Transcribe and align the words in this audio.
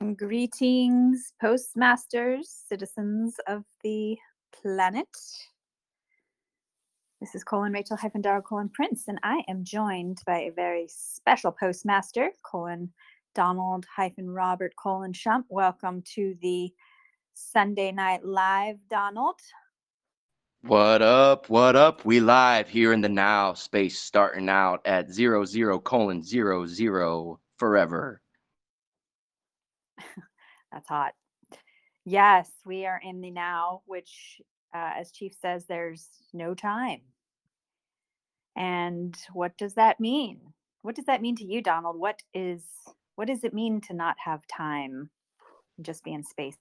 Greetings, 0.00 1.34
postmasters, 1.42 2.48
citizens 2.48 3.36
of 3.46 3.64
the 3.84 4.16
planet. 4.50 5.06
This 7.20 7.34
is 7.34 7.44
Colin 7.44 7.74
Rachel 7.74 7.98
hyphen 7.98 8.22
Dara 8.22 8.40
Colin 8.40 8.70
Prince, 8.70 9.08
and 9.08 9.20
I 9.22 9.42
am 9.46 9.62
joined 9.62 10.22
by 10.24 10.38
a 10.38 10.52
very 10.52 10.86
special 10.88 11.52
postmaster, 11.52 12.30
Colin 12.42 12.90
Donald 13.34 13.84
hyphen 13.94 14.30
Robert 14.30 14.72
Colin 14.82 15.12
Shump. 15.12 15.44
Welcome 15.50 16.02
to 16.14 16.34
the 16.40 16.72
Sunday 17.34 17.92
Night 17.92 18.24
Live, 18.24 18.78
Donald. 18.88 19.38
What 20.62 21.02
up? 21.02 21.50
What 21.50 21.76
up? 21.76 22.06
We 22.06 22.20
live 22.20 22.70
here 22.70 22.94
in 22.94 23.02
the 23.02 23.10
now 23.10 23.52
space, 23.52 23.98
starting 23.98 24.48
out 24.48 24.80
at 24.86 25.12
zero 25.12 25.44
zero 25.44 25.78
colon 25.78 26.22
zero 26.22 26.64
zero 26.64 27.38
forever. 27.58 28.22
That's 30.72 30.88
hot. 30.88 31.12
Yes, 32.04 32.50
we 32.64 32.86
are 32.86 33.00
in 33.02 33.20
the 33.20 33.30
now, 33.30 33.82
which, 33.86 34.40
uh, 34.74 34.92
as 34.96 35.10
Chief 35.10 35.34
says, 35.40 35.66
there's 35.66 36.08
no 36.32 36.54
time. 36.54 37.00
And 38.56 39.16
what 39.32 39.56
does 39.56 39.74
that 39.74 40.00
mean? 40.00 40.40
What 40.82 40.94
does 40.94 41.04
that 41.06 41.22
mean 41.22 41.36
to 41.36 41.44
you, 41.44 41.62
Donald? 41.62 41.98
What 41.98 42.22
is 42.34 42.64
what 43.16 43.28
does 43.28 43.44
it 43.44 43.52
mean 43.52 43.82
to 43.82 43.92
not 43.92 44.16
have 44.24 44.40
time, 44.46 45.10
just 45.82 46.02
be 46.04 46.14
in 46.14 46.24
space? 46.24 46.56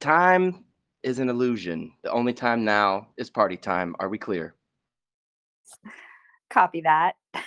Time 0.00 0.64
is 1.02 1.18
an 1.18 1.28
illusion. 1.28 1.92
The 2.02 2.12
only 2.12 2.32
time 2.32 2.64
now 2.64 3.08
is 3.16 3.28
party 3.28 3.56
time. 3.56 3.96
Are 3.98 4.08
we 4.08 4.18
clear? 4.18 4.54
Copy 6.50 6.82
that. 6.82 7.16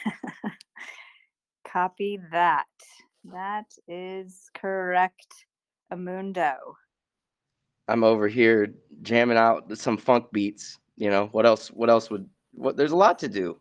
Copy 1.67 2.19
that. 2.31 2.65
That 3.25 3.71
is 3.87 4.49
correct, 4.53 5.45
Amundo. 5.93 6.55
I'm 7.87 8.03
over 8.03 8.27
here 8.27 8.73
jamming 9.01 9.37
out 9.37 9.77
some 9.77 9.97
funk 9.97 10.25
beats. 10.31 10.79
You 10.95 11.09
know 11.09 11.27
what 11.31 11.45
else? 11.45 11.69
What 11.69 11.89
else 11.89 12.09
would? 12.09 12.27
What? 12.53 12.77
There's 12.77 12.91
a 12.91 12.97
lot 12.97 13.19
to 13.19 13.27
do. 13.27 13.59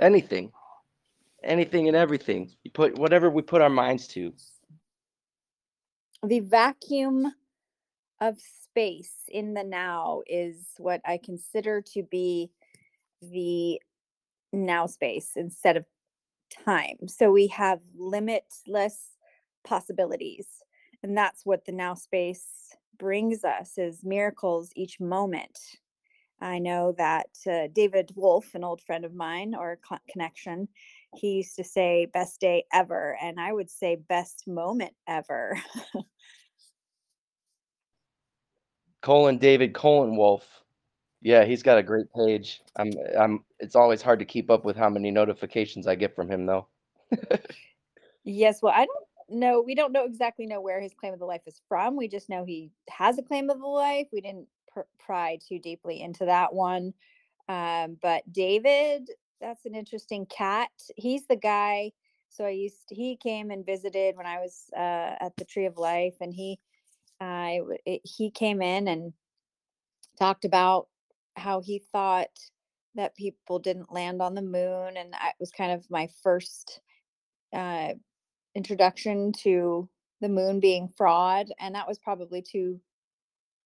Anything, 0.00 0.52
anything 1.44 1.88
and 1.88 1.96
everything. 1.96 2.50
You 2.64 2.70
put 2.70 2.98
whatever 2.98 3.30
we 3.30 3.42
put 3.42 3.62
our 3.62 3.70
minds 3.70 4.06
to. 4.08 4.32
The 6.24 6.40
vacuum 6.40 7.32
of 8.20 8.38
space 8.40 9.14
in 9.28 9.54
the 9.54 9.64
now 9.64 10.22
is 10.26 10.66
what 10.78 11.00
I 11.04 11.18
consider 11.22 11.82
to 11.94 12.02
be 12.02 12.50
the 13.22 13.80
now 14.52 14.86
space 14.86 15.32
instead 15.36 15.76
of 15.76 15.84
time. 16.50 17.08
So 17.08 17.30
we 17.30 17.46
have 17.48 17.80
limitless 17.96 19.10
possibilities. 19.64 20.46
And 21.02 21.16
that's 21.16 21.46
what 21.46 21.64
the 21.64 21.72
now 21.72 21.94
space 21.94 22.46
brings 22.98 23.44
us 23.44 23.78
is 23.78 24.04
miracles 24.04 24.70
each 24.74 25.00
moment. 25.00 25.58
I 26.40 26.58
know 26.58 26.94
that 26.98 27.30
uh, 27.50 27.68
David 27.72 28.12
Wolfe, 28.14 28.54
an 28.54 28.62
old 28.64 28.80
friend 28.82 29.04
of 29.04 29.12
mine 29.14 29.54
or 29.54 29.78
co- 29.88 29.98
connection, 30.10 30.68
he 31.16 31.32
used 31.32 31.56
to 31.56 31.64
say 31.64 32.06
best 32.06 32.40
day 32.40 32.64
ever 32.72 33.16
and 33.20 33.40
I 33.40 33.52
would 33.52 33.70
say 33.70 33.96
best 33.96 34.44
moment 34.46 34.94
ever. 35.06 35.60
Colin 39.02 39.38
David 39.38 39.74
Colin 39.74 40.16
Wolfe. 40.16 40.62
Yeah, 41.20 41.44
he's 41.44 41.62
got 41.62 41.78
a 41.78 41.82
great 41.82 42.12
page. 42.14 42.62
I'm 42.76 42.92
I'm 43.18 43.44
it's 43.58 43.74
always 43.76 44.02
hard 44.02 44.20
to 44.20 44.24
keep 44.24 44.50
up 44.50 44.64
with 44.64 44.76
how 44.76 44.88
many 44.88 45.10
notifications 45.10 45.86
I 45.86 45.96
get 45.96 46.14
from 46.14 46.30
him 46.30 46.46
though. 46.46 46.68
yes, 48.24 48.60
well, 48.62 48.72
I 48.74 48.86
don't 48.86 49.40
know. 49.40 49.60
We 49.60 49.74
don't 49.74 49.92
know 49.92 50.04
exactly 50.04 50.46
know 50.46 50.60
where 50.60 50.80
his 50.80 50.94
claim 50.94 51.12
of 51.12 51.18
the 51.18 51.26
life 51.26 51.42
is 51.46 51.60
from. 51.68 51.96
We 51.96 52.08
just 52.08 52.28
know 52.28 52.44
he 52.44 52.70
has 52.88 53.18
a 53.18 53.22
claim 53.22 53.50
of 53.50 53.58
the 53.58 53.66
life. 53.66 54.06
We 54.12 54.20
didn't 54.20 54.46
pr- 54.72 54.80
pry 54.98 55.38
too 55.46 55.58
deeply 55.58 56.00
into 56.00 56.24
that 56.26 56.54
one. 56.54 56.94
Um, 57.48 57.96
but 58.00 58.30
David, 58.32 59.10
that's 59.40 59.66
an 59.66 59.74
interesting 59.74 60.26
cat. 60.26 60.70
He's 60.96 61.26
the 61.26 61.36
guy. 61.36 61.92
So 62.30 62.44
I 62.44 62.50
used 62.50 62.88
he 62.90 63.16
came 63.16 63.50
and 63.50 63.64
visited 63.66 64.16
when 64.16 64.26
I 64.26 64.36
was 64.38 64.70
uh, 64.76 65.16
at 65.20 65.36
the 65.36 65.44
Tree 65.44 65.66
of 65.66 65.78
Life, 65.78 66.14
and 66.20 66.32
he 66.32 66.60
w- 67.20 67.78
it, 67.86 68.02
he 68.04 68.30
came 68.30 68.62
in 68.62 68.86
and 68.86 69.14
talked 70.18 70.44
about 70.44 70.88
how 71.38 71.60
he 71.60 71.82
thought 71.92 72.30
that 72.94 73.16
people 73.16 73.58
didn't 73.58 73.92
land 73.92 74.20
on 74.20 74.34
the 74.34 74.42
moon, 74.42 74.96
and 74.96 75.14
it 75.14 75.34
was 75.38 75.50
kind 75.50 75.72
of 75.72 75.88
my 75.90 76.08
first 76.22 76.80
uh, 77.52 77.90
introduction 78.54 79.32
to 79.32 79.88
the 80.20 80.28
moon 80.28 80.60
being 80.60 80.88
fraud, 80.96 81.46
and 81.60 81.74
that 81.74 81.86
was 81.86 81.98
probably 81.98 82.42
two, 82.42 82.80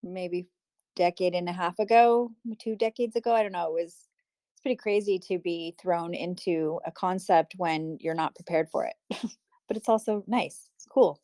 maybe 0.02 0.46
decade 0.94 1.34
and 1.34 1.48
a 1.48 1.52
half 1.52 1.78
ago, 1.78 2.30
two 2.58 2.76
decades 2.76 3.16
ago. 3.16 3.34
I 3.34 3.42
don't 3.42 3.52
know. 3.52 3.76
It 3.76 3.84
was 3.84 4.08
it's 4.52 4.60
pretty 4.62 4.76
crazy 4.76 5.18
to 5.28 5.38
be 5.38 5.74
thrown 5.80 6.14
into 6.14 6.78
a 6.84 6.92
concept 6.92 7.54
when 7.56 7.96
you're 8.00 8.14
not 8.14 8.34
prepared 8.34 8.68
for 8.70 8.84
it, 8.84 8.94
but 9.68 9.76
it's 9.76 9.88
also 9.88 10.22
nice. 10.26 10.68
It's 10.76 10.86
cool, 10.86 11.18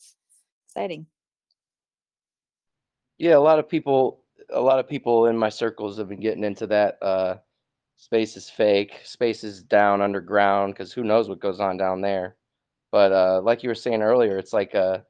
exciting. 0.67 1.07
Yeah, 3.19 3.37
a 3.37 3.41
lot 3.41 3.59
of 3.59 3.69
people 3.69 4.25
a 4.53 4.61
lot 4.61 4.79
of 4.79 4.89
people 4.89 5.27
in 5.27 5.37
my 5.37 5.49
circles 5.51 5.99
have 5.99 6.09
been 6.09 6.21
getting 6.21 6.45
into 6.45 6.67
that 6.69 6.99
uh 7.03 7.37
space 7.97 8.37
is 8.37 8.49
fake, 8.51 9.01
space 9.05 9.45
is 9.45 9.63
down 9.63 10.01
underground 10.03 10.75
because 10.75 10.93
who 10.93 11.05
knows 11.05 11.29
what 11.29 11.41
goes 11.41 11.61
on 11.61 11.77
down 11.77 12.01
there. 12.01 12.37
But 12.93 13.13
uh 13.13 13.41
like 13.43 13.63
you 13.63 13.69
were 13.71 13.75
saying 13.75 14.03
earlier, 14.03 14.39
it's 14.39 14.53
like 14.53 14.75
uh 14.75 15.01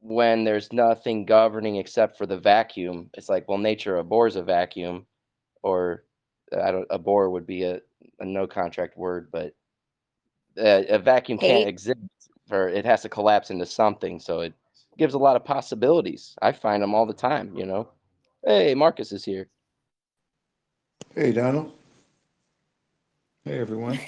when 0.00 0.44
there's 0.44 0.72
nothing 0.72 1.24
governing 1.26 1.76
except 1.76 2.18
for 2.18 2.26
the 2.26 2.38
vacuum, 2.38 3.10
it's 3.14 3.28
like 3.28 3.48
well 3.48 3.58
nature 3.58 3.98
abhors 3.98 4.36
a 4.36 4.42
vacuum 4.42 5.06
or 5.62 6.04
I 6.56 6.70
don't 6.72 6.90
abhor 6.92 7.30
would 7.30 7.46
be 7.46 7.64
a, 7.64 7.80
a 8.20 8.24
no 8.26 8.46
contract 8.46 8.96
word, 8.96 9.30
but 9.32 9.54
uh, 10.58 10.82
a 10.88 10.98
vacuum 10.98 11.38
can't 11.38 11.64
exist 11.64 11.98
or 12.50 12.68
it 12.68 12.84
has 12.84 13.02
to 13.02 13.08
collapse 13.08 13.50
into 13.50 13.66
something, 13.66 14.20
so 14.20 14.40
it 14.40 14.54
gives 14.98 15.14
a 15.14 15.18
lot 15.18 15.36
of 15.36 15.44
possibilities. 15.44 16.36
I 16.42 16.52
find 16.52 16.82
them 16.82 16.94
all 16.94 17.06
the 17.06 17.14
time, 17.14 17.56
you 17.56 17.64
know. 17.66 17.88
Hey, 18.44 18.74
Marcus 18.74 19.12
is 19.12 19.24
here. 19.24 19.48
Hey, 21.14 21.30
Donald. 21.30 21.72
Hey, 23.44 23.60
everyone. 23.60 24.00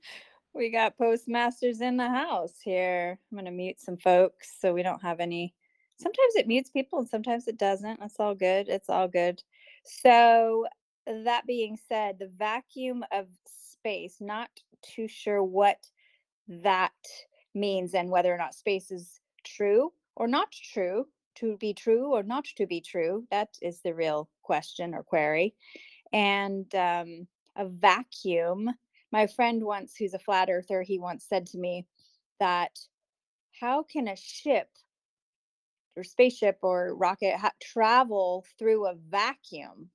we 0.54 0.70
got 0.70 0.98
postmasters 0.98 1.80
in 1.80 1.96
the 1.96 2.08
house 2.08 2.60
here. 2.62 3.18
I'm 3.32 3.36
going 3.38 3.46
to 3.46 3.50
mute 3.50 3.80
some 3.80 3.96
folks 3.96 4.52
so 4.60 4.74
we 4.74 4.82
don't 4.82 5.00
have 5.00 5.20
any. 5.20 5.54
Sometimes 5.96 6.34
it 6.36 6.46
mutes 6.46 6.68
people 6.68 6.98
and 6.98 7.08
sometimes 7.08 7.48
it 7.48 7.56
doesn't. 7.56 7.98
That's 7.98 8.20
all 8.20 8.34
good. 8.34 8.68
It's 8.68 8.90
all 8.90 9.08
good. 9.08 9.42
So, 9.84 10.66
that 11.06 11.46
being 11.46 11.78
said, 11.88 12.18
the 12.18 12.30
vacuum 12.36 13.06
of 13.10 13.26
space, 13.46 14.16
not 14.20 14.50
too 14.82 15.08
sure 15.08 15.42
what 15.42 15.78
that 16.46 16.92
means 17.54 17.94
and 17.94 18.10
whether 18.10 18.34
or 18.34 18.38
not 18.38 18.54
space 18.54 18.90
is 18.90 19.18
true 19.44 19.94
or 20.14 20.28
not 20.28 20.52
true, 20.52 21.06
to 21.40 21.56
be 21.56 21.74
true 21.74 22.14
or 22.14 22.22
not 22.22 22.44
to 22.56 22.66
be 22.66 22.80
true. 22.80 23.26
That 23.30 23.56
is 23.60 23.80
the 23.80 23.94
real 23.94 24.28
question 24.42 24.94
or 24.94 25.02
query. 25.02 25.54
And 26.12 26.72
um, 26.74 27.26
a 27.56 27.66
vacuum 27.66 28.70
my 29.10 29.26
friend 29.26 29.64
once 29.64 29.96
who's 29.96 30.14
a 30.14 30.18
flat 30.18 30.48
earther 30.50 30.82
he 30.82 30.98
once 30.98 31.24
said 31.28 31.46
to 31.46 31.58
me 31.58 31.86
that 32.40 32.78
how 33.60 33.82
can 33.82 34.08
a 34.08 34.16
ship 34.16 34.68
or 35.96 36.04
spaceship 36.04 36.58
or 36.62 36.94
rocket 36.94 37.36
ha- 37.36 37.52
travel 37.60 38.44
through 38.58 38.86
a 38.86 38.94
vacuum 38.94 39.90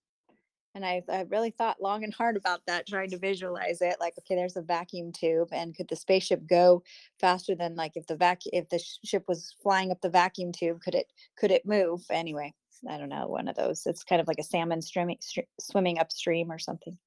and 0.75 0.85
I, 0.85 1.03
I 1.09 1.21
really 1.29 1.51
thought 1.51 1.81
long 1.81 2.03
and 2.03 2.13
hard 2.13 2.35
about 2.35 2.61
that 2.67 2.87
trying 2.87 3.09
to 3.11 3.17
visualize 3.17 3.81
it 3.81 3.97
like 3.99 4.13
okay 4.19 4.35
there's 4.35 4.57
a 4.57 4.61
vacuum 4.61 5.11
tube 5.11 5.49
and 5.51 5.75
could 5.75 5.87
the 5.87 5.95
spaceship 5.95 6.47
go 6.47 6.83
faster 7.19 7.55
than 7.55 7.75
like 7.75 7.93
if 7.95 8.07
the 8.07 8.15
vac 8.15 8.41
if 8.51 8.69
the 8.69 8.79
sh- 8.79 8.99
ship 9.03 9.23
was 9.27 9.55
flying 9.61 9.91
up 9.91 10.01
the 10.01 10.09
vacuum 10.09 10.51
tube 10.51 10.81
could 10.81 10.95
it 10.95 11.07
could 11.37 11.51
it 11.51 11.65
move 11.65 12.03
anyway 12.09 12.53
i 12.89 12.97
don't 12.97 13.09
know 13.09 13.27
one 13.27 13.47
of 13.47 13.55
those 13.55 13.85
it's 13.85 14.03
kind 14.03 14.21
of 14.21 14.27
like 14.27 14.39
a 14.39 14.43
salmon 14.43 14.81
swimming 14.81 15.17
swimming 15.59 15.99
upstream 15.99 16.51
or 16.51 16.59
something 16.59 16.97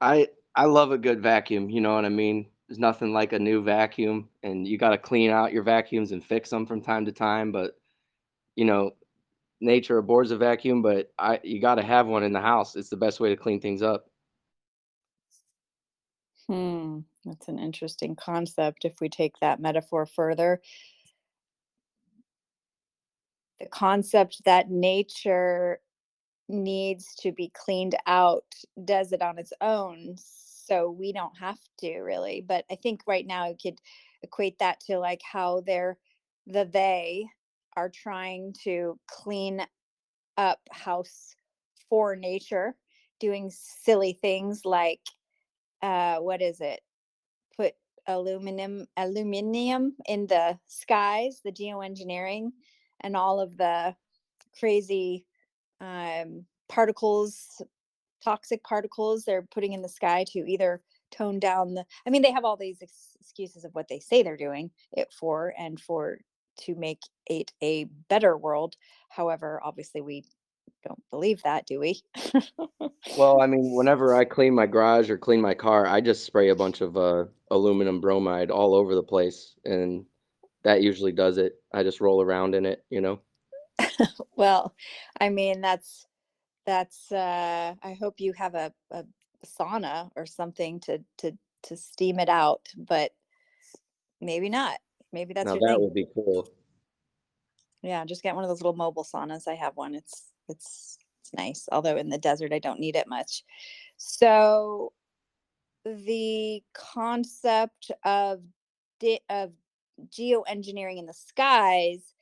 I 0.00 0.28
I 0.54 0.64
love 0.64 0.90
a 0.90 0.98
good 0.98 1.22
vacuum, 1.22 1.70
you 1.70 1.80
know 1.80 1.94
what 1.94 2.04
I 2.04 2.08
mean? 2.08 2.46
There's 2.68 2.78
nothing 2.78 3.12
like 3.12 3.32
a 3.32 3.38
new 3.38 3.62
vacuum 3.62 4.28
and 4.42 4.66
you 4.66 4.78
got 4.78 4.90
to 4.90 4.98
clean 4.98 5.30
out 5.30 5.52
your 5.52 5.62
vacuums 5.62 6.12
and 6.12 6.24
fix 6.24 6.50
them 6.50 6.66
from 6.66 6.80
time 6.80 7.04
to 7.06 7.12
time, 7.12 7.52
but 7.52 7.78
you 8.56 8.64
know, 8.64 8.92
nature 9.60 9.98
abhors 9.98 10.30
a 10.30 10.36
vacuum, 10.36 10.82
but 10.82 11.12
I 11.18 11.40
you 11.42 11.60
got 11.60 11.76
to 11.76 11.82
have 11.82 12.06
one 12.06 12.22
in 12.22 12.32
the 12.32 12.40
house. 12.40 12.76
It's 12.76 12.90
the 12.90 12.96
best 12.96 13.20
way 13.20 13.30
to 13.30 13.36
clean 13.36 13.60
things 13.60 13.82
up. 13.82 14.06
Hmm, 16.48 17.00
that's 17.24 17.48
an 17.48 17.58
interesting 17.58 18.16
concept 18.16 18.84
if 18.84 19.00
we 19.00 19.08
take 19.08 19.38
that 19.40 19.60
metaphor 19.60 20.06
further. 20.06 20.60
The 23.60 23.66
concept 23.66 24.42
that 24.46 24.70
nature 24.70 25.80
needs 26.48 27.14
to 27.16 27.30
be 27.30 27.52
cleaned 27.54 27.94
out 28.06 28.54
does 28.84 29.12
it 29.12 29.22
on 29.22 29.38
its 29.38 29.52
own. 29.60 30.16
So 30.16 30.90
we 30.90 31.12
don't 31.12 31.36
have 31.38 31.58
to 31.80 32.00
really. 32.00 32.44
But 32.46 32.64
I 32.70 32.76
think 32.76 33.02
right 33.06 33.26
now 33.26 33.48
you 33.48 33.56
could 33.60 33.78
equate 34.22 34.58
that 34.58 34.80
to 34.80 34.98
like 34.98 35.20
how 35.22 35.60
they're 35.60 35.98
the 36.46 36.64
they 36.64 37.26
are 37.76 37.88
trying 37.88 38.54
to 38.64 38.98
clean 39.06 39.62
up 40.36 40.60
house 40.70 41.34
for 41.88 42.16
nature, 42.16 42.74
doing 43.18 43.50
silly 43.50 44.18
things 44.20 44.64
like 44.64 45.00
uh 45.82 46.16
what 46.18 46.42
is 46.42 46.60
it? 46.60 46.80
Put 47.56 47.74
aluminum 48.06 48.86
aluminium 48.96 49.94
in 50.06 50.26
the 50.26 50.58
skies, 50.66 51.40
the 51.44 51.52
geoengineering 51.52 52.50
and 53.00 53.16
all 53.16 53.40
of 53.40 53.56
the 53.56 53.94
crazy 54.58 55.24
um 55.80 56.44
particles 56.68 57.62
toxic 58.22 58.62
particles 58.62 59.24
they're 59.24 59.46
putting 59.50 59.72
in 59.72 59.82
the 59.82 59.88
sky 59.88 60.24
to 60.28 60.40
either 60.40 60.82
tone 61.10 61.38
down 61.40 61.74
the 61.74 61.84
i 62.06 62.10
mean 62.10 62.22
they 62.22 62.30
have 62.30 62.44
all 62.44 62.56
these 62.56 62.78
ex- 62.82 63.16
excuses 63.20 63.64
of 63.64 63.74
what 63.74 63.88
they 63.88 63.98
say 63.98 64.22
they're 64.22 64.36
doing 64.36 64.70
it 64.92 65.12
for 65.12 65.54
and 65.58 65.80
for 65.80 66.18
to 66.60 66.74
make 66.74 67.00
it 67.26 67.52
a 67.62 67.84
better 68.08 68.36
world 68.36 68.76
however 69.08 69.60
obviously 69.62 70.00
we 70.00 70.24
don't 70.86 71.02
believe 71.10 71.42
that 71.42 71.66
do 71.66 71.78
we 71.78 72.00
Well, 73.16 73.40
I 73.40 73.46
mean, 73.46 73.72
whenever 73.74 74.14
I 74.14 74.24
clean 74.24 74.54
my 74.54 74.66
garage 74.66 75.10
or 75.10 75.18
clean 75.18 75.40
my 75.40 75.54
car, 75.54 75.86
I 75.86 76.00
just 76.00 76.24
spray 76.24 76.48
a 76.48 76.54
bunch 76.54 76.80
of 76.80 76.96
uh, 76.96 77.24
aluminum 77.50 78.00
bromide 78.00 78.50
all 78.50 78.74
over 78.74 78.94
the 78.94 79.02
place, 79.02 79.54
and 79.64 80.04
that 80.62 80.82
usually 80.82 81.12
does 81.12 81.38
it. 81.38 81.60
I 81.72 81.82
just 81.82 82.00
roll 82.00 82.22
around 82.22 82.54
in 82.54 82.66
it, 82.66 82.84
you 82.90 83.00
know. 83.00 83.20
well 84.36 84.74
i 85.20 85.28
mean 85.28 85.60
that's 85.60 86.06
that's 86.66 87.10
uh 87.12 87.74
i 87.82 87.94
hope 87.94 88.20
you 88.20 88.32
have 88.32 88.54
a, 88.54 88.72
a 88.90 89.04
sauna 89.46 90.10
or 90.16 90.26
something 90.26 90.78
to 90.80 91.02
to 91.16 91.32
to 91.62 91.76
steam 91.76 92.18
it 92.18 92.28
out 92.28 92.68
but 92.76 93.12
maybe 94.20 94.48
not 94.48 94.78
maybe 95.12 95.34
that's 95.34 95.46
now 95.46 95.54
your 95.54 95.60
that 95.60 95.74
thing 95.74 95.84
would 95.84 95.94
be 95.94 96.06
cool. 96.14 96.48
Yeah, 97.82 98.04
just 98.04 98.22
get 98.22 98.34
one 98.34 98.44
of 98.44 98.48
those 98.50 98.60
little 98.60 98.76
mobile 98.76 99.04
saunas. 99.04 99.48
I 99.48 99.54
have 99.54 99.76
one. 99.76 99.94
It's 99.94 100.32
it's 100.48 100.98
it's 101.20 101.32
nice. 101.34 101.68
Although 101.72 101.96
in 101.96 102.08
the 102.08 102.18
desert 102.18 102.52
I 102.52 102.58
don't 102.58 102.80
need 102.80 102.96
it 102.96 103.08
much. 103.08 103.44
So 103.96 104.92
the 105.84 106.62
concept 106.74 107.90
of 108.04 108.40
di- 108.98 109.20
of 109.30 109.52
geoengineering 110.08 110.98
in 110.98 111.06
the 111.06 111.14
skies, 111.14 112.14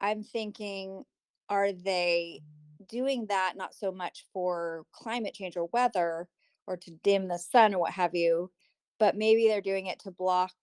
I'm 0.00 0.22
thinking 0.22 1.04
are 1.48 1.72
they 1.72 2.42
doing 2.88 3.26
that 3.26 3.54
not 3.56 3.74
so 3.74 3.90
much 3.90 4.26
for 4.32 4.84
climate 4.92 5.34
change 5.34 5.56
or 5.56 5.68
weather 5.72 6.28
or 6.66 6.76
to 6.76 6.90
dim 7.02 7.28
the 7.28 7.38
sun 7.38 7.74
or 7.74 7.78
what 7.78 7.92
have 7.92 8.14
you, 8.14 8.50
but 8.98 9.16
maybe 9.16 9.48
they're 9.48 9.60
doing 9.60 9.86
it 9.86 10.00
to 10.00 10.10
block 10.10 10.54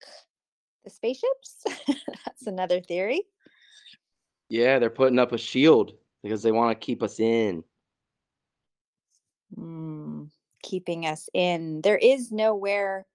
the 0.84 0.90
spaceships? 0.90 1.64
That's 2.26 2.48
another 2.48 2.82
theory. 2.82 3.24
Yeah, 4.50 4.80
they're 4.80 4.90
putting 4.90 5.20
up 5.20 5.32
a 5.32 5.38
shield 5.38 5.94
because 6.22 6.44
they 6.44 6.52
want 6.52 6.80
to 6.80 6.86
keep 6.86 7.02
us 7.02 7.20
in. 7.20 7.64
Mm, 9.58 10.30
keeping 10.62 11.06
us 11.06 11.30
in. 11.34 11.82
There 11.82 11.98
is 11.98 12.32
nowhere, 12.32 13.06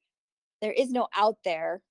there 0.60 0.72
is 0.72 0.90
no 0.90 1.08
out 1.14 1.38
there. 1.44 1.82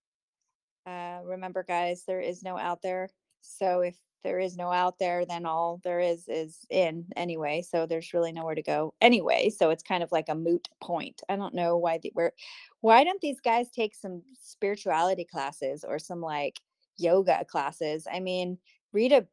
Uh, 0.85 1.19
remember, 1.25 1.63
guys, 1.63 2.03
there 2.07 2.21
is 2.21 2.43
no 2.43 2.57
out 2.57 2.81
there. 2.81 3.09
So 3.41 3.81
if 3.81 3.95
there 4.27 4.39
is 4.39 4.57
no 4.57 4.73
out 4.73 4.99
there, 4.99 5.25
then 5.25 5.45
all 5.45 5.79
there 5.85 6.01
is 6.01 6.27
is 6.27 6.65
in 6.69 7.05
anyway. 7.15 7.61
So 7.61 7.85
there's 7.85 8.13
really 8.13 8.33
nowhere 8.33 8.55
to 8.55 8.61
go 8.61 8.93
anyway. 8.99 9.49
So 9.49 9.69
it's 9.69 9.81
kind 9.81 10.03
of 10.03 10.11
like 10.11 10.27
a 10.27 10.35
moot 10.35 10.67
point. 10.81 11.21
I 11.29 11.37
don't 11.37 11.53
know 11.53 11.77
why 11.77 11.99
the, 11.99 12.11
where, 12.13 12.33
why 12.81 13.05
don't 13.05 13.21
these 13.21 13.39
guys 13.39 13.71
take 13.71 13.95
some 13.95 14.21
spirituality 14.43 15.23
classes 15.23 15.85
or 15.87 15.97
some 15.97 16.19
like 16.19 16.59
yoga 16.97 17.45
classes? 17.49 18.05
I 18.11 18.19
mean, 18.19 18.57
read 18.91 19.13
a 19.13 19.25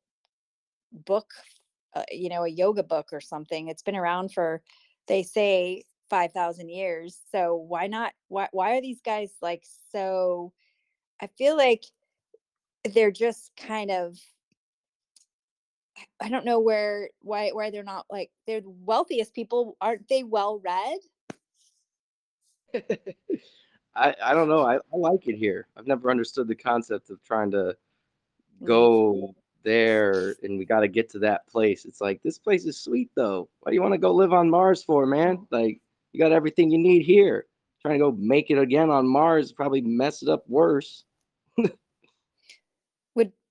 book, 0.92 1.32
uh, 1.96 2.04
you 2.12 2.28
know, 2.28 2.44
a 2.44 2.48
yoga 2.48 2.84
book 2.84 3.08
or 3.10 3.20
something. 3.20 3.66
It's 3.66 3.82
been 3.82 3.96
around 3.96 4.32
for, 4.32 4.62
they 5.08 5.24
say, 5.24 5.82
5,000 6.08 6.68
years. 6.68 7.18
So 7.32 7.56
why 7.56 7.88
not? 7.88 8.12
Why, 8.28 8.46
why 8.52 8.76
are 8.76 8.80
these 8.80 9.00
guys 9.04 9.32
like 9.42 9.64
so? 9.90 10.52
I 11.20 11.26
feel 11.36 11.56
like 11.56 11.82
they're 12.84 13.10
just 13.10 13.50
kind 13.56 13.90
of, 13.90 14.16
I- 16.20 16.28
don't 16.28 16.44
know 16.44 16.60
where, 16.60 17.10
why, 17.20 17.50
why 17.50 17.70
they're 17.70 17.82
not 17.82 18.06
like, 18.10 18.30
they're 18.46 18.60
the 18.60 18.70
wealthiest 18.70 19.34
people. 19.34 19.76
Aren't 19.80 20.08
they 20.08 20.22
well 20.24 20.60
read? 20.64 20.98
I 23.96 24.14
I 24.22 24.34
don't 24.34 24.48
know. 24.48 24.64
I, 24.64 24.76
I 24.76 24.96
like 24.96 25.26
it 25.28 25.36
here. 25.36 25.68
I've 25.76 25.86
never 25.86 26.10
understood 26.10 26.48
the 26.48 26.54
concept 26.54 27.10
of 27.10 27.22
trying 27.22 27.50
to 27.52 27.76
mm. 28.62 28.66
go 28.66 29.34
there 29.62 30.34
and 30.42 30.58
we 30.58 30.64
got 30.64 30.80
to 30.80 30.88
get 30.88 31.08
to 31.10 31.18
that 31.20 31.46
place. 31.46 31.84
It's 31.84 32.00
like 32.00 32.22
this 32.22 32.38
place 32.38 32.64
is 32.64 32.78
sweet 32.78 33.10
though. 33.14 33.48
Why 33.60 33.70
do 33.70 33.74
you 33.74 33.82
want 33.82 33.94
to 33.94 33.98
go 33.98 34.12
live 34.12 34.32
on 34.32 34.50
Mars 34.50 34.82
for, 34.82 35.06
man? 35.06 35.46
Like 35.50 35.80
you 36.12 36.20
got 36.20 36.32
everything 36.32 36.70
you 36.70 36.78
need 36.78 37.02
here. 37.02 37.46
Trying 37.80 37.94
to 37.94 38.04
go 38.04 38.12
make 38.12 38.50
it 38.50 38.58
again 38.58 38.90
on 38.90 39.06
Mars 39.06 39.52
probably 39.52 39.80
mess 39.80 40.22
it 40.22 40.28
up 40.28 40.44
worse. 40.48 41.04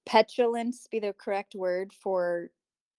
Petulance 0.05 0.87
be 0.91 0.99
the 0.99 1.13
correct 1.13 1.55
word 1.55 1.91
for 1.93 2.49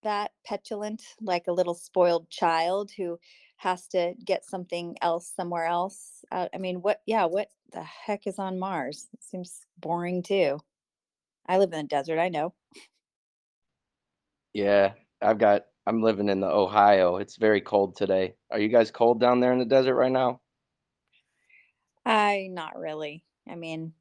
that? 0.03 0.33
Petulant, 0.47 1.03
like 1.21 1.47
a 1.49 1.53
little 1.53 1.75
spoiled 1.75 2.29
child 2.31 2.91
who 2.97 3.19
has 3.57 3.87
to 3.89 4.15
get 4.25 4.45
something 4.45 4.97
else 5.03 5.33
somewhere 5.35 5.67
else. 5.67 6.25
Uh, 6.31 6.49
I 6.55 6.59
mean, 6.59 6.83
what? 6.83 7.01
Yeah, 7.07 7.27
what 7.27 7.49
the 7.73 7.83
heck 7.83 8.27
is 8.27 8.39
on 8.39 8.59
Mars? 8.59 9.09
It 9.13 9.23
seems 9.23 9.61
boring 9.79 10.23
too. 10.23 10.59
I 11.47 11.59
live 11.59 11.73
in 11.73 11.81
the 11.81 11.89
desert. 11.89 12.19
I 12.19 12.29
know. 12.29 12.55
Yeah, 14.53 14.93
I've 15.21 15.39
got 15.39 15.67
I'm 15.87 16.03
living 16.03 16.29
in 16.29 16.41
the 16.41 16.49
Ohio. 16.49 17.17
It's 17.17 17.37
very 17.37 17.61
cold 17.61 17.97
today. 17.97 18.35
Are 18.51 18.59
you 18.59 18.69
guys 18.69 18.91
cold 18.91 19.21
down 19.21 19.41
there 19.41 19.53
in 19.53 19.59
the 19.59 19.65
desert 19.65 19.95
right 19.95 20.13
now? 20.13 20.41
I 22.07 22.49
not 22.51 22.79
really. 22.79 23.25
I 23.49 23.55
mean, 23.55 23.93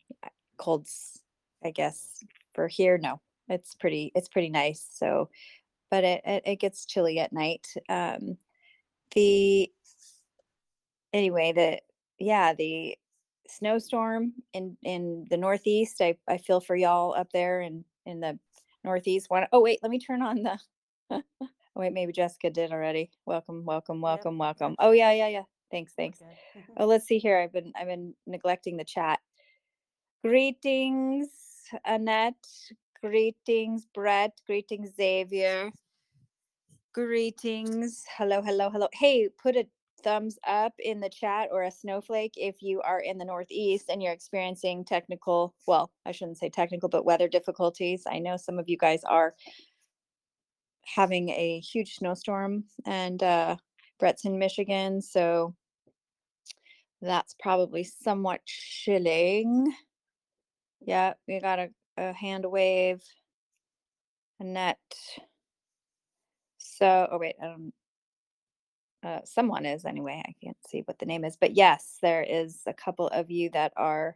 cold's. 0.57 1.19
I 1.65 1.71
guess 1.71 2.21
for 2.53 2.67
here, 2.67 2.97
no. 2.97 3.19
It's 3.49 3.75
pretty. 3.75 4.11
It's 4.15 4.29
pretty 4.29 4.49
nice. 4.49 4.85
So, 4.91 5.29
but 5.91 6.03
it 6.03 6.21
it, 6.25 6.43
it 6.45 6.55
gets 6.57 6.85
chilly 6.85 7.19
at 7.19 7.33
night. 7.33 7.67
Um, 7.89 8.37
the 9.13 9.71
anyway 11.13 11.51
the 11.51 11.79
yeah 12.19 12.53
the 12.53 12.97
snowstorm 13.47 14.33
in 14.53 14.75
in 14.83 15.25
the 15.29 15.37
northeast 15.37 16.01
i 16.01 16.15
i 16.27 16.37
feel 16.37 16.59
for 16.59 16.75
y'all 16.75 17.13
up 17.13 17.31
there 17.31 17.61
in 17.61 17.83
in 18.05 18.19
the 18.19 18.37
northeast 18.83 19.29
one 19.29 19.45
oh 19.51 19.61
wait 19.61 19.79
let 19.83 19.91
me 19.91 19.99
turn 19.99 20.21
on 20.21 20.43
the 20.43 20.59
oh 21.11 21.21
wait 21.75 21.93
maybe 21.93 22.11
jessica 22.11 22.49
did 22.49 22.71
already 22.71 23.11
welcome 23.25 23.63
welcome 23.63 24.01
welcome 24.01 24.37
welcome 24.37 24.75
oh 24.79 24.91
yeah 24.91 25.11
yeah 25.11 25.27
yeah 25.27 25.43
thanks 25.71 25.93
thanks 25.93 26.21
oh 26.77 26.85
let's 26.85 27.05
see 27.05 27.19
here 27.19 27.39
i've 27.39 27.53
been 27.53 27.71
i've 27.75 27.87
been 27.87 28.13
neglecting 28.25 28.77
the 28.77 28.83
chat 28.83 29.19
greetings 30.23 31.27
annette 31.85 32.47
greetings 33.01 33.87
brett 33.93 34.39
greetings 34.47 34.89
xavier 34.95 35.71
Greetings. 36.93 38.05
Hello, 38.19 38.39
hello, 38.39 38.69
hello. 38.69 38.87
Hey, 38.93 39.27
put 39.41 39.55
a 39.55 39.65
thumbs 40.03 40.37
up 40.45 40.73
in 40.77 40.99
the 40.99 41.09
chat 41.09 41.49
or 41.51 41.63
a 41.63 41.71
snowflake 41.71 42.33
if 42.35 42.61
you 42.61 42.81
are 42.81 42.99
in 42.99 43.17
the 43.17 43.25
Northeast 43.25 43.85
and 43.89 44.03
you're 44.03 44.13
experiencing 44.13 44.85
technical, 44.85 45.55
well, 45.65 45.89
I 46.05 46.11
shouldn't 46.11 46.37
say 46.37 46.49
technical, 46.49 46.89
but 46.89 47.03
weather 47.03 47.27
difficulties. 47.27 48.03
I 48.05 48.19
know 48.19 48.37
some 48.37 48.59
of 48.59 48.69
you 48.69 48.77
guys 48.77 49.03
are 49.05 49.33
having 50.85 51.29
a 51.29 51.59
huge 51.61 51.95
snowstorm 51.95 52.65
and 52.85 53.23
uh, 53.23 53.55
Brett's 53.99 54.25
in 54.25 54.37
Michigan, 54.37 55.01
so 55.01 55.55
that's 57.01 57.33
probably 57.39 57.83
somewhat 57.83 58.41
chilling. 58.45 59.73
Yeah, 60.85 61.13
we 61.27 61.39
got 61.39 61.59
a, 61.59 61.69
a 61.97 62.13
hand 62.13 62.45
wave. 62.45 63.01
Annette. 64.39 64.77
So, 66.57 67.07
oh 67.11 67.17
wait, 67.17 67.35
I 67.41 67.45
don't. 67.45 67.73
Uh, 69.03 69.19
someone 69.25 69.65
is 69.65 69.85
anyway. 69.85 70.21
I 70.25 70.33
can't 70.43 70.57
see 70.67 70.81
what 70.85 70.97
the 70.97 71.05
name 71.05 71.25
is, 71.25 71.35
but 71.35 71.55
yes, 71.55 71.97
there 72.01 72.23
is 72.23 72.61
a 72.65 72.73
couple 72.73 73.07
of 73.09 73.29
you 73.29 73.49
that 73.51 73.73
are 73.75 74.15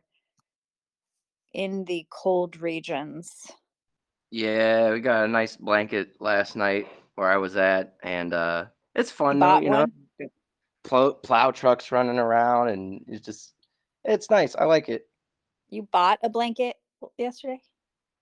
in 1.53 1.83
the 1.85 2.05
cold 2.09 2.61
regions. 2.61 3.51
Yeah, 4.31 4.91
we 4.91 5.01
got 5.01 5.25
a 5.25 5.27
nice 5.27 5.57
blanket 5.57 6.21
last 6.21 6.55
night 6.55 6.87
where 7.15 7.31
I 7.31 7.37
was 7.37 7.55
at, 7.57 7.95
and 8.03 8.33
uh, 8.33 8.65
it's 8.95 9.11
fun 9.11 9.39
though, 9.39 9.59
you 9.59 9.69
know. 9.69 9.87
Plow, 10.83 11.11
plow 11.11 11.51
trucks 11.51 11.91
running 11.91 12.17
around, 12.17 12.69
and 12.69 13.01
it's 13.07 13.25
just, 13.25 13.53
it's 14.05 14.29
nice. 14.29 14.55
I 14.55 14.65
like 14.65 14.87
it. 14.87 15.07
You 15.69 15.83
bought 15.91 16.19
a 16.23 16.29
blanket 16.29 16.75
yesterday? 17.17 17.61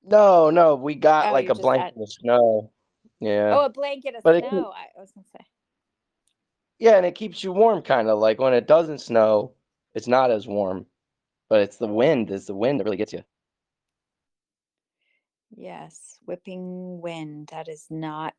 No, 0.04 0.50
no, 0.50 0.76
we 0.76 0.96
got 0.96 1.30
Oh, 1.30 1.34
like 1.34 1.46
you 1.46 1.52
a 1.52 1.54
just 1.54 1.62
blanket 1.62 1.94
had- 1.96 2.02
of 2.02 2.12
snow. 2.12 2.72
Yeah, 3.20 3.58
Oh, 3.58 3.66
a 3.66 3.70
blanket 3.70 4.16
of 4.16 4.24
But 4.24 4.36
it 4.36 4.50
snow. 4.50 4.72
I 4.76 4.88
I 4.98 5.00
was 5.02 5.12
gonna 5.12 5.26
say. 5.28 5.46
yeah, 6.80 6.98
and 6.98 7.06
it 7.06 7.16
keeps 7.16 7.44
you 7.44 7.52
warm, 7.54 7.82
kind 7.82 8.10
of 8.10 8.20
like 8.20 8.40
when 8.40 8.54
it 8.54 8.68
doesn't 8.68 9.00
snow, 9.00 9.54
it's 9.94 10.08
not 10.08 10.32
as 10.32 10.48
warm, 10.48 10.86
but 11.50 11.62
it's 11.62 11.78
the 11.78 11.88
wind. 11.88 12.30
It's 12.32 12.46
the 12.46 12.56
wind 12.56 12.80
that 12.80 12.84
really 12.84 12.98
gets 12.98 13.14
you. 13.14 13.24
Yes, 15.56 16.20
whipping 16.26 17.00
wind. 17.02 17.48
That 17.52 17.68
is 17.70 17.88
not 17.90 18.36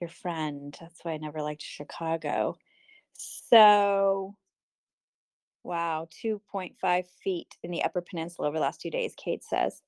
your 0.00 0.08
friend. 0.08 0.74
That's 0.80 1.04
why 1.04 1.12
I 1.12 1.16
never 1.18 1.42
liked 1.42 1.62
Chicago. 1.62 2.56
So, 3.12 4.34
wow, 5.62 6.08
2.5 6.24 7.04
feet 7.22 7.56
in 7.62 7.70
the 7.70 7.82
Upper 7.82 8.00
Peninsula 8.00 8.48
over 8.48 8.58
the 8.58 8.62
last 8.62 8.80
two 8.80 8.90
days, 8.90 9.14
Kate 9.16 9.44
says. 9.44 9.82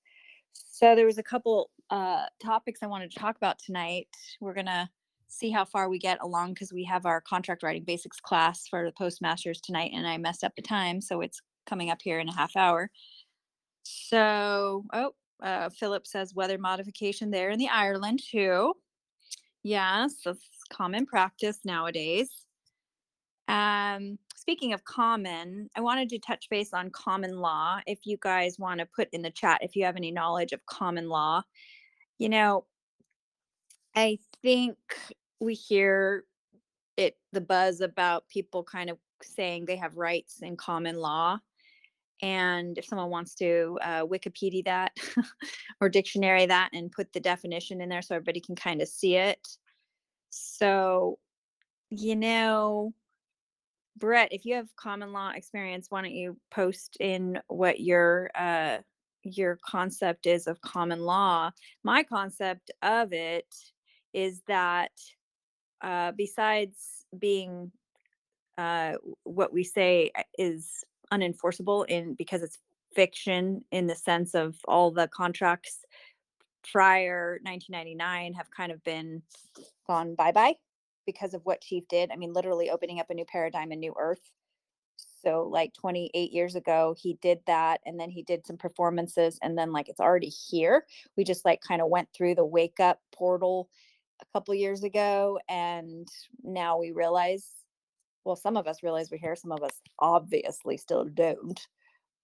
So, 0.53 0.95
there 0.95 1.07
was 1.07 1.19
a 1.19 1.23
couple 1.23 1.71
uh, 1.91 2.25
topics 2.43 2.81
I 2.83 2.87
wanted 2.87 3.11
to 3.11 3.19
talk 3.19 3.37
about 3.37 3.59
tonight. 3.59 4.09
We're 4.41 4.55
to 4.67 4.89
see 5.29 5.51
how 5.51 5.65
far 5.65 5.89
we 5.89 5.99
get 5.99 6.19
along 6.21 6.55
because 6.55 6.73
we 6.73 6.85
have 6.85 7.07
our 7.07 7.21
contract 7.23 7.63
writing 7.63 7.85
basics 7.85 8.21
class 8.21 8.69
for 8.69 8.85
the 8.85 8.93
postmasters 8.93 9.61
tonight, 9.61 9.93
and 9.95 10.07
I 10.07 10.19
messed 10.19 10.45
up 10.45 10.55
the 10.57 10.63
time. 10.63 11.01
So, 11.01 11.21
it's 11.21 11.41
coming 11.67 11.91
up 11.91 12.03
here 12.03 12.19
in 12.19 12.29
a 12.29 12.35
half 12.35 12.55
hour. 12.57 12.91
So, 13.83 14.85
oh, 14.93 15.13
uh, 15.43 15.71
Philip 15.71 16.07
says 16.07 16.35
weather 16.35 16.59
modification 16.59 17.31
there 17.31 17.51
in 17.51 17.59
the 17.59 17.69
Ireland 17.69 18.21
too. 18.31 18.75
Yes, 19.63 20.15
that's 20.25 20.49
common 20.73 21.07
practice 21.07 21.61
nowadays. 21.65 22.31
Um, 23.49 24.19
speaking 24.37 24.73
of 24.73 24.85
common, 24.85 25.69
I 25.77 25.81
wanted 25.81 26.09
to 26.11 26.19
touch 26.19 26.49
base 26.49 26.73
on 26.73 26.91
common 26.91 27.39
law. 27.39 27.81
If 27.87 28.01
you 28.05 28.17
guys 28.21 28.59
want 28.59 28.81
to 28.81 28.87
put 28.87 29.09
in 29.13 29.23
the 29.23 29.31
chat 29.31 29.61
if 29.63 29.77
you 29.77 29.85
have 29.85 29.97
any 29.97 30.11
knowledge 30.11 30.53
of 30.53 30.65
common 30.67 31.09
law, 31.09 31.43
you 32.19 32.29
know, 32.29 32.65
I 33.95 34.19
think 34.43 34.77
we 35.41 35.55
hear 35.55 36.25
it 36.97 37.17
the 37.33 37.41
buzz 37.41 37.81
about 37.81 38.29
people 38.29 38.63
kind 38.63 38.91
of 38.91 38.99
saying 39.23 39.65
they 39.65 39.77
have 39.77 39.97
rights 39.97 40.39
in 40.43 40.57
common 40.57 40.97
law. 40.97 41.39
And 42.23 42.79
if 42.79 42.85
someone 42.85 43.11
wants 43.11 43.35
to 43.37 43.79
uh, 43.83 44.07
Wikipedia 44.07 44.65
that 44.67 44.97
or 45.81 45.89
dictionary 45.89 46.47
that 46.47 46.71
and 46.73 46.93
put 46.93 47.13
the 47.13 47.21
definition 47.21 47.81
in 47.81 47.89
there 47.89 48.03
so 48.03 48.15
everybody 48.15 48.41
can 48.41 48.55
kind 48.55 48.81
of 48.81 48.89
see 48.89 49.17
it. 49.17 49.47
So, 50.31 51.19
you 51.91 52.15
know, 52.15 52.95
Brett, 53.97 54.33
if 54.33 54.45
you 54.45 54.55
have 54.55 54.75
common 54.77 55.13
law 55.13 55.31
experience, 55.35 55.87
why 55.91 56.03
don't 56.03 56.13
you 56.13 56.37
post 56.51 56.97
in 57.01 57.39
what 57.49 57.81
your 57.81 58.31
uh, 58.35 58.79
your 59.23 59.59
concept 59.65 60.27
is 60.27 60.47
of 60.47 60.61
common 60.61 61.01
law? 61.01 61.51
My 61.85 62.03
concept 62.03 62.71
of 62.83 63.13
it 63.13 63.47
is 64.13 64.43
that 64.49 64.93
uh, 65.81 66.13
besides 66.13 67.05
being 67.19 67.73
uh, 68.59 68.95
what 69.25 69.53
we 69.53 69.65
say 69.65 70.11
uh, 70.17 70.23
is 70.39 70.85
unenforceable 71.13 71.87
in 71.89 72.15
because 72.15 72.43
it's 72.43 72.59
fiction 72.95 73.65
in 73.71 73.87
the 73.87 73.95
sense 73.95 74.35
of 74.35 74.57
all 74.67 74.91
the 74.91 75.09
contracts 75.09 75.85
prior 76.71 77.39
1999 77.43 78.35
have 78.35 78.51
kind 78.51 78.71
of 78.71 78.83
been 78.85 79.23
gone 79.87 80.15
bye 80.15 80.31
bye 80.33 80.55
because 81.07 81.35
of 81.35 81.45
what 81.45 81.61
Chief 81.61 81.85
did. 81.89 82.11
I 82.11 82.17
mean, 82.17 82.33
literally 82.33 82.71
opening 82.71 83.01
up 83.01 83.11
a 83.11 83.15
new 83.15 83.25
paradigm, 83.25 83.73
a 83.73 83.77
new 83.77 83.95
earth. 83.99 84.31
So, 85.23 85.49
like 85.51 85.73
28 85.75 86.33
years 86.33 86.57
ago, 86.57 86.95
he 86.99 87.19
did 87.23 87.41
that, 87.47 87.81
and 87.87 87.99
then 87.99 88.11
he 88.11 88.23
did 88.23 88.47
some 88.47 88.57
performances, 88.57 89.39
and 89.43 89.57
then 89.57 89.73
like 89.73 89.89
it's 89.89 90.01
already 90.01 90.29
here. 90.29 90.85
We 91.17 91.25
just 91.25 91.45
like 91.45 91.61
kind 91.61 91.81
of 91.81 91.89
went 91.89 92.09
through 92.13 92.35
the 92.35 92.45
wake 92.45 92.81
up 92.81 93.01
portal 93.15 93.69
a 94.21 94.25
couple 94.33 94.55
years 94.55 94.83
ago, 94.83 95.39
and 95.49 96.09
now 96.43 96.79
we 96.79 96.91
realize 96.91 97.49
well, 98.25 98.37
some 98.37 98.57
of 98.57 98.67
us 98.67 98.83
realize 98.83 99.11
we're 99.11 99.19
here, 99.19 99.37
some 99.37 99.53
of 99.53 99.63
us 99.63 99.81
obviously 99.99 100.77
still 100.77 101.05
don't. 101.05 101.67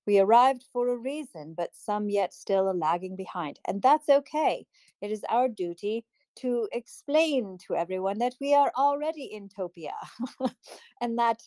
We 0.07 0.21
arrived 0.21 0.65
for 0.73 0.89
a 0.89 0.97
reason, 0.97 1.55
but 1.57 1.71
some 1.75 2.09
yet 2.09 2.33
still 2.33 2.69
are 2.69 2.75
lagging 2.75 3.17
behind. 3.17 3.59
And 3.67 3.83
that's 3.83 4.09
okay. 4.09 4.67
It 5.03 5.11
is 5.11 5.23
our 5.29 5.49
duty 5.49 6.05
to 6.41 6.69
explain 6.73 7.59
to 7.67 7.75
everyone 7.75 8.19
that 8.19 8.35
we 8.41 8.55
are 8.55 8.73
already 8.77 9.25
in 9.25 9.49
Topia 9.49 9.95
and 11.01 11.19
that 11.19 11.43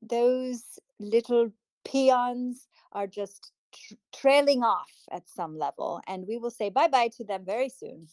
those 0.00 0.78
little 0.98 1.50
peons 1.84 2.68
are 2.92 3.06
just 3.06 3.52
tr- 3.72 3.94
trailing 4.14 4.62
off 4.62 4.90
at 5.10 5.28
some 5.28 5.58
level. 5.58 6.00
And 6.06 6.26
we 6.26 6.38
will 6.38 6.50
say 6.50 6.70
bye 6.70 6.88
bye 6.88 7.10
to 7.16 7.24
them 7.24 7.44
very 7.44 7.68
soon. 7.68 8.08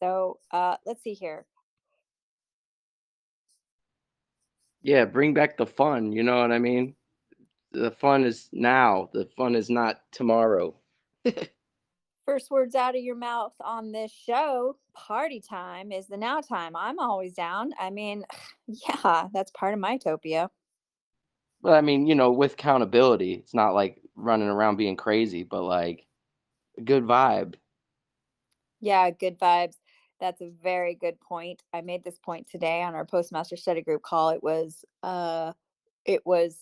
So 0.00 0.38
uh, 0.50 0.76
let's 0.86 1.02
see 1.02 1.14
here. 1.14 1.46
Yeah, 4.82 5.04
bring 5.04 5.34
back 5.34 5.56
the 5.56 5.66
fun. 5.66 6.12
You 6.12 6.22
know 6.22 6.40
what 6.40 6.52
I 6.52 6.58
mean? 6.58 6.94
The 7.72 7.90
fun 7.90 8.24
is 8.24 8.48
now. 8.52 9.10
The 9.12 9.28
fun 9.36 9.54
is 9.54 9.68
not 9.68 10.00
tomorrow. 10.12 10.74
First 12.28 12.50
words 12.50 12.74
out 12.74 12.94
of 12.94 13.02
your 13.02 13.14
mouth 13.16 13.54
on 13.58 13.90
this 13.90 14.12
show, 14.12 14.76
party 14.92 15.40
time 15.40 15.90
is 15.90 16.08
the 16.08 16.18
now 16.18 16.42
time. 16.42 16.76
I'm 16.76 16.98
always 16.98 17.32
down. 17.32 17.70
I 17.80 17.88
mean, 17.88 18.22
yeah, 18.66 19.28
that's 19.32 19.50
part 19.52 19.72
of 19.72 19.80
my 19.80 19.96
topia. 19.96 20.50
But 21.62 21.72
I 21.72 21.80
mean, 21.80 22.06
you 22.06 22.14
know, 22.14 22.30
with 22.30 22.52
accountability, 22.52 23.32
it's 23.32 23.54
not 23.54 23.70
like 23.70 24.02
running 24.14 24.48
around 24.48 24.76
being 24.76 24.94
crazy, 24.94 25.42
but 25.42 25.62
like 25.62 26.06
a 26.76 26.82
good 26.82 27.04
vibe. 27.04 27.54
Yeah, 28.82 29.08
good 29.08 29.38
vibes. 29.38 29.76
That's 30.20 30.42
a 30.42 30.50
very 30.62 30.96
good 30.96 31.18
point. 31.22 31.62
I 31.72 31.80
made 31.80 32.04
this 32.04 32.18
point 32.18 32.46
today 32.50 32.82
on 32.82 32.94
our 32.94 33.06
postmaster 33.06 33.56
study 33.56 33.80
group 33.80 34.02
call. 34.02 34.28
It 34.28 34.42
was 34.42 34.84
uh 35.02 35.54
it 36.04 36.26
was 36.26 36.58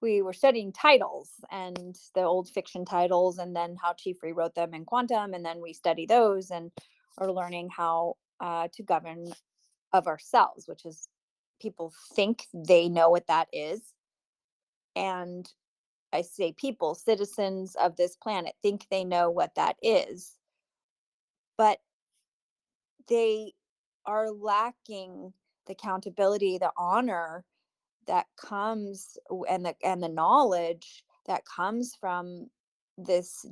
we 0.00 0.22
were 0.22 0.32
studying 0.32 0.72
titles 0.72 1.30
and 1.50 1.96
the 2.14 2.22
old 2.22 2.48
fiction 2.48 2.84
titles 2.84 3.38
and 3.38 3.56
then 3.56 3.76
how 3.80 3.92
Chief 3.94 4.22
rewrote 4.22 4.54
them 4.54 4.74
in 4.74 4.84
quantum 4.84 5.34
and 5.34 5.44
then 5.44 5.60
we 5.60 5.72
study 5.72 6.06
those 6.06 6.50
and 6.50 6.70
are 7.18 7.32
learning 7.32 7.70
how 7.74 8.14
uh, 8.40 8.68
to 8.74 8.82
govern 8.82 9.32
of 9.92 10.06
ourselves, 10.06 10.68
which 10.68 10.84
is 10.84 11.08
people 11.60 11.92
think 12.14 12.44
they 12.52 12.88
know 12.88 13.10
what 13.10 13.26
that 13.26 13.48
is. 13.52 13.80
And 14.94 15.50
I 16.12 16.22
say 16.22 16.52
people, 16.52 16.94
citizens 16.94 17.74
of 17.80 17.96
this 17.96 18.16
planet, 18.16 18.54
think 18.62 18.86
they 18.90 19.04
know 19.04 19.30
what 19.30 19.54
that 19.56 19.76
is. 19.82 20.32
But 21.56 21.78
they 23.08 23.52
are 24.04 24.30
lacking 24.30 25.32
the 25.66 25.72
accountability, 25.72 26.58
the 26.58 26.72
honor 26.76 27.44
that 28.06 28.26
comes 28.36 29.18
and 29.48 29.64
the 29.66 29.74
and 29.84 30.02
the 30.02 30.08
knowledge 30.08 31.04
that 31.26 31.44
comes 31.44 31.94
from 32.00 32.48
this 32.98 33.44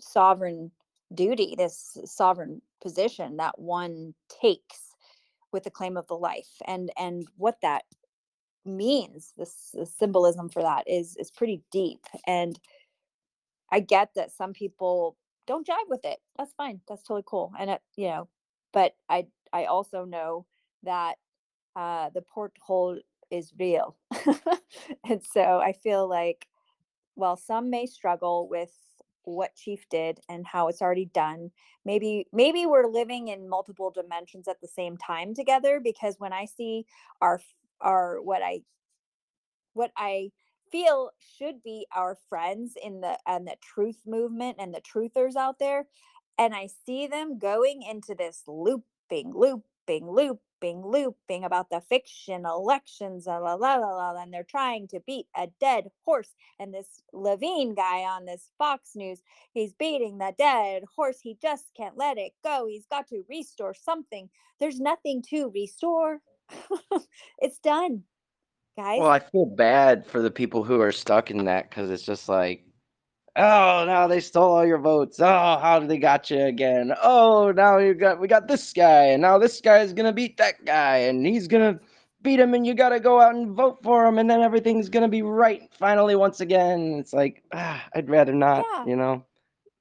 sovereign 0.00 0.70
duty, 1.14 1.54
this 1.56 1.96
sovereign 2.04 2.60
position 2.82 3.36
that 3.36 3.58
one 3.58 4.14
takes 4.28 4.94
with 5.52 5.64
the 5.64 5.70
claim 5.70 5.96
of 5.96 6.06
the 6.06 6.16
life 6.16 6.50
and 6.66 6.90
and 6.98 7.26
what 7.36 7.56
that 7.62 7.84
means 8.64 9.32
this, 9.38 9.70
the 9.74 9.86
symbolism 9.86 10.48
for 10.48 10.60
that 10.62 10.84
is 10.88 11.16
is 11.16 11.30
pretty 11.30 11.62
deep 11.70 12.00
and 12.26 12.58
i 13.70 13.78
get 13.78 14.10
that 14.14 14.32
some 14.32 14.52
people 14.52 15.16
don't 15.46 15.66
jive 15.66 15.88
with 15.88 16.04
it 16.04 16.18
that's 16.36 16.52
fine 16.54 16.80
that's 16.88 17.02
totally 17.02 17.22
cool 17.26 17.52
and 17.58 17.70
it 17.70 17.80
you 17.96 18.08
know 18.08 18.28
but 18.72 18.96
i 19.08 19.24
i 19.52 19.64
also 19.66 20.04
know 20.04 20.44
that 20.82 21.16
uh 21.76 22.10
the 22.10 22.22
porthole 22.22 22.98
is 23.30 23.52
real. 23.58 23.96
And 25.08 25.22
so 25.22 25.60
i 25.64 25.72
feel 25.72 26.08
like 26.08 26.46
while 27.14 27.36
some 27.36 27.70
may 27.70 27.86
struggle 27.86 28.48
with 28.48 28.72
what 29.24 29.56
chief 29.56 29.86
did 29.90 30.20
and 30.28 30.46
how 30.46 30.68
it's 30.68 30.82
already 30.82 31.06
done 31.06 31.50
maybe 31.84 32.26
maybe 32.32 32.66
we're 32.66 32.86
living 32.88 33.28
in 33.28 33.48
multiple 33.48 33.90
dimensions 33.90 34.46
at 34.48 34.60
the 34.60 34.68
same 34.68 34.96
time 34.96 35.34
together 35.34 35.80
because 35.82 36.16
when 36.18 36.32
i 36.32 36.44
see 36.44 36.86
our 37.20 37.40
our 37.80 38.22
what 38.22 38.42
i 38.42 38.60
what 39.74 39.90
i 39.96 40.30
feel 40.70 41.10
should 41.38 41.62
be 41.62 41.86
our 41.94 42.16
friends 42.28 42.74
in 42.82 43.00
the 43.00 43.18
and 43.26 43.46
the 43.46 43.56
truth 43.62 44.02
movement 44.06 44.56
and 44.60 44.74
the 44.74 44.80
truthers 44.80 45.36
out 45.36 45.58
there 45.58 45.86
and 46.38 46.54
i 46.54 46.68
see 46.86 47.06
them 47.06 47.38
going 47.38 47.82
into 47.82 48.14
this 48.14 48.42
looping 48.46 49.32
looping 49.34 50.08
loop 50.08 50.40
looping, 50.62 50.84
looping 50.86 51.44
about 51.44 51.70
the 51.70 51.80
fiction 51.88 52.44
elections, 52.44 53.26
la 53.26 53.38
la 53.38 53.54
la 53.54 53.76
la, 53.76 54.14
and 54.20 54.32
they're 54.32 54.44
trying 54.44 54.88
to 54.88 55.00
beat 55.06 55.26
a 55.36 55.48
dead 55.60 55.90
horse. 56.04 56.34
And 56.58 56.72
this 56.72 57.02
Levine 57.12 57.74
guy 57.74 58.00
on 58.00 58.24
this 58.24 58.50
Fox 58.58 58.92
News, 58.94 59.20
he's 59.52 59.74
beating 59.74 60.18
the 60.18 60.34
dead 60.38 60.84
horse. 60.94 61.18
He 61.20 61.36
just 61.40 61.66
can't 61.76 61.96
let 61.96 62.18
it 62.18 62.32
go. 62.44 62.66
He's 62.68 62.86
got 62.86 63.08
to 63.08 63.24
restore 63.28 63.74
something. 63.74 64.28
There's 64.60 64.80
nothing 64.80 65.22
to 65.30 65.50
restore. 65.54 66.20
it's 67.38 67.58
done, 67.58 68.02
guys. 68.76 69.00
Well, 69.00 69.10
I 69.10 69.20
feel 69.20 69.46
bad 69.46 70.06
for 70.06 70.22
the 70.22 70.30
people 70.30 70.64
who 70.64 70.80
are 70.80 70.92
stuck 70.92 71.30
in 71.30 71.44
that 71.44 71.70
because 71.70 71.90
it's 71.90 72.04
just 72.04 72.28
like 72.28 72.65
Oh, 73.36 73.84
now 73.86 74.06
they 74.06 74.20
stole 74.20 74.52
all 74.52 74.66
your 74.66 74.78
votes. 74.78 75.20
Oh, 75.20 75.58
how 75.60 75.78
did 75.78 75.88
they 75.90 75.98
got 75.98 76.30
you 76.30 76.42
again? 76.44 76.94
Oh, 77.02 77.52
now 77.52 77.78
you 77.78 77.94
got 77.94 78.18
we 78.20 78.28
got 78.28 78.48
this 78.48 78.72
guy, 78.72 79.06
and 79.06 79.22
now 79.22 79.38
this 79.38 79.60
guy 79.60 79.80
is 79.80 79.92
gonna 79.92 80.12
beat 80.12 80.38
that 80.38 80.64
guy, 80.64 80.98
and 80.98 81.26
he's 81.26 81.46
gonna 81.46 81.78
beat 82.22 82.40
him, 82.40 82.54
and 82.54 82.66
you 82.66 82.74
gotta 82.74 82.98
go 82.98 83.20
out 83.20 83.34
and 83.34 83.50
vote 83.50 83.82
for 83.82 84.06
him, 84.06 84.18
and 84.18 84.30
then 84.30 84.40
everything's 84.40 84.88
gonna 84.88 85.08
be 85.08 85.22
right 85.22 85.62
finally 85.74 86.16
once 86.16 86.40
again. 86.40 86.94
It's 86.98 87.12
like 87.12 87.42
ah, 87.52 87.84
I'd 87.94 88.08
rather 88.08 88.32
not, 88.34 88.64
Yeah. 88.72 88.84
you 88.86 88.96
know. 88.96 89.24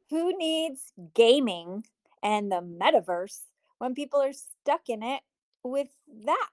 who 0.10 0.38
needs 0.38 0.94
gaming 1.14 1.86
and 2.22 2.52
the 2.52 2.62
metaverse 2.62 3.44
when 3.78 3.94
people 3.96 4.22
are 4.22 4.34
stuck 4.34 4.90
in 4.90 5.02
it 5.04 5.22
with 5.64 5.90
that? 6.26 6.50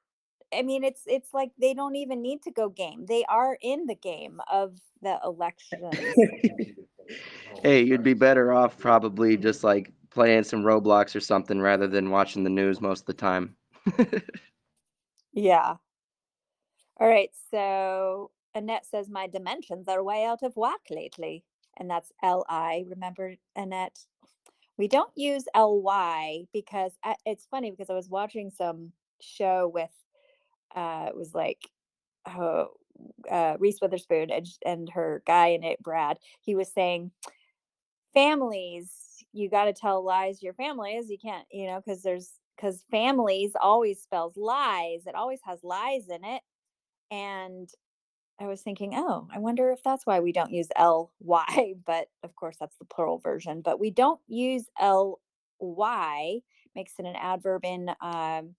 I 0.55 0.63
mean, 0.63 0.85
it's 0.85 1.03
it's 1.07 1.35
like 1.35 1.53
they 1.61 1.75
don't 1.75 1.97
even 1.97 2.23
need 2.23 2.43
to 2.43 2.51
go 2.51 2.69
game. 2.69 3.07
They 3.07 3.25
are 3.25 3.59
in 3.61 3.87
the 3.87 3.95
game 3.97 4.41
of 4.51 4.79
the 5.03 5.19
elections. 5.25 6.21
Hey, 7.63 7.83
you'd 7.83 8.03
be 8.03 8.15
better 8.15 8.53
off 8.53 8.79
probably 8.79 9.37
just 9.37 9.65
like 9.65 9.93
playing 10.11 10.45
some 10.45 10.63
Roblox 10.63 11.17
or 11.17 11.21
something 11.21 11.61
rather 11.61 11.87
than 11.87 12.11
watching 12.11 12.45
the 12.45 12.51
news 12.51 12.81
most 12.81 13.01
of 13.01 13.07
the 13.07 13.15
time. 13.15 13.57
yeah. 15.33 15.77
All 17.01 17.09
right. 17.09 17.31
So 17.51 18.31
Annette 18.55 18.87
says 18.87 19.09
my 19.09 19.27
dimensions 19.27 19.89
are 19.89 20.03
way 20.03 20.25
out 20.25 20.43
of 20.43 20.57
whack 20.57 20.81
lately. 20.91 21.45
And 21.79 21.89
that's 21.89 22.13
L-I. 22.23 22.85
Remember, 22.89 23.35
Annette? 23.57 23.99
We 24.77 24.89
don't 24.89 25.13
use 25.17 25.45
L-Y 25.55 26.45
because 26.53 26.93
I, 27.03 27.17
it's 27.25 27.47
funny 27.47 27.71
because 27.71 27.89
I 27.89 27.95
was 27.95 28.11
watching 28.11 28.51
some 28.51 28.93
show 29.21 29.71
with, 29.73 29.91
uh, 30.75 31.07
it 31.09 31.17
was 31.17 31.35
like, 31.35 31.71
oh, 32.27 32.73
uh, 33.31 33.57
Reese 33.59 33.81
Witherspoon 33.81 34.31
and, 34.31 34.47
and 34.65 34.91
her 34.91 35.23
guy 35.27 35.49
in 35.49 35.65
it, 35.65 35.83
Brad. 35.83 36.19
He 36.41 36.55
was 36.55 36.73
saying, 36.73 37.11
families, 38.15 39.25
you 39.33 39.49
got 39.49 39.65
to 39.65 39.73
tell 39.73 40.05
lies 40.05 40.39
to 40.39 40.45
your 40.45 40.55
families. 40.55 41.11
You 41.11 41.19
can't, 41.19 41.47
you 41.51 41.67
know, 41.67 41.81
because 41.85 42.03
there's, 42.03 42.31
because 42.57 42.85
families 42.91 43.53
always 43.61 44.01
spells 44.01 44.37
lies. 44.37 45.07
It 45.07 45.15
always 45.15 45.41
has 45.45 45.63
lies 45.63 46.09
in 46.09 46.25
it. 46.25 46.43
And 47.11 47.69
I 48.41 48.47
was 48.47 48.63
thinking, 48.63 48.93
oh, 48.95 49.29
I 49.33 49.39
wonder 49.39 49.71
if 49.71 49.83
that's 49.83 50.07
why 50.07 50.21
we 50.21 50.33
don't 50.33 50.51
use 50.51 50.69
ly, 50.79 51.75
but 51.87 52.09
of 52.23 52.35
course 52.35 52.57
that's 52.59 52.77
the 52.77 52.85
plural 52.85 53.19
version. 53.19 53.61
But 53.61 53.79
we 53.79 53.91
don't 53.91 54.21
use 54.27 54.65
ly, 55.61 56.41
makes 56.75 56.95
it 56.99 57.07
an 57.07 57.17
adverb 57.17 57.65
in 57.65 57.91
um, 58.01 58.55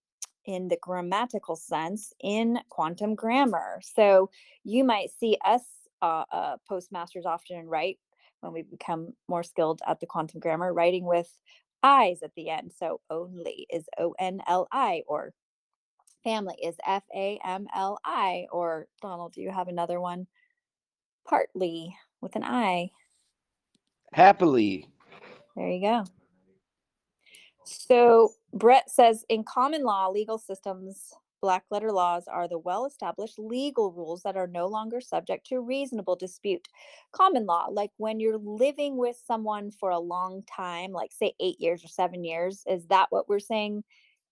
in 0.45 0.67
the 0.67 0.77
grammatical 0.81 1.55
sense 1.55 2.13
in 2.21 2.59
quantum 2.69 3.15
grammar. 3.15 3.79
So 3.81 4.29
you 4.63 4.83
might 4.83 5.09
see 5.19 5.37
us 5.45 5.61
uh, 6.01 6.25
uh, 6.31 6.57
postmasters 6.67 7.25
often 7.25 7.67
write 7.67 7.97
when 8.41 8.51
we 8.51 8.61
become 8.63 9.13
more 9.29 9.43
skilled 9.43 9.81
at 9.87 9.99
the 9.99 10.05
quantum 10.05 10.39
grammar, 10.39 10.73
writing 10.73 11.05
with 11.05 11.29
i's 11.81 12.21
at 12.23 12.35
the 12.35 12.49
end. 12.49 12.71
So 12.77 12.99
only 13.09 13.67
is 13.69 13.85
O 13.97 14.13
N 14.19 14.41
L 14.47 14.67
I 14.71 15.03
or 15.07 15.33
family 16.23 16.55
is 16.61 16.75
F 16.85 17.03
A 17.15 17.39
M 17.45 17.67
L 17.73 17.99
I. 18.03 18.47
Or 18.51 18.87
Donald, 19.01 19.33
do 19.33 19.41
you 19.41 19.51
have 19.51 19.67
another 19.67 19.99
one? 19.99 20.27
Partly 21.25 21.95
with 22.21 22.35
an 22.35 22.43
I. 22.43 22.91
Happily. 24.11 24.87
There 25.55 25.69
you 25.69 25.81
go. 25.81 26.03
So 27.63 28.33
Brett 28.53 28.89
says 28.89 29.25
in 29.29 29.43
common 29.43 29.83
law, 29.83 30.09
legal 30.09 30.37
systems, 30.37 31.13
black 31.41 31.65
letter 31.71 31.91
laws 31.91 32.25
are 32.27 32.47
the 32.47 32.57
well 32.59 32.85
established 32.85 33.37
legal 33.37 33.91
rules 33.91 34.21
that 34.23 34.37
are 34.37 34.47
no 34.47 34.67
longer 34.67 35.01
subject 35.01 35.47
to 35.47 35.59
reasonable 35.59 36.15
dispute. 36.15 36.67
Common 37.11 37.45
law, 37.45 37.67
like 37.71 37.91
when 37.97 38.19
you're 38.19 38.37
living 38.37 38.95
with 38.97 39.21
someone 39.25 39.71
for 39.71 39.89
a 39.89 39.99
long 39.99 40.43
time, 40.43 40.91
like 40.91 41.11
say 41.11 41.33
eight 41.39 41.59
years 41.59 41.83
or 41.83 41.87
seven 41.87 42.23
years, 42.23 42.63
is 42.67 42.85
that 42.87 43.07
what 43.09 43.27
we're 43.27 43.39
saying, 43.39 43.83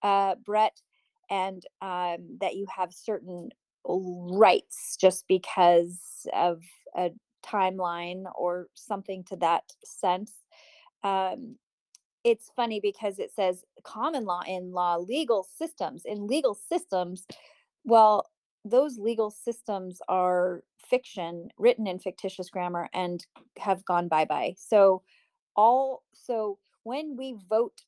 uh, 0.03 0.35
Brett? 0.45 0.81
And 1.29 1.63
um, 1.81 2.37
that 2.41 2.55
you 2.55 2.67
have 2.75 2.93
certain 2.93 3.49
rights 3.85 4.97
just 4.99 5.25
because 5.27 6.27
of 6.33 6.61
a 6.95 7.11
timeline 7.43 8.25
or 8.35 8.67
something 8.75 9.23
to 9.25 9.37
that 9.37 9.63
sense. 9.83 10.33
Um, 11.03 11.55
it's 12.23 12.51
funny 12.55 12.79
because 12.79 13.19
it 13.19 13.31
says 13.35 13.63
common 13.83 14.25
law 14.25 14.41
in 14.47 14.71
law 14.71 14.95
legal 14.97 15.47
systems 15.57 16.03
in 16.05 16.27
legal 16.27 16.53
systems 16.53 17.25
well 17.83 18.29
those 18.63 18.97
legal 18.97 19.31
systems 19.31 20.01
are 20.07 20.63
fiction 20.77 21.49
written 21.57 21.87
in 21.87 21.99
fictitious 21.99 22.49
grammar 22.49 22.87
and 22.93 23.25
have 23.57 23.83
gone 23.85 24.07
bye-bye. 24.07 24.53
So 24.57 25.01
all 25.55 26.03
so 26.13 26.59
when 26.83 27.17
we 27.17 27.35
vote 27.49 27.81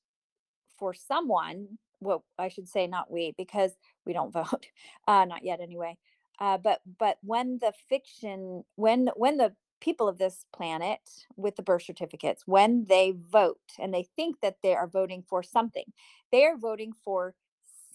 for 0.78 0.94
someone 0.94 1.78
well 2.02 2.26
i 2.38 2.50
should 2.50 2.68
say 2.68 2.88
not 2.88 3.10
we 3.10 3.34
because 3.38 3.72
we 4.06 4.12
don't 4.12 4.34
vote 4.34 4.66
uh 5.08 5.24
not 5.24 5.46
yet 5.46 5.62
anyway 5.62 5.98
uh 6.40 6.58
but 6.58 6.82
but 7.00 7.18
when 7.22 7.58
the 7.60 7.72
fiction 7.88 8.64
when 8.76 9.10
when 9.16 9.38
the 9.38 9.54
people 9.84 10.08
of 10.08 10.18
this 10.18 10.46
planet 10.56 11.00
with 11.36 11.56
the 11.56 11.64
birth 11.64 11.84
certificates 11.84 12.44
when 12.46 12.86
they 12.88 13.14
vote 13.32 13.60
and 13.80 13.94
they 13.94 14.08
think 14.16 14.38
that 14.42 14.58
they 14.64 14.74
are 14.74 14.88
voting 14.88 15.24
for 15.28 15.44
something 15.44 15.86
they 16.32 16.46
are 16.46 16.58
voting 16.58 16.94
for 17.04 17.36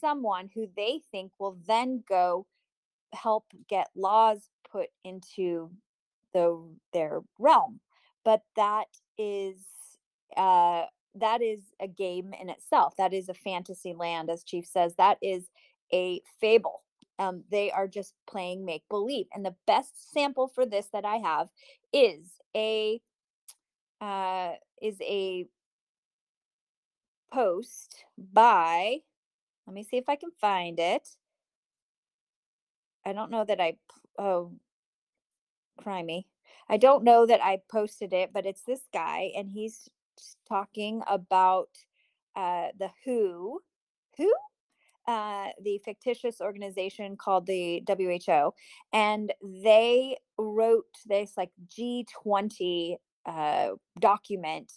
someone 0.00 0.50
who 0.54 0.68
they 0.76 1.00
think 1.10 1.32
will 1.38 1.56
then 1.66 2.02
go 2.08 2.46
help 3.12 3.46
get 3.68 3.88
laws 3.94 4.50
put 4.70 4.88
into 5.04 5.70
the 6.34 6.62
their 6.92 7.20
realm. 7.38 7.80
But 8.24 8.42
that 8.56 8.88
is 9.16 9.56
uh 10.36 10.84
that 11.14 11.42
is 11.42 11.60
a 11.80 11.88
game 11.88 12.32
in 12.40 12.48
itself. 12.48 12.94
That 12.96 13.12
is 13.12 13.28
a 13.28 13.34
fantasy 13.34 13.94
land 13.94 14.30
as 14.30 14.44
chief 14.44 14.66
says. 14.66 14.94
That 14.96 15.18
is 15.22 15.48
a 15.92 16.20
fable. 16.40 16.82
Um, 17.18 17.42
they 17.50 17.72
are 17.72 17.88
just 17.88 18.14
playing 18.30 18.64
make 18.64 18.84
believe. 18.88 19.26
And 19.34 19.44
the 19.44 19.56
best 19.66 20.12
sample 20.12 20.46
for 20.46 20.64
this 20.64 20.86
that 20.92 21.04
I 21.04 21.16
have 21.16 21.48
is 21.92 22.30
a 22.54 23.00
uh, 24.00 24.52
is 24.80 24.96
a 25.00 25.46
post 27.32 28.04
by. 28.16 28.98
Let 29.66 29.74
me 29.74 29.82
see 29.84 29.96
if 29.98 30.08
I 30.08 30.16
can 30.16 30.30
find 30.40 30.78
it. 30.78 31.08
I 33.04 33.12
don't 33.12 33.30
know 33.30 33.44
that 33.44 33.60
I 33.60 33.74
Oh, 34.18 34.52
crimey. 35.80 36.24
I 36.68 36.76
don't 36.76 37.04
know 37.04 37.24
that 37.24 37.42
I 37.42 37.60
posted 37.70 38.12
it, 38.12 38.32
but 38.32 38.46
it's 38.46 38.62
this 38.62 38.82
guy, 38.92 39.30
and 39.36 39.48
he's 39.48 39.88
talking 40.48 41.02
about 41.06 41.68
uh, 42.34 42.68
the 42.78 42.90
WHO. 43.04 43.60
Who? 44.16 44.32
Uh, 45.08 45.48
the 45.64 45.80
fictitious 45.86 46.40
organization 46.40 47.16
called 47.16 47.46
the 47.46 47.82
WHO, 47.88 48.52
and 48.92 49.32
they 49.42 50.18
wrote 50.36 50.84
this 51.06 51.32
like 51.38 51.50
G20 51.66 52.96
uh, 53.24 53.68
document, 53.98 54.70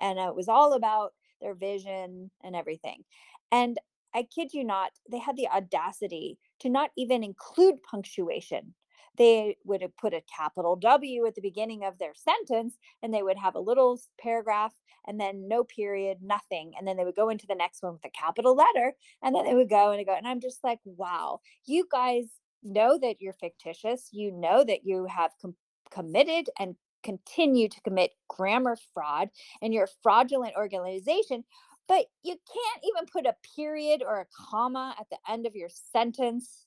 and 0.00 0.18
it 0.18 0.34
was 0.34 0.48
all 0.48 0.72
about 0.72 1.12
their 1.40 1.54
vision 1.54 2.32
and 2.42 2.56
everything. 2.56 3.04
And 3.52 3.78
I 4.12 4.24
kid 4.24 4.52
you 4.52 4.64
not, 4.64 4.90
they 5.10 5.18
had 5.18 5.36
the 5.36 5.48
audacity 5.48 6.38
to 6.60 6.68
not 6.68 6.90
even 6.98 7.22
include 7.22 7.82
punctuation. 7.84 8.74
They 9.16 9.56
would 9.64 9.82
have 9.82 9.96
put 9.96 10.14
a 10.14 10.22
capital 10.34 10.76
W 10.76 11.26
at 11.26 11.34
the 11.34 11.40
beginning 11.40 11.84
of 11.84 11.98
their 11.98 12.12
sentence, 12.14 12.76
and 13.02 13.12
they 13.12 13.22
would 13.22 13.38
have 13.38 13.54
a 13.54 13.60
little 13.60 14.00
paragraph 14.18 14.72
and 15.06 15.20
then 15.20 15.48
no 15.48 15.64
period, 15.64 16.18
nothing. 16.22 16.72
And 16.76 16.86
then 16.86 16.96
they 16.96 17.04
would 17.04 17.16
go 17.16 17.28
into 17.28 17.46
the 17.46 17.54
next 17.54 17.82
one 17.82 17.92
with 17.92 18.04
a 18.04 18.10
capital 18.10 18.54
letter 18.54 18.94
and 19.22 19.34
then 19.34 19.44
they 19.44 19.54
would 19.54 19.70
go 19.70 19.92
and 19.92 20.04
go. 20.04 20.14
And 20.14 20.26
I'm 20.26 20.40
just 20.40 20.64
like, 20.64 20.80
wow, 20.84 21.40
you 21.64 21.86
guys 21.90 22.24
know 22.62 22.98
that 22.98 23.16
you're 23.20 23.32
fictitious. 23.32 24.08
You 24.12 24.32
know 24.32 24.64
that 24.64 24.84
you 24.84 25.06
have 25.06 25.30
com- 25.40 25.54
committed 25.90 26.50
and 26.58 26.76
continue 27.02 27.68
to 27.68 27.80
commit 27.82 28.12
grammar 28.28 28.76
fraud 28.92 29.30
and 29.62 29.72
you're 29.72 29.84
a 29.84 30.02
fraudulent 30.02 30.54
organization, 30.56 31.44
but 31.88 32.06
you 32.24 32.34
can't 32.34 32.84
even 32.84 33.06
put 33.06 33.26
a 33.26 33.36
period 33.54 34.02
or 34.04 34.20
a 34.20 34.26
comma 34.50 34.94
at 34.98 35.08
the 35.10 35.18
end 35.28 35.46
of 35.46 35.54
your 35.54 35.68
sentence. 35.68 36.65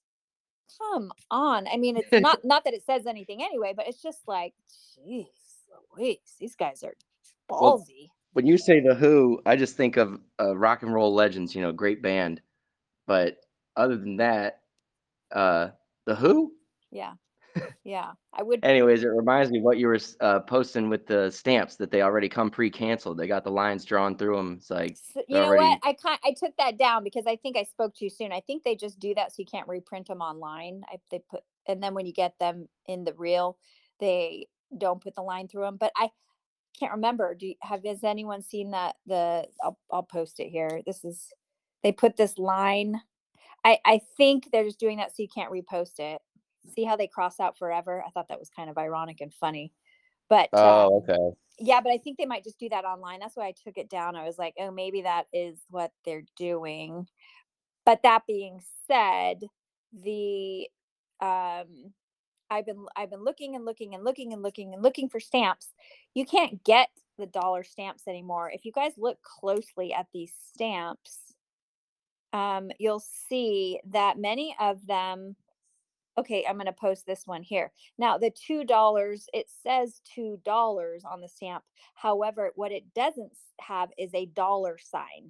Come 0.77 1.11
on. 1.31 1.67
I 1.67 1.77
mean, 1.77 1.97
it's 1.97 2.11
not 2.11 2.39
not 2.43 2.63
that 2.65 2.73
it 2.73 2.83
says 2.85 3.05
anything 3.05 3.43
anyway, 3.43 3.73
but 3.75 3.87
it's 3.87 4.01
just 4.01 4.27
like, 4.27 4.53
jeez, 4.97 5.27
Louise, 5.97 6.17
these 6.39 6.55
guys 6.55 6.83
are 6.83 6.93
Well, 7.49 7.79
ballsy. 7.79 8.09
When 8.33 8.45
you 8.45 8.57
say 8.57 8.79
the 8.79 8.93
Who, 8.93 9.41
I 9.45 9.55
just 9.55 9.75
think 9.75 9.97
of 9.97 10.19
uh, 10.39 10.55
Rock 10.55 10.83
and 10.83 10.93
Roll 10.93 11.13
Legends. 11.13 11.55
You 11.55 11.61
know, 11.61 11.71
great 11.71 12.01
band. 12.01 12.41
But 13.07 13.37
other 13.75 13.97
than 13.97 14.17
that, 14.17 14.61
uh, 15.31 15.69
the 16.05 16.15
Who. 16.15 16.53
Yeah. 16.91 17.13
Yeah. 17.83 18.11
I 18.33 18.43
would 18.43 18.63
Anyways, 18.63 19.03
it 19.03 19.07
reminds 19.07 19.51
me 19.51 19.61
what 19.61 19.77
you 19.77 19.87
were 19.87 19.99
uh, 20.19 20.41
posting 20.41 20.89
with 20.89 21.07
the 21.07 21.31
stamps 21.31 21.75
that 21.77 21.91
they 21.91 22.01
already 22.01 22.29
come 22.29 22.51
pre-canceled. 22.51 23.17
They 23.17 23.27
got 23.27 23.43
the 23.43 23.51
lines 23.51 23.83
drawn 23.85 24.15
through 24.15 24.35
them. 24.35 24.55
It's 24.59 24.69
like 24.69 24.91
S- 24.91 25.23
you 25.27 25.35
know 25.35 25.45
already. 25.45 25.63
what? 25.63 25.79
I 25.83 25.93
kind 25.93 26.19
I 26.23 26.33
took 26.37 26.55
that 26.57 26.77
down 26.77 27.03
because 27.03 27.25
I 27.25 27.35
think 27.37 27.57
I 27.57 27.63
spoke 27.63 27.95
too 27.95 28.09
soon. 28.09 28.31
I 28.31 28.41
think 28.41 28.63
they 28.63 28.75
just 28.75 28.99
do 28.99 29.15
that 29.15 29.31
so 29.31 29.35
you 29.39 29.45
can't 29.45 29.67
reprint 29.67 30.07
them 30.07 30.21
online. 30.21 30.83
I, 30.91 30.97
they 31.09 31.19
put 31.29 31.41
and 31.67 31.81
then 31.81 31.93
when 31.93 32.05
you 32.05 32.13
get 32.13 32.37
them 32.39 32.67
in 32.87 33.03
the 33.05 33.13
real, 33.13 33.57
they 33.99 34.47
don't 34.77 35.01
put 35.01 35.15
the 35.15 35.21
line 35.21 35.47
through 35.47 35.63
them. 35.63 35.77
But 35.77 35.91
I 35.95 36.09
can't 36.79 36.93
remember. 36.93 37.33
Do 37.35 37.47
you, 37.47 37.55
have 37.61 37.83
has 37.85 38.03
anyone 38.03 38.41
seen 38.41 38.71
that? 38.71 38.97
The 39.07 39.47
I'll 39.63 39.79
I'll 39.91 40.03
post 40.03 40.39
it 40.39 40.49
here. 40.49 40.81
This 40.85 41.03
is 41.03 41.33
they 41.81 41.91
put 41.91 42.17
this 42.17 42.37
line. 42.37 43.01
I 43.65 43.79
I 43.85 44.01
think 44.17 44.49
they're 44.51 44.65
just 44.65 44.79
doing 44.79 44.97
that 44.97 45.09
so 45.09 45.23
you 45.23 45.29
can't 45.33 45.51
repost 45.51 45.99
it. 45.99 46.21
See 46.69 46.83
how 46.83 46.95
they 46.95 47.07
cross 47.07 47.39
out 47.39 47.57
forever? 47.57 48.03
I 48.05 48.09
thought 48.11 48.29
that 48.29 48.39
was 48.39 48.49
kind 48.49 48.69
of 48.69 48.77
ironic 48.77 49.21
and 49.21 49.33
funny. 49.33 49.71
But 50.29 50.49
uh, 50.53 50.89
Oh, 50.89 51.03
okay. 51.09 51.35
yeah, 51.59 51.81
but 51.81 51.91
I 51.91 51.97
think 51.97 52.17
they 52.17 52.25
might 52.25 52.43
just 52.43 52.59
do 52.59 52.69
that 52.69 52.85
online. 52.85 53.19
That's 53.19 53.35
why 53.35 53.47
I 53.47 53.53
took 53.63 53.77
it 53.77 53.89
down. 53.89 54.15
I 54.15 54.25
was 54.25 54.37
like, 54.37 54.53
oh, 54.59 54.71
maybe 54.71 55.01
that 55.01 55.25
is 55.33 55.59
what 55.69 55.91
they're 56.05 56.25
doing. 56.37 57.07
But 57.85 58.03
that 58.03 58.27
being 58.27 58.61
said, 58.87 59.41
the 59.91 60.67
um 61.21 61.93
I've 62.51 62.65
been 62.65 62.85
I've 62.95 63.09
been 63.09 63.23
looking 63.23 63.55
and 63.55 63.65
looking 63.65 63.93
and 63.93 64.03
looking 64.03 64.33
and 64.33 64.41
looking 64.41 64.73
and 64.73 64.81
looking 64.83 65.09
for 65.09 65.19
stamps. 65.19 65.67
You 66.13 66.25
can't 66.25 66.63
get 66.63 66.89
the 67.17 67.25
dollar 67.25 67.63
stamps 67.63 68.07
anymore. 68.07 68.49
If 68.53 68.65
you 68.65 68.71
guys 68.71 68.93
look 68.97 69.21
closely 69.21 69.93
at 69.93 70.07
these 70.13 70.31
stamps, 70.53 71.33
um, 72.33 72.71
you'll 72.79 73.03
see 73.29 73.79
that 73.91 74.17
many 74.17 74.55
of 74.59 74.85
them 74.87 75.35
okay 76.19 76.45
i'm 76.47 76.55
going 76.55 76.65
to 76.65 76.73
post 76.73 77.05
this 77.05 77.23
one 77.25 77.41
here. 77.43 77.71
Now 77.97 78.17
the 78.17 78.31
two 78.31 78.63
dollars 78.63 79.27
it 79.33 79.47
says 79.63 80.01
two 80.03 80.39
dollars 80.43 81.03
on 81.09 81.21
the 81.21 81.29
stamp. 81.29 81.63
However 81.95 82.51
what 82.55 82.71
it 82.71 82.93
doesn't 82.93 83.31
have 83.61 83.89
is 83.97 84.13
a 84.13 84.25
dollar 84.27 84.77
sign. 84.77 85.29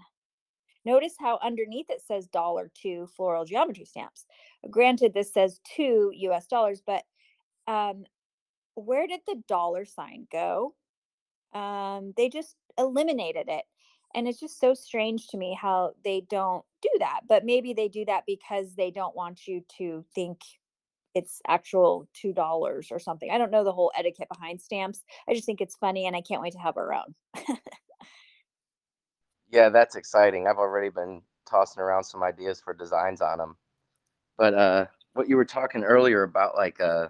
Notice 0.86 1.14
how 1.20 1.40
underneath 1.44 1.90
it 1.90 2.02
says 2.02 2.28
dollar 2.28 2.72
two 2.74 3.08
floral 3.16 3.46
geometry 3.46 3.86
stamps. 3.86 4.26
Granted 4.70 5.14
this 5.14 5.34
says 5.34 5.60
two 5.64 6.12
us 6.32 6.48
dollars 6.48 6.82
but 6.86 7.04
um 7.68 8.06
where 8.76 9.08
did 9.08 9.22
the 9.28 9.42
dollar 9.48 9.86
sign 9.86 10.28
go? 10.32 10.74
Um 11.54 12.14
they 12.18 12.30
just 12.30 12.56
eliminated 12.78 13.48
it. 13.48 13.66
And 14.16 14.28
it's 14.28 14.40
just 14.40 14.60
so 14.60 14.74
strange 14.74 15.28
to 15.28 15.38
me 15.38 15.56
how 15.60 15.92
they 16.04 16.24
don't 16.30 16.66
do 16.82 16.90
that 17.00 17.22
but 17.28 17.46
maybe 17.46 17.74
they 17.74 17.88
do 17.88 18.06
that 18.06 18.24
because 18.26 18.74
they 18.76 18.90
don't 18.90 19.16
want 19.16 19.48
you 19.48 19.62
to 19.78 20.04
think 20.16 20.40
it's 21.16 21.42
actual 21.48 22.08
two 22.14 22.34
dollars 22.34 22.90
or 22.92 23.00
something 23.00 23.32
i 23.32 23.38
don't 23.38 23.52
know 23.52 23.64
the 23.64 23.72
whole 23.72 23.92
etiquette 23.98 24.28
behind 24.30 24.62
stamps 24.62 25.04
i 25.28 25.34
just 25.34 25.46
think 25.46 25.62
it's 25.62 25.76
funny 25.76 26.06
and 26.06 26.16
i 26.16 26.22
can't 26.22 26.42
wait 26.42 26.54
to 26.54 26.60
have 26.60 26.78
our 26.78 26.94
own 26.94 27.16
Yeah, 29.52 29.70
that's 29.70 29.96
exciting. 29.96 30.48
I've 30.48 30.58
already 30.58 30.90
been 30.90 31.22
tossing 31.50 31.82
around 31.82 32.04
some 32.04 32.24
ideas 32.24 32.62
for 32.62 32.74
designs 32.74 33.22
on 33.22 33.40
them. 33.40 33.56
But 34.38 34.54
uh, 34.54 34.86
what 35.14 35.28
you 35.28 35.36
were 35.38 35.46
talking 35.46 35.84
earlier 35.84 36.24
about, 36.24 36.56
like 36.56 36.80
uh, 36.80 37.08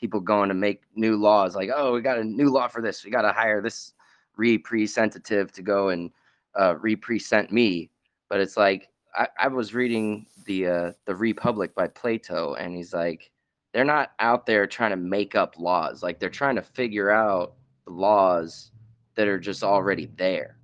people 0.00 0.20
going 0.20 0.48
to 0.48 0.54
make 0.54 0.82
new 0.94 1.16
laws, 1.16 1.54
like, 1.54 1.70
oh, 1.74 1.92
we 1.92 2.00
got 2.00 2.18
a 2.18 2.24
new 2.24 2.48
law 2.48 2.68
for 2.68 2.80
this. 2.80 3.04
We 3.04 3.10
got 3.10 3.22
to 3.22 3.32
hire 3.32 3.60
this 3.60 3.92
representative 4.36 5.52
to 5.52 5.62
go 5.62 5.90
and 5.90 6.10
uh, 6.58 6.76
represent 6.80 7.52
me. 7.52 7.90
But 8.30 8.40
it's 8.40 8.56
like 8.56 8.88
I, 9.14 9.28
I 9.38 9.48
was 9.48 9.74
reading 9.74 10.26
the 10.46 10.66
uh, 10.66 10.92
the 11.04 11.14
Republic 11.14 11.74
by 11.74 11.88
Plato, 11.88 12.54
and 12.54 12.74
he's 12.74 12.94
like, 12.94 13.30
they're 13.74 13.84
not 13.84 14.12
out 14.20 14.46
there 14.46 14.66
trying 14.66 14.92
to 14.92 14.96
make 14.96 15.34
up 15.34 15.56
laws. 15.58 16.02
Like 16.02 16.20
they're 16.20 16.30
mm. 16.30 16.32
trying 16.32 16.56
to 16.56 16.62
figure 16.62 17.10
out 17.10 17.54
laws 17.86 18.72
that 19.16 19.28
are 19.28 19.40
just 19.40 19.64
already 19.64 20.06
there 20.16 20.58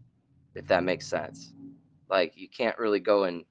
if 0.54 0.66
that 0.68 0.84
makes 0.84 1.06
sense. 1.06 1.52
Like 2.08 2.34
you 2.36 2.48
can't 2.48 2.78
really 2.78 3.00
go 3.00 3.24
and 3.24 3.44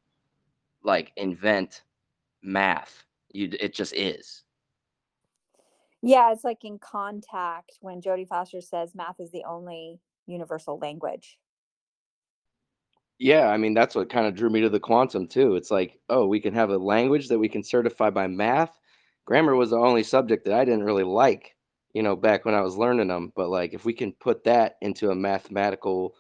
like 0.84 1.12
invent 1.18 1.84
math. 2.42 3.06
You 3.34 3.50
it 3.60 3.74
just 3.76 3.94
is. 3.94 4.44
yeah 6.02 6.32
it's 6.32 6.44
like 6.44 6.64
in 6.64 6.80
contact 6.80 7.78
when 7.82 8.02
jodie 8.02 8.28
foster 8.28 8.62
says 8.62 8.96
math 8.96 9.20
is 9.20 9.32
the 9.32 9.44
only 9.46 10.00
universal 10.28 10.78
language 10.80 11.38
Yeah, 13.20 13.48
I 13.50 13.58
mean 13.58 13.74
that's 13.74 13.96
what 13.96 14.10
kind 14.10 14.28
of 14.28 14.36
drew 14.36 14.50
me 14.50 14.62
to 14.62 14.70
the 14.70 14.80
quantum 14.80 15.28
too. 15.28 15.56
It's 15.56 15.72
like, 15.72 16.00
oh, 16.10 16.26
we 16.28 16.40
can 16.40 16.54
have 16.54 16.70
a 16.70 16.78
language 16.78 17.28
that 17.30 17.40
we 17.40 17.50
can 17.50 17.64
certify 17.64 18.10
by 18.10 18.28
math. 18.28 18.79
Grammar 19.30 19.56
was 19.56 19.70
the 19.70 19.78
only 19.78 20.02
subject 20.02 20.46
that 20.46 20.60
I 20.60 20.66
didn't 20.66 20.86
really 20.86 21.04
like, 21.04 21.56
you 21.94 22.02
know, 22.02 22.16
back 22.16 22.46
when 22.46 22.56
I 22.56 22.62
was 22.62 22.76
learning 22.78 23.10
them, 23.10 23.32
but 23.36 23.50
like 23.50 23.76
if 23.76 23.86
we 23.86 23.94
can 23.94 24.12
put 24.14 24.44
that 24.46 24.78
into 24.82 25.12
a 25.12 25.16
mathematical 25.16 26.16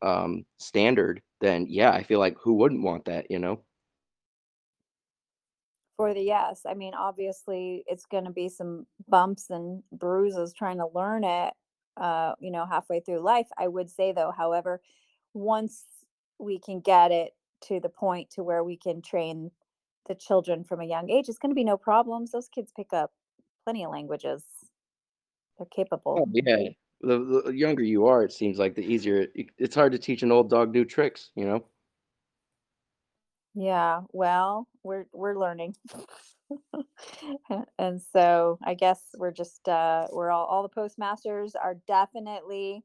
um 0.00 0.46
standard, 0.60 1.22
then 1.40 1.66
yeah, 1.68 1.90
I 1.90 2.04
feel 2.04 2.20
like 2.20 2.36
who 2.40 2.54
wouldn't 2.54 2.84
want 2.84 3.06
that, 3.06 3.28
you 3.32 3.40
know? 3.40 3.62
for 5.96 6.12
the 6.12 6.20
yes 6.20 6.60
i 6.68 6.74
mean 6.74 6.92
obviously 6.94 7.82
it's 7.86 8.04
going 8.04 8.24
to 8.24 8.30
be 8.30 8.50
some 8.50 8.86
bumps 9.08 9.48
and 9.48 9.82
bruises 9.92 10.52
trying 10.52 10.76
to 10.76 10.88
learn 10.94 11.24
it 11.24 11.54
uh 11.96 12.34
you 12.38 12.50
know 12.50 12.66
halfway 12.66 13.00
through 13.00 13.20
life 13.20 13.46
i 13.56 13.66
would 13.66 13.88
say 13.88 14.12
though 14.12 14.30
however 14.30 14.80
once 15.32 15.84
we 16.38 16.58
can 16.58 16.80
get 16.80 17.12
it 17.12 17.34
to 17.62 17.80
the 17.80 17.88
point 17.88 18.28
to 18.28 18.44
where 18.44 18.62
we 18.62 18.76
can 18.76 19.00
train 19.00 19.50
the 20.08 20.14
children 20.14 20.64
from 20.64 20.80
a 20.80 20.84
young 20.86 21.10
age 21.10 21.28
it's 21.28 21.38
going 21.38 21.50
to 21.50 21.54
be 21.54 21.64
no 21.64 21.76
problems 21.76 22.30
those 22.30 22.48
kids 22.48 22.72
pick 22.74 22.92
up 22.92 23.12
plenty 23.64 23.84
of 23.84 23.90
languages 23.90 24.44
they're 25.58 25.66
capable 25.66 26.16
Oh, 26.18 26.28
yeah. 26.32 26.68
The, 27.02 27.42
the 27.44 27.52
younger 27.52 27.82
you 27.82 28.06
are, 28.06 28.24
it 28.24 28.32
seems 28.32 28.58
like 28.58 28.74
the 28.74 28.82
easier. 28.82 29.26
it- 29.34 29.50
It's 29.58 29.74
hard 29.74 29.92
to 29.92 29.98
teach 29.98 30.22
an 30.22 30.32
old 30.32 30.48
dog 30.50 30.72
new 30.72 30.84
tricks, 30.84 31.30
you 31.34 31.44
know? 31.44 31.66
Yeah, 33.54 34.02
well, 34.12 34.68
we're 34.82 35.06
we're 35.12 35.38
learning. 35.38 35.76
And 37.78 38.00
so 38.02 38.58
I 38.62 38.74
guess 38.74 39.02
we're 39.16 39.32
just 39.32 39.68
uh 39.68 40.06
we're 40.12 40.30
all 40.30 40.46
all 40.46 40.62
the 40.62 40.68
postmasters 40.68 41.54
are 41.54 41.74
definitely 41.86 42.84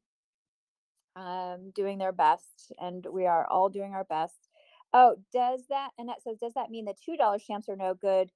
um 1.16 1.72
doing 1.72 1.98
their 1.98 2.12
best 2.14 2.72
and 2.80 3.06
we 3.12 3.26
are 3.26 3.46
all 3.48 3.70
doing 3.70 3.94
our 3.94 4.06
best. 4.06 4.50
Oh, 4.94 5.16
does 5.34 5.64
that 5.70 5.92
and 5.98 6.10
that 6.10 6.24
says 6.24 6.38
does 6.42 6.54
that 6.56 6.70
mean 6.70 6.86
the 6.86 6.96
two 7.06 7.18
dollar 7.18 7.40
stamps 7.40 7.70
are 7.70 7.76
no 7.76 7.94
good? 7.94 8.32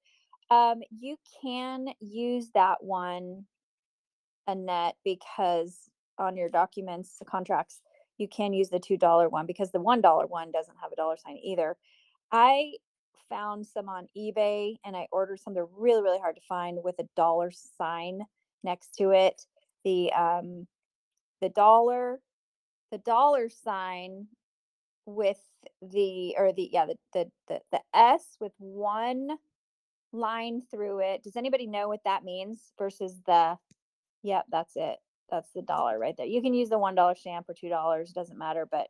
Um 0.50 0.82
you 0.90 1.16
can 1.42 1.88
use 2.00 2.50
that 2.54 2.82
one 2.82 3.46
Annette 4.46 4.96
because 5.04 5.90
on 6.18 6.36
your 6.36 6.48
documents, 6.48 7.18
the 7.18 7.24
contracts, 7.24 7.80
you 8.18 8.28
can 8.28 8.52
use 8.52 8.70
the 8.70 8.78
two 8.78 8.96
dollar 8.96 9.28
one 9.28 9.46
because 9.46 9.72
the 9.72 9.80
one 9.80 10.00
dollar 10.00 10.26
one 10.26 10.50
doesn't 10.52 10.76
have 10.80 10.92
a 10.92 10.96
dollar 10.96 11.16
sign 11.16 11.38
either. 11.42 11.76
I 12.32 12.74
found 13.28 13.66
some 13.66 13.88
on 13.88 14.08
eBay 14.16 14.76
and 14.84 14.96
I 14.96 15.08
ordered 15.12 15.40
some. 15.40 15.54
They're 15.54 15.66
really, 15.66 16.02
really 16.02 16.18
hard 16.18 16.36
to 16.36 16.42
find 16.48 16.78
with 16.82 16.98
a 16.98 17.08
dollar 17.16 17.50
sign 17.50 18.20
next 18.64 18.94
to 18.98 19.10
it. 19.10 19.42
The 19.84 20.12
um 20.12 20.66
the 21.40 21.48
dollar, 21.50 22.20
the 22.90 22.98
dollar 22.98 23.50
sign 23.50 24.28
with 25.06 25.40
the 25.80 26.34
or 26.36 26.52
the 26.52 26.68
yeah, 26.72 26.86
the 26.86 26.96
the 27.12 27.30
the, 27.48 27.60
the 27.72 27.80
S 27.94 28.36
with 28.40 28.52
one 28.58 29.30
line 30.12 30.62
through 30.70 31.00
it. 31.00 31.22
Does 31.22 31.36
anybody 31.36 31.66
know 31.66 31.88
what 31.88 32.04
that 32.04 32.24
means 32.24 32.72
versus 32.78 33.20
the 33.26 33.58
Yep, 34.22 34.46
that's 34.50 34.76
it. 34.76 34.98
That's 35.30 35.52
the 35.52 35.62
dollar 35.62 35.98
right 35.98 36.16
there. 36.16 36.26
You 36.26 36.42
can 36.42 36.52
use 36.52 36.68
the 36.68 36.78
one 36.78 36.96
dollar 36.96 37.14
stamp 37.14 37.48
or 37.48 37.54
two 37.54 37.68
dollars, 37.68 38.12
doesn't 38.12 38.38
matter. 38.38 38.66
But 38.68 38.88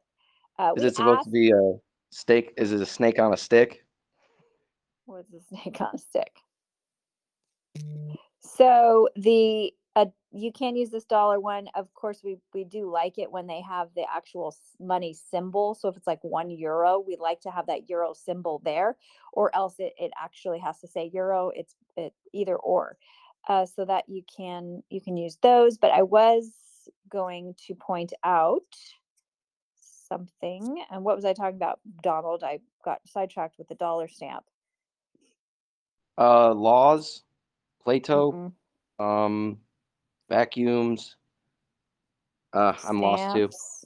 uh, 0.58 0.72
Is 0.76 0.84
it 0.84 0.96
supposed 0.96 1.24
to 1.24 1.30
be 1.30 1.50
a 1.50 1.72
steak? 2.10 2.54
Is 2.56 2.72
it 2.72 2.80
a 2.80 2.86
snake 2.86 3.18
on 3.18 3.32
a 3.32 3.36
stick? 3.36 3.84
what's 5.04 5.32
a 5.32 5.40
snake 5.48 5.80
on 5.80 5.90
a 5.94 5.98
stick? 5.98 6.36
So 8.40 9.08
the 9.16 9.72
you 10.36 10.52
can 10.52 10.76
use 10.76 10.90
this 10.90 11.04
dollar 11.04 11.40
one. 11.40 11.68
Of 11.74 11.92
course, 11.94 12.20
we 12.22 12.36
we 12.52 12.64
do 12.64 12.90
like 12.90 13.18
it 13.18 13.30
when 13.30 13.46
they 13.46 13.62
have 13.62 13.88
the 13.94 14.04
actual 14.14 14.54
money 14.78 15.14
symbol. 15.14 15.74
So 15.74 15.88
if 15.88 15.96
it's 15.96 16.06
like 16.06 16.22
one 16.22 16.50
euro, 16.50 16.98
we 16.98 17.16
like 17.18 17.40
to 17.42 17.50
have 17.50 17.66
that 17.66 17.88
euro 17.88 18.12
symbol 18.14 18.60
there, 18.64 18.96
or 19.32 19.54
else 19.54 19.74
it, 19.78 19.94
it 19.98 20.12
actually 20.22 20.58
has 20.60 20.80
to 20.80 20.88
say 20.88 21.10
euro. 21.12 21.50
It's 21.54 21.74
it 21.96 22.12
either 22.32 22.56
or, 22.56 22.96
uh, 23.48 23.66
so 23.66 23.84
that 23.86 24.04
you 24.08 24.22
can 24.36 24.82
you 24.90 25.00
can 25.00 25.16
use 25.16 25.38
those. 25.42 25.78
But 25.78 25.92
I 25.92 26.02
was 26.02 26.50
going 27.08 27.54
to 27.66 27.74
point 27.74 28.12
out 28.22 28.62
something, 30.08 30.84
and 30.90 31.02
what 31.02 31.16
was 31.16 31.24
I 31.24 31.32
talking 31.32 31.56
about, 31.56 31.80
Donald? 32.02 32.44
I 32.44 32.60
got 32.84 33.00
sidetracked 33.06 33.58
with 33.58 33.68
the 33.68 33.74
dollar 33.74 34.08
stamp. 34.08 34.44
Uh, 36.18 36.54
laws, 36.54 37.22
Plato, 37.82 38.32
Mm-mm. 39.00 39.04
um, 39.04 39.58
vacuums. 40.28 41.16
Uh, 42.52 42.74
I'm 42.88 43.00
lost 43.00 43.34
too. 43.34 43.50
Stamps. 43.52 43.84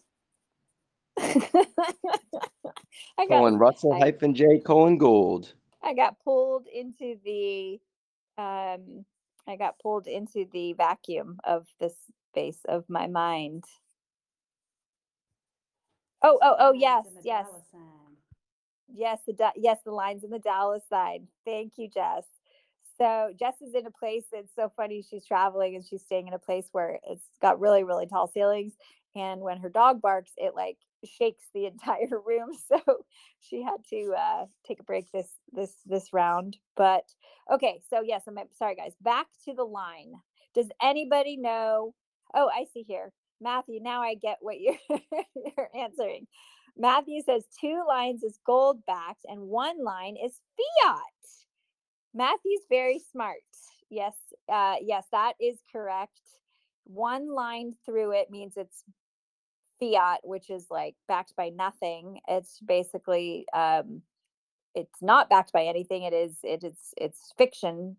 I 3.18 3.26
got 3.26 3.28
Colin 3.28 3.58
Russell 3.58 3.92
I- 3.94 3.98
hyphen 3.98 4.34
J 4.34 4.60
colon 4.60 4.98
Gould. 4.98 5.52
I 5.82 5.94
got 5.94 6.16
pulled 6.24 6.66
into 6.66 7.16
the 7.24 7.80
um 8.38 9.04
I 9.46 9.56
got 9.56 9.78
pulled 9.80 10.06
into 10.06 10.46
the 10.52 10.74
vacuum 10.74 11.38
of 11.44 11.66
the 11.80 11.92
space 12.30 12.60
of 12.68 12.84
my 12.88 13.06
mind. 13.06 13.64
Oh, 16.22 16.38
oh, 16.42 16.56
oh, 16.58 16.72
yes, 16.72 17.06
yes. 17.24 17.46
Yes, 18.92 19.20
the 19.26 19.52
yes, 19.56 19.78
the 19.84 19.92
lines 19.92 20.24
in 20.24 20.30
the 20.30 20.38
Dallas 20.38 20.82
side. 20.88 21.26
Thank 21.44 21.74
you, 21.76 21.88
Jess. 21.88 22.24
So 23.00 23.32
Jess 23.38 23.56
is 23.62 23.74
in 23.74 23.86
a 23.86 23.90
place 23.90 24.24
that's 24.32 24.54
so 24.54 24.72
funny. 24.76 25.02
She's 25.08 25.24
traveling 25.26 25.76
and 25.76 25.84
she's 25.84 26.02
staying 26.02 26.28
in 26.28 26.34
a 26.34 26.38
place 26.38 26.68
where 26.72 26.98
it's 27.08 27.24
got 27.42 27.60
really, 27.60 27.84
really 27.84 28.06
tall 28.06 28.28
ceilings. 28.28 28.74
And 29.16 29.40
when 29.40 29.58
her 29.58 29.70
dog 29.70 30.02
barks, 30.02 30.32
it 30.36 30.54
like 30.56 30.78
shakes 31.04 31.44
the 31.54 31.66
entire 31.68 32.20
room. 32.26 32.50
So 32.68 32.80
she 33.40 33.62
had 33.62 33.84
to 33.90 34.14
uh, 34.18 34.46
take 34.66 34.80
a 34.80 34.84
break 34.84 35.10
this 35.12 35.28
this 35.52 35.72
this 35.86 36.12
round. 36.12 36.58
But 36.76 37.04
okay, 37.52 37.82
so 37.90 38.02
yes, 38.02 38.24
I'm 38.28 38.38
sorry, 38.58 38.76
guys. 38.76 38.92
Back 39.00 39.26
to 39.46 39.54
the 39.54 39.64
line. 39.64 40.12
Does 40.54 40.68
anybody 40.82 41.36
know 41.36 41.94
Oh, 42.34 42.48
I 42.54 42.66
see 42.72 42.82
here. 42.82 43.12
Matthew, 43.40 43.80
now 43.82 44.02
I 44.02 44.14
get 44.14 44.38
what 44.40 44.60
you're, 44.60 44.76
you're 45.34 45.70
answering. 45.76 46.26
Matthew 46.76 47.22
says 47.22 47.44
two 47.60 47.82
lines 47.88 48.22
is 48.22 48.38
gold 48.46 48.84
backed 48.86 49.24
and 49.26 49.42
one 49.42 49.82
line 49.84 50.16
is 50.22 50.40
fiat. 50.56 51.39
Matthew's 52.14 52.62
very 52.68 53.00
smart. 53.12 53.38
Yes, 53.88 54.14
uh, 54.48 54.76
yes, 54.82 55.06
that 55.12 55.34
is 55.40 55.58
correct. 55.70 56.20
One 56.84 57.32
line 57.32 57.74
through 57.84 58.12
it 58.12 58.30
means 58.30 58.54
it's 58.56 58.84
fiat, 59.80 60.20
which 60.24 60.50
is 60.50 60.66
like 60.70 60.94
backed 61.08 61.34
by 61.36 61.50
nothing. 61.50 62.20
It's 62.28 62.58
basically 62.60 63.46
um, 63.52 64.02
it's 64.74 65.02
not 65.02 65.28
backed 65.30 65.52
by 65.52 65.64
anything. 65.64 66.02
It 66.04 66.12
is 66.12 66.36
it 66.42 66.64
is 66.64 66.76
it's 66.96 67.32
fiction, 67.38 67.96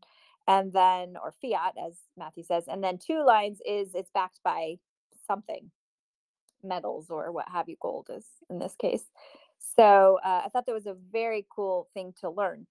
and 0.48 0.72
then 0.74 1.16
or 1.22 1.34
fiat, 1.42 1.74
as 1.84 1.96
Matthew 2.18 2.44
says, 2.44 2.66
and 2.68 2.84
then 2.84 2.98
two 2.98 3.24
lines 3.26 3.60
is 3.66 3.94
it's 3.94 4.12
backed 4.14 4.40
by 4.44 4.76
something, 5.28 5.72
metals 6.64 7.10
or 7.10 7.32
what 7.32 7.50
have 7.50 7.70
you. 7.70 7.76
Gold 7.82 8.10
is 8.16 8.26
in 8.50 8.60
this 8.60 8.76
case. 8.76 9.04
So 9.78 10.20
uh, 10.26 10.42
I 10.46 10.50
thought 10.52 10.66
that 10.66 10.74
was 10.74 10.88
a 10.88 10.96
very 11.12 11.46
cool 11.54 11.88
thing 11.94 12.14
to 12.22 12.30
learn. 12.30 12.68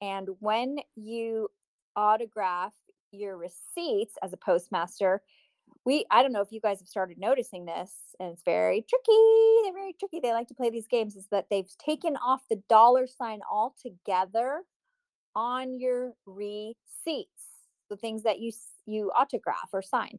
And 0.00 0.28
when 0.40 0.78
you 0.96 1.48
autograph 1.96 2.72
your 3.12 3.36
receipts 3.36 4.14
as 4.22 4.32
a 4.32 4.36
postmaster, 4.36 5.22
we 5.84 6.04
I 6.10 6.22
don't 6.22 6.32
know 6.32 6.40
if 6.40 6.52
you 6.52 6.60
guys 6.60 6.80
have 6.80 6.88
started 6.88 7.18
noticing 7.18 7.64
this, 7.64 7.92
and 8.20 8.32
it's 8.32 8.42
very 8.44 8.84
tricky. 8.88 9.62
They're 9.64 9.72
very 9.72 9.94
tricky. 9.98 10.20
They 10.20 10.32
like 10.32 10.48
to 10.48 10.54
play 10.54 10.70
these 10.70 10.86
games. 10.86 11.16
Is 11.16 11.28
that 11.30 11.46
they've 11.50 11.70
taken 11.78 12.16
off 12.16 12.42
the 12.48 12.62
dollar 12.68 13.06
sign 13.06 13.40
altogether 13.50 14.62
on 15.34 15.78
your 15.78 16.12
receipts, 16.26 17.44
the 17.90 17.96
things 17.96 18.22
that 18.22 18.40
you 18.40 18.52
you 18.86 19.10
autograph 19.16 19.70
or 19.72 19.82
sign. 19.82 20.18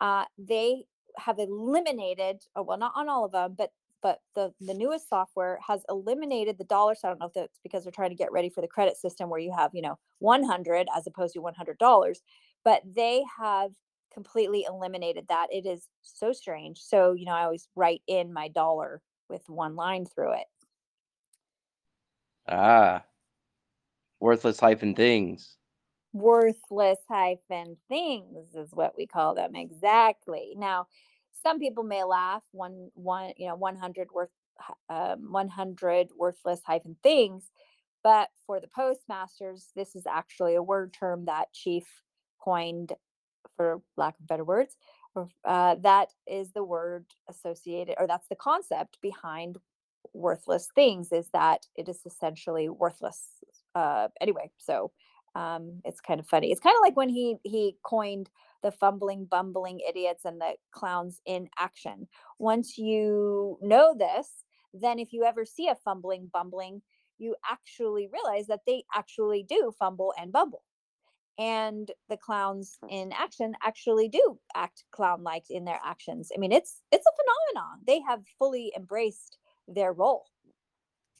Uh, 0.00 0.24
they 0.38 0.84
have 1.18 1.38
eliminated, 1.38 2.42
oh, 2.56 2.62
well, 2.62 2.78
not 2.78 2.92
on 2.96 3.08
all 3.08 3.24
of 3.24 3.32
them, 3.32 3.54
but 3.56 3.72
but 4.04 4.20
the 4.36 4.54
the 4.60 4.74
newest 4.74 5.08
software 5.10 5.58
has 5.66 5.84
eliminated 5.90 6.58
the 6.58 6.64
dollar 6.64 6.94
sign. 6.94 7.10
I 7.10 7.12
don't 7.14 7.20
know 7.22 7.26
if 7.28 7.34
that's 7.34 7.60
because 7.64 7.84
they're 7.84 7.92
trying 7.92 8.10
to 8.12 8.16
get 8.16 8.32
ready 8.32 8.50
for 8.50 8.62
the 8.62 8.68
credit 8.68 8.98
system 8.98 9.30
where 9.30 9.40
you 9.40 9.52
have 9.56 9.72
you 9.74 9.82
know 9.82 9.98
100 10.20 10.88
as 10.96 11.08
opposed 11.08 11.34
to 11.34 11.40
100 11.42 11.78
dollars, 11.78 12.22
but 12.64 12.82
they 12.86 13.24
have 13.38 13.72
completely 14.12 14.64
eliminated 14.68 15.26
that. 15.28 15.48
It 15.52 15.66
is 15.66 15.88
so 16.02 16.32
strange. 16.34 16.80
So 16.80 17.14
you 17.14 17.26
know 17.26 17.32
I 17.34 17.44
always 17.44 17.68
write 17.76 18.02
in 18.06 18.32
my 18.32 18.48
dollar 18.48 19.02
with 19.30 19.48
one 19.48 19.76
line 19.76 20.06
through 20.06 20.34
it. 20.34 20.46
Ah, 22.46 23.06
worthless 24.18 24.58
hyphen 24.58 24.92
things. 24.96 25.56
worthless 26.12 26.98
hyphen 27.08 27.76
things 27.88 28.54
is 28.54 28.72
what 28.72 28.96
we 28.96 29.06
call 29.06 29.34
them 29.34 29.56
exactly 29.56 30.54
now 30.56 30.86
some 31.44 31.60
people 31.60 31.84
may 31.84 32.02
laugh 32.04 32.42
one 32.52 32.90
one 32.94 33.32
you 33.36 33.46
know 33.46 33.56
100 33.56 34.08
worth 34.12 34.30
um, 34.88 35.32
100 35.32 36.08
worthless 36.18 36.60
hyphen 36.64 36.96
things 37.02 37.50
but 38.02 38.28
for 38.46 38.60
the 38.60 38.68
postmasters 38.68 39.68
this 39.76 39.94
is 39.94 40.06
actually 40.06 40.54
a 40.54 40.62
word 40.62 40.92
term 40.92 41.26
that 41.26 41.52
chief 41.52 41.84
coined 42.42 42.92
for 43.56 43.80
lack 43.96 44.18
of 44.18 44.26
better 44.26 44.44
words 44.44 44.76
uh, 45.44 45.76
that 45.76 46.08
is 46.26 46.52
the 46.52 46.64
word 46.64 47.06
associated 47.28 47.94
or 47.98 48.06
that's 48.06 48.28
the 48.28 48.36
concept 48.36 48.98
behind 49.00 49.58
worthless 50.12 50.68
things 50.74 51.12
is 51.12 51.28
that 51.32 51.66
it 51.76 51.88
is 51.88 52.00
essentially 52.06 52.68
worthless 52.68 53.28
uh, 53.74 54.08
anyway 54.20 54.50
so 54.58 54.90
um, 55.34 55.80
it's 55.84 56.00
kind 56.00 56.20
of 56.20 56.26
funny. 56.26 56.52
It's 56.52 56.60
kind 56.60 56.74
of 56.76 56.82
like 56.82 56.96
when 56.96 57.08
he 57.08 57.36
he 57.42 57.76
coined 57.84 58.30
the 58.62 58.70
fumbling, 58.70 59.26
bumbling 59.26 59.80
idiots 59.86 60.24
and 60.24 60.40
the 60.40 60.54
clowns 60.72 61.20
in 61.26 61.48
action. 61.58 62.08
Once 62.38 62.78
you 62.78 63.58
know 63.60 63.94
this, 63.98 64.44
then 64.72 64.98
if 64.98 65.12
you 65.12 65.24
ever 65.24 65.44
see 65.44 65.68
a 65.68 65.74
fumbling, 65.74 66.30
bumbling, 66.32 66.80
you 67.18 67.36
actually 67.50 68.08
realize 68.12 68.46
that 68.46 68.60
they 68.66 68.84
actually 68.94 69.44
do 69.48 69.72
fumble 69.78 70.14
and 70.18 70.32
bumble. 70.32 70.62
And 71.36 71.90
the 72.08 72.16
clowns 72.16 72.78
in 72.88 73.12
action 73.12 73.54
actually 73.62 74.08
do 74.08 74.38
act 74.54 74.84
clown-like 74.92 75.46
in 75.50 75.64
their 75.64 75.80
actions. 75.84 76.30
I 76.34 76.38
mean, 76.38 76.52
it's 76.52 76.80
it's 76.92 77.06
a 77.06 77.54
phenomenon. 77.54 77.80
They 77.86 78.00
have 78.08 78.22
fully 78.38 78.72
embraced 78.76 79.38
their 79.66 79.92
role. 79.92 80.26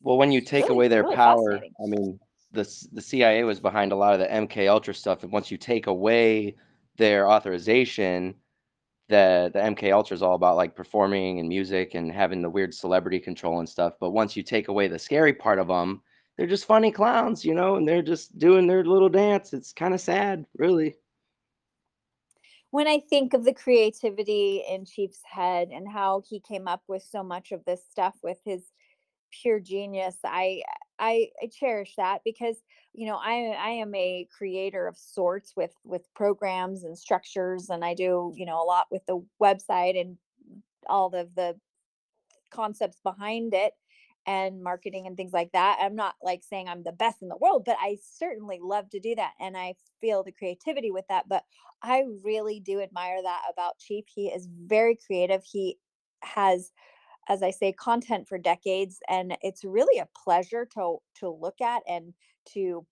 Well, 0.00 0.16
when 0.16 0.30
you 0.30 0.40
take 0.40 0.64
really- 0.64 0.74
away 0.74 0.88
their 0.88 1.02
really 1.02 1.16
power. 1.16 1.60
I 1.82 1.86
mean, 1.86 2.20
the 2.54 2.88
the 2.92 3.02
CIA 3.02 3.44
was 3.44 3.60
behind 3.60 3.92
a 3.92 3.96
lot 3.96 4.14
of 4.14 4.20
the 4.20 4.26
MK 4.32 4.68
Ultra 4.68 4.94
stuff, 4.94 5.22
and 5.22 5.32
once 5.32 5.50
you 5.50 5.58
take 5.58 5.86
away 5.86 6.56
their 6.96 7.28
authorization, 7.30 8.34
the 9.08 9.50
the 9.52 9.60
MK 9.60 9.92
Ultra 9.92 10.14
is 10.16 10.22
all 10.22 10.34
about 10.34 10.56
like 10.56 10.76
performing 10.76 11.40
and 11.40 11.48
music 11.48 11.94
and 11.94 12.12
having 12.12 12.42
the 12.42 12.50
weird 12.50 12.74
celebrity 12.74 13.20
control 13.20 13.58
and 13.60 13.68
stuff. 13.68 13.94
But 14.00 14.10
once 14.12 14.36
you 14.36 14.42
take 14.42 14.68
away 14.68 14.88
the 14.88 14.98
scary 14.98 15.34
part 15.34 15.58
of 15.58 15.68
them, 15.68 16.02
they're 16.36 16.46
just 16.46 16.66
funny 16.66 16.92
clowns, 16.92 17.44
you 17.44 17.54
know, 17.54 17.76
and 17.76 17.88
they're 17.88 18.02
just 18.02 18.38
doing 18.38 18.66
their 18.66 18.84
little 18.84 19.08
dance. 19.10 19.52
It's 19.52 19.72
kind 19.72 19.94
of 19.94 20.00
sad, 20.00 20.46
really. 20.58 20.96
when 22.70 22.88
I 22.88 22.98
think 23.08 23.34
of 23.34 23.44
the 23.44 23.54
creativity 23.54 24.64
in 24.68 24.84
Chief's 24.84 25.22
head 25.24 25.68
and 25.72 25.86
how 25.88 26.22
he 26.28 26.40
came 26.40 26.66
up 26.66 26.82
with 26.88 27.04
so 27.04 27.22
much 27.22 27.52
of 27.52 27.64
this 27.64 27.82
stuff 27.88 28.16
with 28.22 28.38
his 28.44 28.64
pure 29.30 29.60
genius, 29.60 30.16
I 30.24 30.62
I, 30.98 31.28
I 31.42 31.48
cherish 31.48 31.94
that 31.96 32.20
because 32.24 32.56
you 32.92 33.06
know 33.06 33.16
I 33.16 33.56
I 33.58 33.70
am 33.70 33.94
a 33.94 34.28
creator 34.36 34.86
of 34.86 34.96
sorts 34.96 35.54
with 35.56 35.72
with 35.84 36.02
programs 36.14 36.84
and 36.84 36.96
structures, 36.96 37.70
and 37.70 37.84
I 37.84 37.94
do 37.94 38.32
you 38.36 38.46
know 38.46 38.62
a 38.62 38.64
lot 38.64 38.86
with 38.90 39.04
the 39.06 39.24
website 39.42 40.00
and 40.00 40.16
all 40.86 41.14
of 41.14 41.34
the 41.34 41.56
concepts 42.50 42.98
behind 43.02 43.54
it 43.54 43.72
and 44.26 44.62
marketing 44.62 45.06
and 45.06 45.16
things 45.16 45.32
like 45.32 45.52
that. 45.52 45.78
I'm 45.80 45.96
not 45.96 46.14
like 46.22 46.42
saying 46.42 46.68
I'm 46.68 46.82
the 46.82 46.92
best 46.92 47.20
in 47.22 47.28
the 47.28 47.36
world, 47.36 47.64
but 47.66 47.76
I 47.80 47.98
certainly 48.02 48.58
love 48.62 48.88
to 48.90 49.00
do 49.00 49.14
that 49.16 49.32
and 49.40 49.56
I 49.56 49.74
feel 50.00 50.22
the 50.22 50.32
creativity 50.32 50.90
with 50.90 51.04
that. 51.08 51.28
But 51.28 51.44
I 51.82 52.04
really 52.22 52.60
do 52.60 52.80
admire 52.80 53.22
that 53.22 53.42
about 53.52 53.78
Chief. 53.78 54.04
He 54.08 54.28
is 54.28 54.48
very 54.66 54.96
creative. 54.96 55.42
He 55.44 55.78
has 56.22 56.72
as 57.28 57.42
I 57.42 57.50
say 57.50 57.72
content 57.72 58.28
for 58.28 58.38
decades 58.38 59.00
and 59.08 59.36
it's 59.42 59.64
really 59.64 59.98
a 59.98 60.08
pleasure 60.24 60.66
to 60.74 60.98
to 61.16 61.28
look 61.28 61.60
at 61.60 61.82
and 61.88 62.12
to 62.52 62.86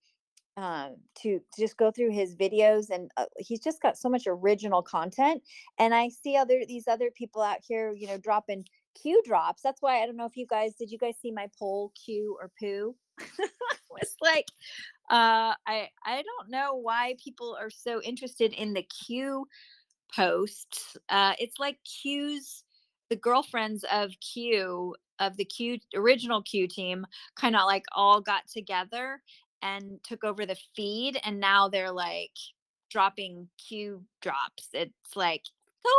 um 0.57 0.97
to 1.15 1.39
to 1.39 1.61
just 1.61 1.77
go 1.77 1.91
through 1.91 2.11
his 2.11 2.37
videos 2.37 2.91
and 2.91 3.11
uh, 3.17 3.25
he's 3.39 3.61
just 3.61 3.81
got 3.81 3.97
so 3.97 4.09
much 4.09 4.25
original 4.27 4.83
content 4.83 5.43
and 5.79 5.95
i 5.95 6.11
see 6.11 6.37
other 6.37 6.61
these 6.69 6.87
other 6.87 7.11
people 7.11 7.41
out 7.41 7.57
here 7.67 7.95
you 7.97 8.07
know 8.07 8.19
dropping 8.19 8.63
q 9.01 9.23
drops. 9.25 9.63
That's 9.63 9.81
why 9.81 10.03
i 10.03 10.07
don't 10.07 10.17
know 10.17 10.27
if 10.27 10.37
you 10.37 10.47
guys 10.47 10.75
did 10.75 10.91
you 10.91 10.99
guys 10.99 11.15
see 11.21 11.31
my 11.31 11.49
poll 11.59 11.93
q 12.05 12.37
or 12.39 12.51
poo 12.61 12.95
it's 13.99 14.17
like 14.21 14.47
uh 15.11 15.55
i 15.67 15.89
i 16.05 16.23
don't 16.23 16.51
know 16.51 16.75
why 16.75 17.15
people 17.23 17.57
are 17.59 17.71
so 17.71 18.03
interested 18.03 18.53
in 18.53 18.75
the 18.75 18.83
q 18.83 19.47
posts 20.15 20.97
uh 21.09 21.33
it's 21.39 21.59
like 21.59 21.79
q's 21.85 22.65
the 23.13 23.17
girlfriends 23.17 23.85
of 23.93 24.11
q 24.21 24.95
of 25.19 25.37
the 25.37 25.45
q 25.45 25.79
original 25.95 26.41
q 26.41 26.67
team 26.67 27.07
kind 27.37 27.55
of 27.55 27.67
like 27.67 27.85
all 27.95 28.23
got 28.23 28.47
together 28.49 29.21
and 29.61 30.01
took 30.03 30.25
over 30.25 30.47
the 30.47 30.57
feed 30.75 31.21
and 31.23 31.39
now 31.39 31.69
they're 31.69 31.93
like 31.93 32.33
dropping 32.91 33.47
q 33.59 34.03
drops 34.23 34.69
it's 34.73 35.15
like 35.15 35.43
go 35.85 35.91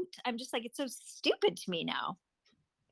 vote 0.00 0.12
i'm 0.24 0.38
just 0.38 0.54
like 0.54 0.64
it's 0.64 0.78
so 0.78 0.86
stupid 0.86 1.54
to 1.54 1.70
me 1.70 1.84
now 1.84 2.16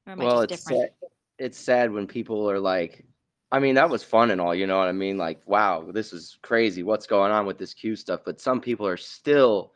or 0.07 0.13
am 0.13 0.19
well, 0.19 0.41
i 0.41 0.43
it's 0.43 0.65
different 0.65 0.91
sad, 1.01 1.09
it's 1.39 1.59
sad 1.59 1.91
when 1.91 2.07
people 2.07 2.51
are 2.51 2.61
like, 2.61 3.05
I 3.51 3.59
mean, 3.59 3.75
that 3.75 3.91
was 3.91 4.05
fun 4.05 4.31
and 4.31 4.41
all, 4.41 4.55
you 4.55 4.67
know 4.67 4.79
what 4.79 4.89
I 4.89 4.93
mean? 4.93 5.19
Like, 5.19 5.41
wow, 5.45 5.91
this 5.93 6.13
is 6.13 6.39
crazy. 6.43 6.83
What's 6.83 7.07
going 7.07 7.33
on 7.33 7.47
with 7.47 7.59
this 7.59 7.75
Q 7.75 7.97
stuff? 7.97 8.21
But 8.25 8.41
some 8.41 8.61
people 8.61 8.87
are 8.87 8.97
still 8.97 9.73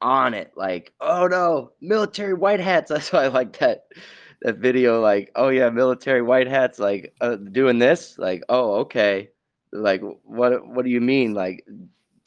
on 0.00 0.34
it. 0.34 0.52
Like, 0.56 0.92
oh 1.00 1.26
no, 1.26 1.72
military 1.80 2.34
white 2.34 2.60
hats. 2.60 2.88
That's 2.90 3.12
why 3.12 3.24
I 3.24 3.28
like 3.28 3.58
that 3.58 3.86
that 4.42 4.58
video. 4.58 5.00
Like, 5.00 5.30
oh 5.34 5.48
yeah, 5.48 5.70
military 5.70 6.22
white 6.22 6.48
hats. 6.48 6.78
Like, 6.78 7.14
uh, 7.20 7.36
doing 7.36 7.78
this. 7.78 8.18
Like, 8.18 8.42
oh 8.48 8.74
okay. 8.80 9.30
Like, 9.72 10.02
what 10.24 10.66
what 10.66 10.84
do 10.84 10.90
you 10.90 11.00
mean? 11.00 11.34
Like, 11.34 11.64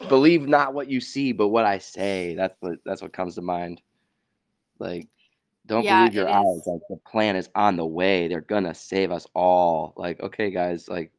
believe 0.08 0.48
not 0.48 0.74
what 0.74 0.90
you 0.90 1.00
see, 1.02 1.32
but 1.34 1.50
what 1.50 1.66
I 1.66 1.78
say. 1.80 2.36
That's 2.36 2.56
what 2.60 2.80
that's 2.86 3.02
what 3.02 3.14
comes 3.14 3.36
to 3.36 3.42
mind. 3.42 3.82
Like, 4.80 5.08
don't 5.66 5.84
Yeah, 5.84 5.98
believe 5.98 6.14
your 6.14 6.30
eyes. 6.30 6.46
is. 6.58 6.68
Like 6.68 6.82
the 6.90 6.98
plan 7.10 7.36
is 7.36 7.50
on 7.56 7.78
the 7.78 7.86
way. 7.86 8.28
They're 8.28 8.42
gonna 8.42 8.74
save 8.74 9.12
us 9.12 9.28
all. 9.36 9.94
Like, 9.98 10.20
okay, 10.22 10.52
guys, 10.52 10.88
like 10.90 11.12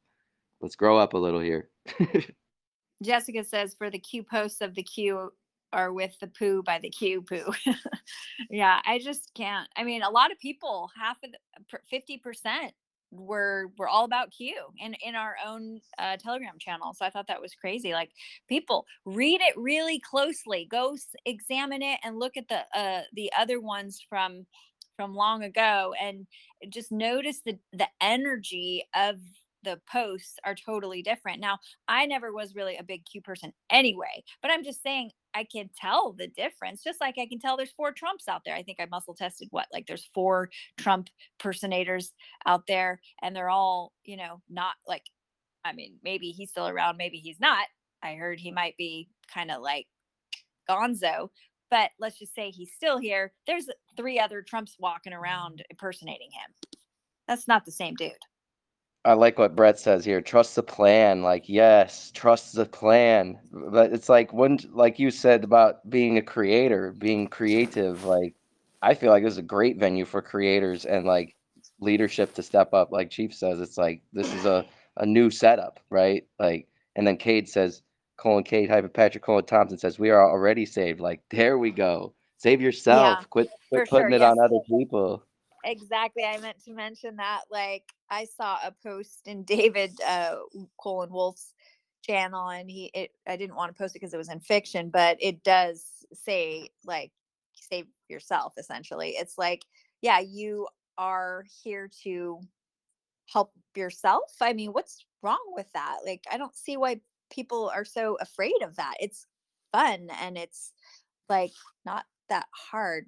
let's 0.60 0.76
grow 0.76 0.98
up 0.98 1.14
a 1.14 1.18
little 1.18 1.40
here. 1.40 1.68
Jessica 3.02 3.44
says 3.44 3.74
for 3.74 3.90
the 3.90 3.98
Q 3.98 4.22
posts 4.22 4.60
of 4.60 4.74
the 4.74 4.82
Q 4.82 5.32
are 5.74 5.92
with 5.92 6.18
the 6.20 6.28
poo 6.28 6.62
by 6.62 6.78
the 6.78 6.90
Q 6.90 7.22
poo. 7.22 7.52
yeah, 8.50 8.80
I 8.87 8.98
just 8.98 9.32
can't. 9.34 9.68
I 9.76 9.84
mean, 9.84 10.02
a 10.02 10.10
lot 10.10 10.32
of 10.32 10.38
people, 10.38 10.90
half 10.98 11.18
of 11.22 11.32
the 11.32 11.78
fifty 11.90 12.16
percent 12.18 12.72
we're 13.14 13.66
we're 13.78 13.88
all 13.88 14.04
about 14.04 14.30
Q 14.30 14.54
in 14.78 14.94
in 15.04 15.14
our 15.14 15.37
own 15.46 15.80
uh, 15.98 16.16
Telegram 16.16 16.58
channel. 16.58 16.92
So 16.94 17.04
I 17.04 17.10
thought 17.10 17.28
that 17.28 17.40
was 17.40 17.54
crazy. 17.54 17.92
Like 17.92 18.10
people 18.48 18.87
read 19.04 19.40
it 19.40 19.56
really 19.56 20.00
closely, 20.00 20.66
go 20.70 20.94
s- 20.94 21.14
examine 21.24 21.82
it, 21.82 22.00
and 22.02 22.18
look 22.18 22.37
at 22.37 22.48
the 22.48 22.64
uh, 22.78 23.02
the 23.12 23.32
other 23.38 23.60
ones 23.60 24.04
from 24.08 24.46
from 24.96 25.14
long 25.14 25.42
ago, 25.42 25.94
and 26.00 26.26
just 26.68 26.92
notice 26.92 27.40
the 27.44 27.58
the 27.72 27.88
energy 28.00 28.84
of 28.94 29.18
the 29.64 29.81
posts 29.90 30.37
are 30.44 30.55
totally 30.55 31.03
different. 31.03 31.40
Now, 31.40 31.59
I 31.88 32.07
never 32.07 32.33
was 32.33 32.55
really 32.55 32.77
a 32.77 32.85
big 32.85 33.05
Q 33.05 33.22
person 33.22 33.53
anyway, 33.70 34.22
but 34.42 34.50
I'm 34.50 34.64
just 34.64 34.83
saying 34.83 35.11
I 35.35 35.44
can 35.50 35.68
tell 35.77 36.12
the 36.12 36.29
difference. 36.29 36.83
Just 36.85 37.00
like 37.00 37.16
I 37.18 37.27
can 37.27 37.40
tell 37.40 37.57
there's 37.57 37.72
four 37.72 37.92
Trumps 37.92 38.29
out 38.29 38.42
there. 38.44 38.55
I 38.55 38.62
think 38.62 38.79
I 38.81 38.87
muscle 38.90 39.14
tested 39.14 39.48
what 39.50 39.66
like 39.72 39.87
there's 39.87 40.09
four 40.14 40.50
Trump 40.79 41.09
personators 41.40 42.11
out 42.46 42.66
there 42.66 43.00
and 43.22 43.35
they're 43.35 43.50
all 43.50 43.92
you 44.05 44.16
know 44.16 44.40
not 44.48 44.74
like 44.87 45.05
i 45.64 45.72
mean 45.72 45.94
maybe 46.03 46.31
he's 46.31 46.50
still 46.50 46.68
around 46.68 46.96
maybe 46.96 47.18
he's 47.18 47.40
not 47.40 47.66
i 48.03 48.14
heard 48.14 48.38
he 48.38 48.50
might 48.50 48.77
be 48.77 49.09
kind 49.33 49.50
of 49.50 49.62
like 49.62 49.87
gonzo 50.68 51.29
but 51.70 51.90
let's 51.98 52.18
just 52.18 52.35
say 52.35 52.50
he's 52.50 52.72
still 52.72 52.98
here 52.98 53.33
there's 53.46 53.68
three 53.96 54.18
other 54.18 54.42
trumps 54.42 54.77
walking 54.79 55.12
around 55.12 55.64
impersonating 55.70 56.31
him 56.31 56.79
that's 57.27 57.48
not 57.48 57.64
the 57.64 57.72
same 57.72 57.94
dude 57.94 58.12
I 59.04 59.12
like 59.12 59.38
what 59.38 59.54
Brett 59.54 59.78
says 59.78 60.04
here. 60.04 60.20
Trust 60.22 60.56
the 60.56 60.62
plan. 60.62 61.22
Like, 61.22 61.48
yes, 61.48 62.10
trust 62.12 62.54
the 62.54 62.64
plan. 62.64 63.38
But 63.52 63.92
it's 63.92 64.08
like 64.08 64.32
when, 64.32 64.58
like 64.72 64.98
you 64.98 65.10
said 65.10 65.44
about 65.44 65.88
being 65.90 66.16
a 66.16 66.22
creator, 66.22 66.92
being 66.98 67.28
creative. 67.28 68.04
Like, 68.04 68.34
I 68.82 68.94
feel 68.94 69.10
like 69.10 69.22
this 69.22 69.32
is 69.32 69.38
a 69.38 69.42
great 69.42 69.78
venue 69.78 70.04
for 70.06 70.22
creators 70.22 70.86
and 70.86 71.04
like 71.06 71.36
leadership 71.80 72.34
to 72.34 72.42
step 72.42 72.72
up. 72.72 72.92
Like 72.92 73.10
Chief 73.10 73.34
says, 73.34 73.60
it's 73.60 73.76
like 73.76 74.00
this 74.12 74.32
is 74.32 74.46
a 74.46 74.64
a 74.96 75.06
new 75.06 75.30
setup, 75.30 75.80
right? 75.90 76.24
Like, 76.38 76.68
and 76.96 77.06
then 77.06 77.16
Cade 77.16 77.48
says, 77.48 77.82
Colin 78.16 78.44
Cade, 78.44 78.70
Patrick 78.94 79.24
Colin 79.24 79.44
Thompson 79.44 79.76
says, 79.76 79.98
we 79.98 80.10
are 80.10 80.30
already 80.30 80.64
saved. 80.64 81.00
Like, 81.00 81.20
there 81.30 81.58
we 81.58 81.72
go. 81.72 82.14
Save 82.38 82.60
yourself. 82.60 83.28
Quit, 83.30 83.48
quit 83.70 83.88
putting 83.88 84.10
sure, 84.10 84.16
it 84.16 84.22
on 84.22 84.38
other 84.38 84.60
people. 84.68 85.24
exactly 85.64 86.24
i 86.24 86.38
meant 86.38 86.62
to 86.62 86.72
mention 86.72 87.16
that 87.16 87.40
like 87.50 87.82
i 88.14 88.24
saw 88.24 88.59
a 88.64 88.72
post 88.83 89.20
in 89.27 89.42
david 89.55 89.92
uh 90.07 90.37
colin 90.81 91.11
Wolfe's 91.11 91.55
channel 92.03 92.48
and 92.48 92.70
he 92.70 92.90
it 92.94 93.11
i 93.27 93.37
didn't 93.37 93.57
want 93.57 93.74
to 93.74 93.79
post 93.79 93.94
it 93.94 94.00
because 94.00 94.12
it 94.12 94.18
was 94.18 94.29
in 94.29 94.40
fiction 94.40 94.90
but 94.90 95.16
it 95.20 95.42
does 95.42 95.85
say 96.12 96.68
like 96.85 97.11
save 97.55 97.87
yourself 98.09 98.55
essentially. 98.59 99.11
It's 99.11 99.38
like 99.38 99.64
yeah 100.03 100.20
you 100.20 100.68
are 100.98 101.44
here 101.62 101.90
to 102.05 102.40
help 103.33 103.53
yourself? 103.74 104.35
I 104.40 104.53
mean 104.53 104.70
what's 104.70 105.05
wrong 105.22 105.53
with 105.55 105.70
that? 105.72 105.98
Like 106.05 106.24
i 106.31 106.37
don't 106.38 106.57
see 106.57 106.77
why 106.77 107.00
people 107.31 107.70
are 107.74 107.85
so 107.85 108.16
afraid 108.20 108.62
of 108.62 108.77
that. 108.77 108.94
It's 109.00 109.27
fun 109.72 110.09
and 110.20 110.37
it's 110.38 110.72
like 111.29 111.53
not 111.85 112.05
that 112.29 112.46
hard 112.53 113.07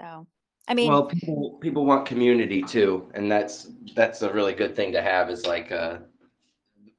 so 0.00 0.26
i 0.68 0.74
mean 0.74 0.90
well 0.90 1.06
people 1.06 1.58
people 1.60 1.84
want 1.84 2.06
community 2.06 2.62
too 2.62 3.10
and 3.14 3.30
that's 3.30 3.68
that's 3.94 4.22
a 4.22 4.32
really 4.32 4.52
good 4.52 4.76
thing 4.76 4.92
to 4.92 5.02
have 5.02 5.30
is 5.30 5.46
like 5.46 5.72
uh, 5.72 5.98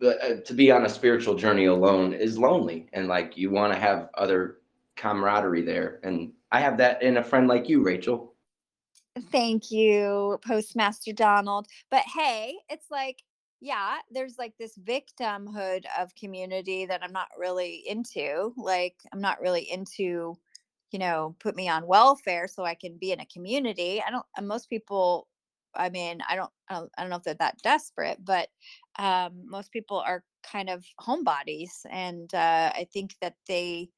uh 0.03 0.35
to 0.45 0.53
be 0.53 0.71
on 0.71 0.85
a 0.85 0.89
spiritual 0.89 1.35
journey 1.35 1.65
alone 1.65 2.13
is 2.13 2.37
lonely 2.37 2.89
and 2.93 3.07
like 3.07 3.37
you 3.37 3.49
want 3.49 3.73
to 3.73 3.79
have 3.79 4.09
other 4.15 4.57
camaraderie 4.95 5.61
there 5.61 5.99
and 6.03 6.31
i 6.51 6.59
have 6.59 6.77
that 6.77 7.01
in 7.01 7.17
a 7.17 7.23
friend 7.23 7.47
like 7.47 7.69
you 7.69 7.81
rachel 7.81 8.33
Thank 9.31 9.71
you, 9.71 10.39
Postmaster 10.45 11.13
Donald. 11.13 11.67
But 11.89 12.03
hey, 12.13 12.55
it's 12.69 12.89
like, 12.89 13.23
yeah, 13.61 13.97
there's 14.11 14.37
like 14.37 14.53
this 14.57 14.77
victimhood 14.77 15.83
of 15.99 16.15
community 16.15 16.85
that 16.85 17.03
I'm 17.03 17.11
not 17.11 17.27
really 17.37 17.83
into. 17.87 18.53
Like, 18.55 18.95
I'm 19.11 19.21
not 19.21 19.41
really 19.41 19.69
into, 19.69 20.37
you 20.91 20.99
know, 20.99 21.35
put 21.39 21.55
me 21.55 21.69
on 21.69 21.87
welfare 21.87 22.47
so 22.47 22.63
I 22.65 22.75
can 22.75 22.97
be 22.97 23.11
in 23.11 23.19
a 23.19 23.25
community. 23.25 24.01
I 24.05 24.11
don't, 24.11 24.25
and 24.37 24.47
most 24.47 24.69
people, 24.69 25.27
I 25.75 25.89
mean, 25.89 26.19
I 26.27 26.35
don't, 26.35 26.51
I 26.69 26.85
don't, 26.97 27.09
know 27.09 27.15
if 27.15 27.23
they're 27.23 27.33
that 27.35 27.59
desperate, 27.63 28.17
but 28.23 28.49
um, 28.97 29.43
most 29.45 29.71
people 29.71 29.99
are 29.99 30.23
kind 30.43 30.69
of 30.69 30.85
homebodies. 30.99 31.85
And 31.89 32.33
uh, 32.33 32.71
I 32.75 32.87
think 32.91 33.15
that 33.21 33.35
they, 33.47 33.89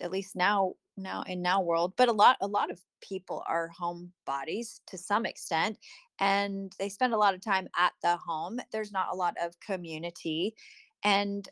at 0.00 0.10
least 0.10 0.36
now 0.36 0.74
now 0.96 1.22
in 1.22 1.42
now 1.42 1.60
world 1.60 1.92
but 1.96 2.08
a 2.08 2.12
lot 2.12 2.36
a 2.40 2.46
lot 2.46 2.70
of 2.70 2.80
people 3.00 3.42
are 3.46 3.68
home 3.68 4.12
bodies 4.26 4.80
to 4.86 4.98
some 4.98 5.24
extent 5.24 5.78
and 6.18 6.74
they 6.78 6.88
spend 6.88 7.14
a 7.14 7.18
lot 7.18 7.34
of 7.34 7.40
time 7.40 7.68
at 7.78 7.92
the 8.02 8.16
home 8.16 8.58
there's 8.72 8.92
not 8.92 9.08
a 9.12 9.16
lot 9.16 9.34
of 9.42 9.58
community 9.60 10.54
and 11.02 11.48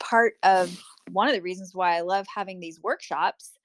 part 0.00 0.34
of 0.42 0.82
one 1.10 1.28
of 1.28 1.34
the 1.34 1.42
reasons 1.42 1.74
why 1.74 1.96
i 1.96 2.00
love 2.00 2.26
having 2.32 2.60
these 2.60 2.80
workshops 2.80 3.58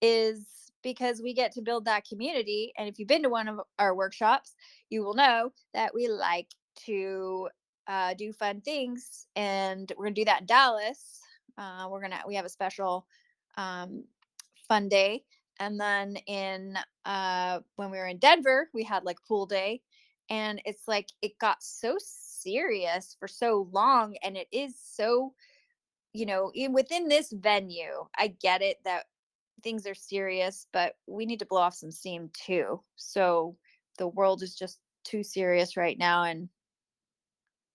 is 0.00 0.46
because 0.82 1.20
we 1.20 1.34
get 1.34 1.52
to 1.52 1.62
build 1.62 1.84
that 1.84 2.06
community 2.06 2.72
and 2.78 2.88
if 2.88 2.98
you've 2.98 3.08
been 3.08 3.22
to 3.22 3.28
one 3.28 3.48
of 3.48 3.60
our 3.78 3.94
workshops 3.94 4.54
you 4.90 5.02
will 5.02 5.14
know 5.14 5.50
that 5.74 5.94
we 5.94 6.08
like 6.08 6.48
to 6.76 7.48
uh, 7.88 8.14
do 8.14 8.32
fun 8.32 8.60
things 8.60 9.26
and 9.34 9.92
we're 9.96 10.04
gonna 10.04 10.14
do 10.14 10.24
that 10.24 10.42
in 10.42 10.46
dallas 10.46 11.20
uh, 11.58 11.88
we're 11.90 12.00
gonna 12.00 12.20
we 12.26 12.34
have 12.36 12.44
a 12.44 12.50
special 12.50 13.06
um, 13.56 14.04
fun 14.68 14.88
day. 14.88 15.24
And 15.60 15.78
then 15.80 16.16
in 16.26 16.78
uh, 17.04 17.60
when 17.76 17.90
we 17.90 17.98
were 17.98 18.06
in 18.06 18.18
Denver, 18.18 18.68
we 18.72 18.84
had 18.84 19.04
like 19.04 19.18
pool 19.26 19.44
day, 19.44 19.82
and 20.30 20.62
it's 20.64 20.86
like 20.86 21.08
it 21.20 21.38
got 21.40 21.62
so 21.62 21.96
serious 22.00 23.16
for 23.18 23.26
so 23.26 23.68
long, 23.72 24.14
and 24.22 24.36
it 24.36 24.46
is 24.52 24.76
so, 24.80 25.34
you 26.12 26.26
know, 26.26 26.52
in 26.54 26.72
within 26.72 27.08
this 27.08 27.32
venue. 27.32 28.06
I 28.16 28.28
get 28.40 28.62
it 28.62 28.76
that 28.84 29.06
things 29.62 29.86
are 29.86 29.94
serious, 29.94 30.66
but 30.72 30.96
we 31.06 31.26
need 31.26 31.40
to 31.40 31.46
blow 31.46 31.60
off 31.60 31.74
some 31.74 31.90
steam 31.90 32.30
too. 32.32 32.82
So 32.96 33.56
the 33.98 34.08
world 34.08 34.42
is 34.42 34.54
just 34.54 34.80
too 35.04 35.22
serious 35.22 35.76
right 35.76 35.98
now, 35.98 36.24
and 36.24 36.48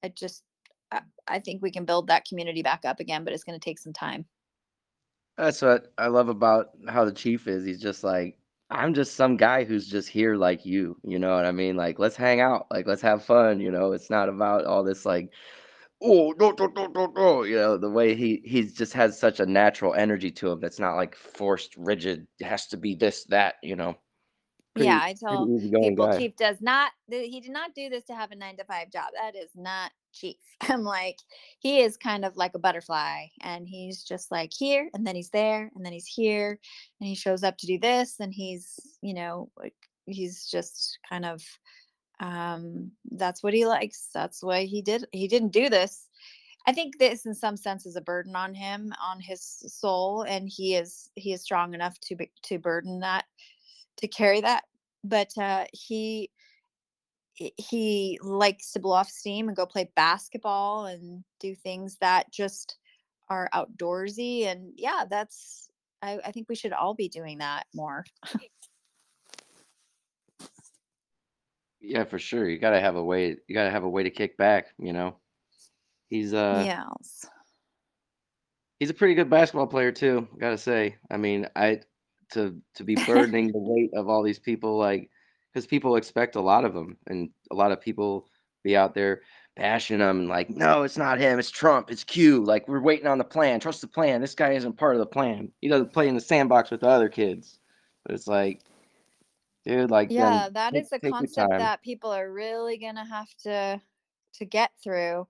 I 0.03 0.09
just. 0.09 0.43
I- 0.91 1.39
think 1.39 1.61
we 1.63 1.71
can 1.71 1.85
build 1.85 2.07
that 2.07 2.25
community 2.25 2.61
back 2.61 2.85
up 2.85 2.99
again, 2.99 3.23
but 3.23 3.33
it's 3.33 3.43
going 3.43 3.59
to 3.59 3.63
take 3.63 3.79
some 3.79 3.93
time. 3.93 4.27
that's 5.37 5.61
what 5.61 5.91
i 5.97 6.07
love 6.07 6.29
about 6.29 6.69
how 6.87 7.05
the 7.05 7.11
chief 7.11 7.47
is 7.47 7.65
he's 7.65 7.81
just 7.81 8.03
like 8.03 8.37
i'm 8.69 8.93
just 8.93 9.15
some 9.15 9.37
guy 9.37 9.63
who's 9.63 9.87
just 9.87 10.09
here 10.09 10.35
like 10.35 10.65
you 10.65 10.95
you 11.03 11.19
know 11.19 11.35
what 11.35 11.45
i 11.45 11.51
mean 11.51 11.75
like 11.75 11.99
let's 11.99 12.15
hang 12.15 12.39
out 12.39 12.67
like 12.71 12.85
let's 12.87 13.01
have 13.01 13.23
fun 13.23 13.59
you 13.59 13.71
know 13.71 13.91
it's 13.91 14.09
not 14.09 14.29
about 14.29 14.65
all 14.65 14.83
this 14.83 15.05
like 15.05 15.31
oh 16.03 16.33
no 16.39 16.51
no 16.51 16.67
no 16.67 16.87
no 16.87 17.05
no. 17.07 17.43
You 17.43 17.55
know 17.55 17.77
the 17.77 17.89
way 17.89 18.15
he 18.15 18.41
he 18.45 18.63
just 18.63 18.93
has 18.93 19.19
such 19.19 19.39
a 19.39 19.45
natural 19.45 19.93
energy 19.93 20.31
to 20.31 20.51
him 20.51 20.59
that's 20.59 20.79
not 20.79 20.95
like 20.95 21.15
forced 21.15 21.75
rigid 21.77 22.27
it 22.39 22.45
has 22.45 22.67
to 22.67 22.77
be 22.77 22.95
this 22.95 23.25
that 23.25 23.55
you 23.63 23.75
know? 23.75 23.95
Yeah, 24.75 24.99
I 25.01 25.13
tell 25.13 25.45
pretty 25.45 25.69
people 25.69 26.07
guy. 26.07 26.17
chief 26.17 26.35
does 26.35 26.61
not 26.61 26.91
he 27.09 27.39
did 27.39 27.51
not 27.51 27.75
do 27.75 27.89
this 27.89 28.05
to 28.05 28.15
have 28.15 28.31
a 28.31 28.35
nine 28.35 28.57
to 28.57 28.63
five 28.65 28.91
job. 28.91 29.05
That 29.21 29.35
is 29.35 29.51
not 29.55 29.91
chief 30.13 30.35
i'm 30.61 30.83
like 30.83 31.17
he 31.59 31.81
is 31.81 31.97
kind 31.97 32.23
of 32.23 32.37
like 32.37 32.51
a 32.53 32.59
butterfly 32.59 33.25
and 33.41 33.67
he's 33.67 34.03
just 34.03 34.31
like 34.31 34.51
here 34.55 34.89
and 34.93 35.05
then 35.05 35.15
he's 35.15 35.31
there 35.31 35.71
and 35.75 35.85
then 35.85 35.91
he's 35.91 36.05
here 36.05 36.59
and 37.01 37.07
he 37.07 37.15
shows 37.15 37.43
up 37.43 37.57
to 37.57 37.67
do 37.67 37.79
this 37.79 38.19
and 38.19 38.33
he's 38.33 38.79
you 39.01 39.13
know 39.13 39.49
like 39.57 39.73
he's 40.05 40.45
just 40.45 40.99
kind 41.09 41.25
of 41.25 41.41
um 42.23 42.89
that's 43.11 43.43
what 43.43 43.53
he 43.53 43.65
likes 43.65 44.07
that's 44.13 44.41
why 44.41 44.63
he 44.63 44.81
did 44.81 45.05
he 45.11 45.27
didn't 45.27 45.51
do 45.51 45.69
this. 45.69 46.07
I 46.65 46.71
think 46.71 46.97
this 46.97 47.25
in 47.25 47.35
some 47.35 47.57
sense 47.57 47.85
is 47.85 47.97
a 47.97 48.01
burden 48.01 48.37
on 48.37 48.55
him 48.55 48.93
on 49.03 49.19
his 49.19 49.41
soul 49.67 50.21
and 50.21 50.47
he 50.49 50.75
is 50.75 51.09
he 51.15 51.33
is 51.33 51.41
strong 51.41 51.73
enough 51.73 51.99
to 52.01 52.15
be, 52.15 52.31
to 52.43 52.57
burden 52.57 53.01
that 53.01 53.25
to 53.97 54.07
carry 54.07 54.39
that. 54.41 54.63
But 55.03 55.37
uh 55.37 55.65
he 55.73 56.31
he- 57.35 58.19
likes 58.23 58.71
to 58.71 58.79
blow 58.79 58.95
off 58.95 59.09
steam 59.09 59.49
and 59.49 59.57
go 59.57 59.65
play 59.65 59.91
basketball 59.95 60.85
and 60.85 61.23
do 61.41 61.55
things 61.55 61.97
that 61.99 62.31
just 62.31 62.77
are 63.29 63.49
outdoorsy 63.53 64.45
and 64.45 64.71
yeah 64.77 65.03
that's 65.09 65.69
I, 66.01 66.19
I 66.25 66.31
think 66.31 66.47
we 66.47 66.55
should 66.55 66.73
all 66.73 66.93
be 66.93 67.09
doing 67.09 67.39
that 67.39 67.65
more 67.73 68.05
yeah 71.83 72.03
for 72.03 72.17
sure 72.17 72.49
you 72.49 72.57
gotta 72.57 72.79
have 72.79 72.95
a 72.95 73.03
way 73.03 73.35
you 73.47 73.53
gotta 73.53 73.69
have 73.69 73.83
a 73.83 73.89
way 73.89 74.03
to 74.03 74.09
kick 74.09 74.37
back 74.37 74.67
you 74.79 74.93
know? 74.93 75.15
He's 76.09 76.33
uh 76.33 76.63
yes. 76.65 77.25
he's 78.79 78.89
a 78.89 78.93
pretty 78.93 79.15
good 79.15 79.29
basketball 79.29 79.67
player 79.67 79.91
too 79.91 80.27
gotta 80.39 80.57
say. 80.57 80.95
I 81.11 81.17
mean 81.17 81.47
i 81.55 81.81
to 82.31 82.55
to 82.75 82.83
be 82.83 82.95
burdening 83.05 83.47
the 83.51 83.59
weight 83.59 83.91
of 83.93 84.09
all 84.09 84.23
these 84.23 84.39
people 84.39 84.77
like 84.77 85.09
because 85.51 85.67
people 85.67 85.95
expect 85.95 86.35
a 86.35 86.41
lot 86.41 86.65
of 86.65 86.73
them 86.73 86.97
and 87.07 87.29
a 87.51 87.55
lot 87.55 87.71
of 87.71 87.81
people 87.81 88.27
be 88.63 88.75
out 88.75 88.95
there 88.95 89.21
bashing 89.55 89.99
them, 89.99 90.21
and 90.21 90.29
like 90.29 90.49
no 90.49 90.81
it's 90.81 90.97
not 90.97 91.19
him 91.19 91.37
it's 91.37 91.51
trump 91.51 91.91
it's 91.91 92.03
q 92.03 92.43
like 92.43 92.67
we're 92.67 92.81
waiting 92.81 93.05
on 93.05 93.19
the 93.19 93.23
plan 93.23 93.59
trust 93.59 93.81
the 93.81 93.87
plan 93.87 94.19
this 94.21 94.33
guy 94.33 94.53
isn't 94.53 94.77
part 94.77 94.95
of 94.95 94.99
the 94.99 95.05
plan. 95.05 95.51
He 95.61 95.67
doesn't 95.67 95.93
play 95.93 96.07
in 96.07 96.15
the 96.15 96.21
sandbox 96.21 96.71
with 96.71 96.81
the 96.81 96.87
other 96.87 97.09
kids 97.09 97.59
but 98.05 98.15
it's 98.15 98.27
like 98.27 98.61
dude. 99.65 99.91
Like, 99.91 100.13
then 100.15 100.43
Yeah, 100.43 100.49
that 100.49 100.73
take- 100.73 100.85
is 100.85 100.91
a 100.91 100.99
concept 100.99 101.57
that 101.57 101.81
people 101.81 102.11
are 102.11 102.31
really 102.31 102.77
gonna 102.77 103.05
have 103.05 103.33
to 103.43 103.81
to 104.33 104.45
get 104.45 104.71
through. 104.83 105.27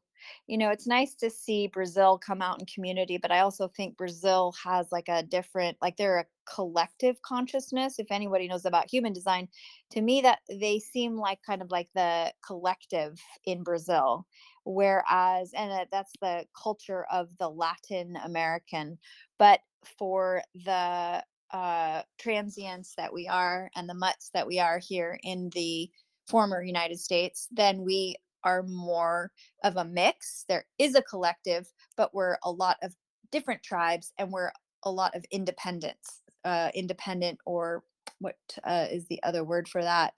You 0.48 0.58
know, 0.58 0.70
it's 0.70 0.88
nice 0.88 1.16
to 1.16 1.30
see 1.30 1.68
Brazil 1.68 2.18
come 2.18 2.42
out 2.42 2.60
in 2.60 2.66
community, 2.66 3.18
but 3.18 3.32
I 3.32 3.40
also 3.40 3.68
think 3.68 3.98
Brazil 3.98 4.54
has 4.64 4.90
like 4.92 5.10
a 5.10 5.22
different, 5.24 5.78
like 5.82 5.98
they're 5.98 6.20
a 6.20 6.26
collective 6.46 7.22
consciousness. 7.22 8.00
If 8.00 8.08
anybody 8.12 8.48
knows 8.48 8.64
about 8.66 8.90
human 8.90 9.12
design, 9.14 9.50
to 9.92 10.02
me 10.02 10.22
that 10.22 10.40
they 10.50 10.80
seem 10.80 11.18
like 11.18 11.42
kind 11.44 11.62
of 11.62 11.72
like 11.72 11.90
the 11.94 12.34
collective 12.46 13.20
in 13.46 13.64
Brazil, 13.64 14.26
whereas 14.64 15.52
and 15.54 15.88
that's 15.92 16.14
the 16.22 16.48
culture 16.62 17.06
of 17.12 17.38
the 17.38 17.50
Latin 17.50 18.16
American, 18.24 18.98
but 19.38 19.62
for 19.98 20.42
the 20.56 21.24
uh, 21.54 22.02
transients 22.18 22.96
that 22.98 23.14
we 23.14 23.28
are 23.28 23.70
and 23.76 23.88
the 23.88 23.94
mutts 23.94 24.32
that 24.34 24.48
we 24.48 24.60
are 24.60 24.80
here 24.80 25.20
in 25.24 25.50
the 25.54 25.90
former 26.28 26.62
United 26.62 27.00
States, 27.00 27.48
then 27.52 27.84
we 27.84 28.16
are 28.44 28.64
more 28.64 29.32
of 29.64 29.78
a 29.78 29.86
mix. 29.86 30.46
There 30.50 30.66
is 30.80 30.96
a 30.96 31.02
collective, 31.02 31.72
but 31.96 32.14
we're 32.14 32.38
a 32.44 32.52
lot 32.52 32.78
of 32.82 32.96
different 33.32 33.64
tribes 33.64 34.12
and 34.18 34.32
we're 34.32 34.52
a 34.84 34.92
lot 34.92 35.16
of 35.16 35.24
independence, 35.32 36.22
uh, 36.44 36.72
independent, 36.74 37.40
or 37.46 37.84
what 38.20 38.36
uh, 38.64 38.88
is 38.92 39.06
the 39.08 39.22
other 39.24 39.44
word 39.44 39.68
for 39.68 39.82
that? 39.82 40.14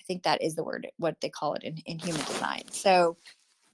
I 0.00 0.04
think 0.04 0.22
that 0.22 0.42
is 0.42 0.54
the 0.54 0.64
word, 0.64 0.86
what 0.98 1.20
they 1.20 1.28
call 1.28 1.54
it 1.54 1.64
in, 1.64 1.78
in 1.86 1.98
human 1.98 2.24
design. 2.24 2.62
So, 2.70 3.16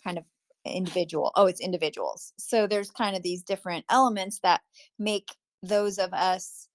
kind 0.05 0.19
of 0.19 0.25
individual. 0.65 1.33
Oh, 1.37 1.47
it's 1.47 1.61
individuals. 1.61 2.33
So, 2.39 2.67
there's 2.67 2.91
kind 2.91 3.17
of 3.17 3.23
these 3.23 3.43
different 3.43 3.85
elements 3.91 4.39
that 4.43 4.63
make 4.99 5.29
those 5.63 5.99
of 5.99 6.13
us 6.15 6.69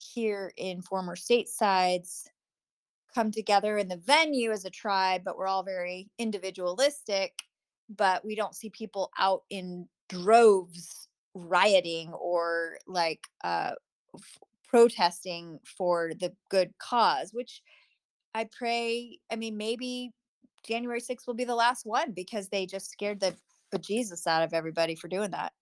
here 0.00 0.52
in 0.56 0.82
former 0.82 1.16
state 1.16 1.48
sides 1.48 2.28
come 3.14 3.30
together 3.30 3.76
in 3.78 3.88
the 3.88 3.96
venue 3.96 4.50
as 4.50 4.64
a 4.64 4.70
tribe, 4.70 5.22
but 5.24 5.36
we're 5.36 5.46
all 5.46 5.62
very 5.62 6.08
individualistic. 6.18 7.32
But 7.96 8.24
we 8.24 8.36
don't 8.36 8.54
see 8.54 8.70
people 8.70 9.10
out 9.18 9.42
in 9.50 9.88
droves 10.08 11.08
rioting 11.34 12.12
or 12.12 12.78
like 12.86 13.26
uh, 13.42 13.72
f- 14.14 14.38
protesting 14.68 15.58
for 15.64 16.12
the 16.20 16.32
good 16.50 16.72
cause, 16.78 17.30
which 17.32 17.62
I 18.34 18.48
pray. 18.56 19.18
I 19.30 19.36
mean, 19.36 19.56
maybe 19.56 20.12
January 20.64 21.00
6th 21.00 21.26
will 21.26 21.34
be 21.34 21.44
the 21.44 21.54
last 21.54 21.84
one 21.84 22.12
because 22.12 22.48
they 22.48 22.66
just 22.66 22.90
scared 22.90 23.18
the 23.18 23.34
bejesus 23.74 24.26
out 24.26 24.42
of 24.42 24.52
everybody 24.52 24.94
for 24.94 25.08
doing 25.08 25.32
that. 25.32 25.52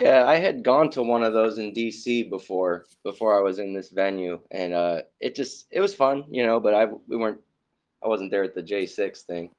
Yeah, 0.00 0.26
I 0.26 0.36
had 0.36 0.62
gone 0.62 0.90
to 0.90 1.02
one 1.02 1.24
of 1.24 1.32
those 1.32 1.58
in 1.58 1.72
DC 1.72 2.30
before 2.30 2.86
before 3.02 3.36
I 3.36 3.42
was 3.42 3.58
in 3.58 3.72
this 3.72 3.90
venue, 3.90 4.38
and 4.50 4.72
uh, 4.72 5.02
it 5.20 5.34
just 5.34 5.66
it 5.70 5.80
was 5.80 5.94
fun, 5.94 6.24
you 6.30 6.46
know. 6.46 6.60
But 6.60 6.74
I 6.74 6.86
we 7.06 7.16
weren't 7.16 7.40
I 8.02 8.08
wasn't 8.08 8.30
there 8.30 8.44
at 8.44 8.54
the 8.54 8.62
J6 8.62 9.22
thing. 9.22 9.50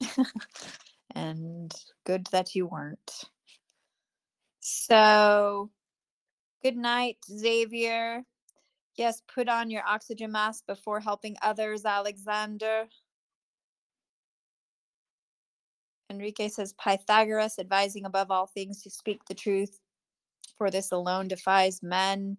and 1.14 1.74
good 2.04 2.26
that 2.32 2.54
you 2.54 2.66
weren't. 2.66 3.24
So, 4.60 5.70
good 6.62 6.76
night, 6.76 7.18
Xavier. 7.26 8.22
Yes, 8.96 9.22
put 9.32 9.48
on 9.48 9.70
your 9.70 9.82
oxygen 9.86 10.30
mask 10.30 10.64
before 10.66 11.00
helping 11.00 11.36
others, 11.42 11.84
Alexander. 11.84 12.86
Enrique 16.14 16.48
says 16.48 16.74
Pythagoras 16.74 17.58
advising 17.58 18.04
above 18.04 18.30
all 18.30 18.46
things 18.46 18.82
to 18.82 18.90
speak 18.90 19.24
the 19.26 19.34
truth, 19.34 19.80
for 20.56 20.70
this 20.70 20.92
alone 20.92 21.28
defies 21.28 21.82
men. 21.82 22.36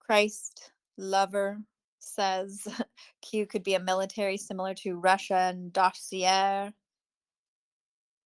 Christ 0.00 0.72
lover 0.98 1.58
says 1.98 2.66
Q 3.22 3.46
could 3.46 3.62
be 3.62 3.74
a 3.74 3.80
military 3.80 4.36
similar 4.36 4.74
to 4.74 4.98
Russia 4.98 5.50
and 5.50 5.72
dossier. 5.72 6.72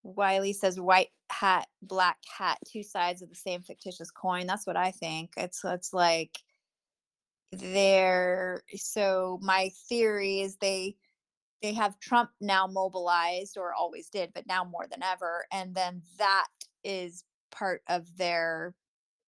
Wiley 0.02 0.52
says 0.52 0.80
white 0.80 1.10
hat, 1.30 1.66
black 1.82 2.18
hat, 2.38 2.58
two 2.66 2.82
sides 2.82 3.22
of 3.22 3.28
the 3.28 3.34
same 3.34 3.62
fictitious 3.62 4.10
coin. 4.10 4.46
That's 4.46 4.66
what 4.66 4.76
I 4.76 4.92
think. 4.92 5.32
It's 5.36 5.64
it's 5.64 5.92
like 5.92 6.38
they're 7.52 8.62
so 8.74 9.38
my 9.42 9.70
theory 9.88 10.40
is 10.40 10.56
they 10.56 10.96
they 11.62 11.72
have 11.72 11.98
Trump 12.00 12.30
now 12.40 12.66
mobilized 12.66 13.56
or 13.56 13.74
always 13.74 14.08
did, 14.08 14.32
but 14.34 14.46
now 14.46 14.64
more 14.64 14.86
than 14.90 15.02
ever. 15.02 15.46
And 15.52 15.74
then 15.74 16.02
that 16.18 16.46
is 16.84 17.24
part 17.50 17.82
of 17.88 18.16
their 18.16 18.74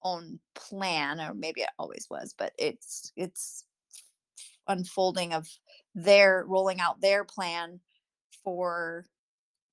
own 0.02 0.38
plan, 0.54 1.20
or 1.20 1.34
maybe 1.34 1.62
it 1.62 1.70
always 1.78 2.06
was, 2.10 2.34
but 2.36 2.52
it's 2.58 3.12
it's 3.16 3.64
unfolding 4.68 5.32
of 5.32 5.48
their 5.94 6.44
rolling 6.46 6.80
out 6.80 7.00
their 7.00 7.24
plan 7.24 7.80
for 8.44 9.06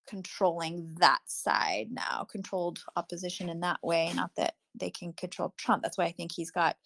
controlling 0.08 0.96
that 1.00 1.20
side 1.26 1.88
now, 1.92 2.26
controlled 2.30 2.84
opposition 2.96 3.50
in 3.50 3.60
that 3.62 3.84
way. 3.84 4.12
Not 4.16 4.32
that 4.38 4.56
they 4.74 4.90
can 4.90 5.14
control 5.14 5.54
Trump. 5.58 5.84
That's 5.84 5.98
why 5.98 6.06
I 6.06 6.12
think 6.12 6.32
he's 6.32 6.52
got 6.52 6.78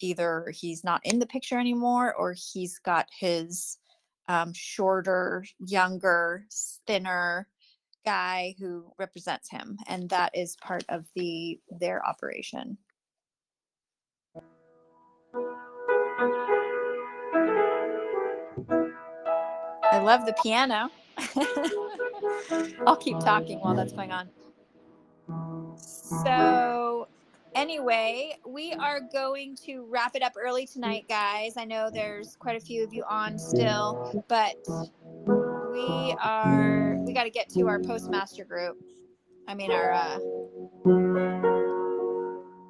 either 0.00 0.52
he's 0.54 0.82
not 0.82 1.00
in 1.04 1.18
the 1.18 1.26
picture 1.26 1.58
anymore 1.58 2.14
or 2.14 2.34
he's 2.34 2.78
got 2.78 3.06
his 3.18 3.76
um, 4.30 4.52
shorter, 4.54 5.44
younger, 5.58 6.46
thinner 6.86 7.48
guy 8.04 8.54
who 8.60 8.92
represents 8.96 9.50
him, 9.50 9.76
and 9.88 10.08
that 10.08 10.30
is 10.36 10.56
part 10.62 10.84
of 10.88 11.04
the 11.16 11.58
their 11.80 12.06
operation. 12.06 12.78
I 19.92 19.98
love 19.98 20.24
the 20.26 20.34
piano. 20.40 20.90
I'll 22.86 22.96
keep 22.96 23.18
talking 23.18 23.58
while 23.58 23.74
that's 23.74 23.92
going 23.92 24.12
on. 24.12 24.30
So, 25.76 26.59
anyway, 27.60 28.38
we 28.46 28.72
are 28.72 29.00
going 29.00 29.54
to 29.54 29.84
wrap 29.88 30.16
it 30.16 30.22
up 30.22 30.32
early 30.42 30.66
tonight, 30.66 31.04
guys. 31.08 31.54
I 31.58 31.64
know 31.66 31.90
there's 31.92 32.34
quite 32.36 32.56
a 32.56 32.60
few 32.60 32.82
of 32.82 32.94
you 32.94 33.04
on 33.08 33.38
still, 33.38 34.24
but 34.28 34.56
we 35.72 36.16
are 36.22 36.96
we 37.00 37.12
got 37.12 37.24
to 37.24 37.30
get 37.30 37.50
to 37.50 37.68
our 37.68 37.78
postmaster 37.78 38.44
group. 38.44 38.78
I 39.46 39.54
mean, 39.54 39.70
our 39.70 39.92
uh, 39.92 40.18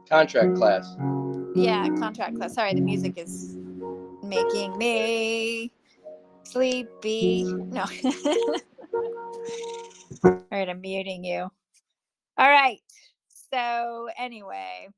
Contract 0.08 0.56
class. 0.56 0.96
yeah 1.54 1.86
contract 1.98 2.36
class. 2.36 2.54
Sorry, 2.54 2.74
the 2.74 2.80
music 2.80 3.16
is 3.16 3.56
making 4.24 4.76
me 4.76 5.70
sleepy. 6.42 7.44
No. 7.44 7.84
All 10.24 10.42
right, 10.50 10.68
I'm 10.68 10.80
muting 10.80 11.22
you. 11.24 11.48
All 12.36 12.50
right. 12.50 12.80
So 13.52 14.08
anyway, 14.18 14.88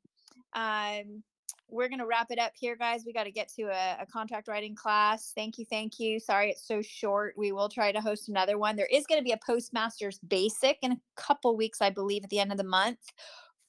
um, 0.53 1.23
we're 1.69 1.89
gonna 1.89 2.07
wrap 2.07 2.31
it 2.31 2.39
up 2.39 2.53
here, 2.55 2.77
guys. 2.77 3.05
We 3.07 3.13
got 3.13 3.25
to 3.25 3.31
get 3.31 3.49
to 3.55 3.63
a, 3.63 4.03
a 4.03 4.07
contract 4.07 4.47
writing 4.47 4.75
class. 4.75 5.33
Thank 5.35 5.59
you, 5.59 5.65
thank 5.65 5.99
you. 5.99 6.21
Sorry 6.21 6.51
it's 6.51 6.67
so 6.67 6.83
short. 6.83 7.35
We 7.37 7.53
will 7.53 7.69
try 7.69 7.93
to 7.93 8.01
host 8.01 8.29
another 8.29 8.59
one. 8.59 8.77
There 8.77 8.87
is 8.87 9.07
gonna 9.07 9.23
be 9.23 9.33
a 9.33 9.41
Postmasters 9.45 10.19
Basic 10.19 10.79
in 10.83 10.93
a 10.93 11.01
couple 11.17 11.57
weeks, 11.57 11.81
I 11.81 11.91
believe, 11.91 12.25
at 12.25 12.31
the 12.31 12.41
end 12.41 12.53
of 12.53 12.59
the 12.59 12.65
month 12.65 13.01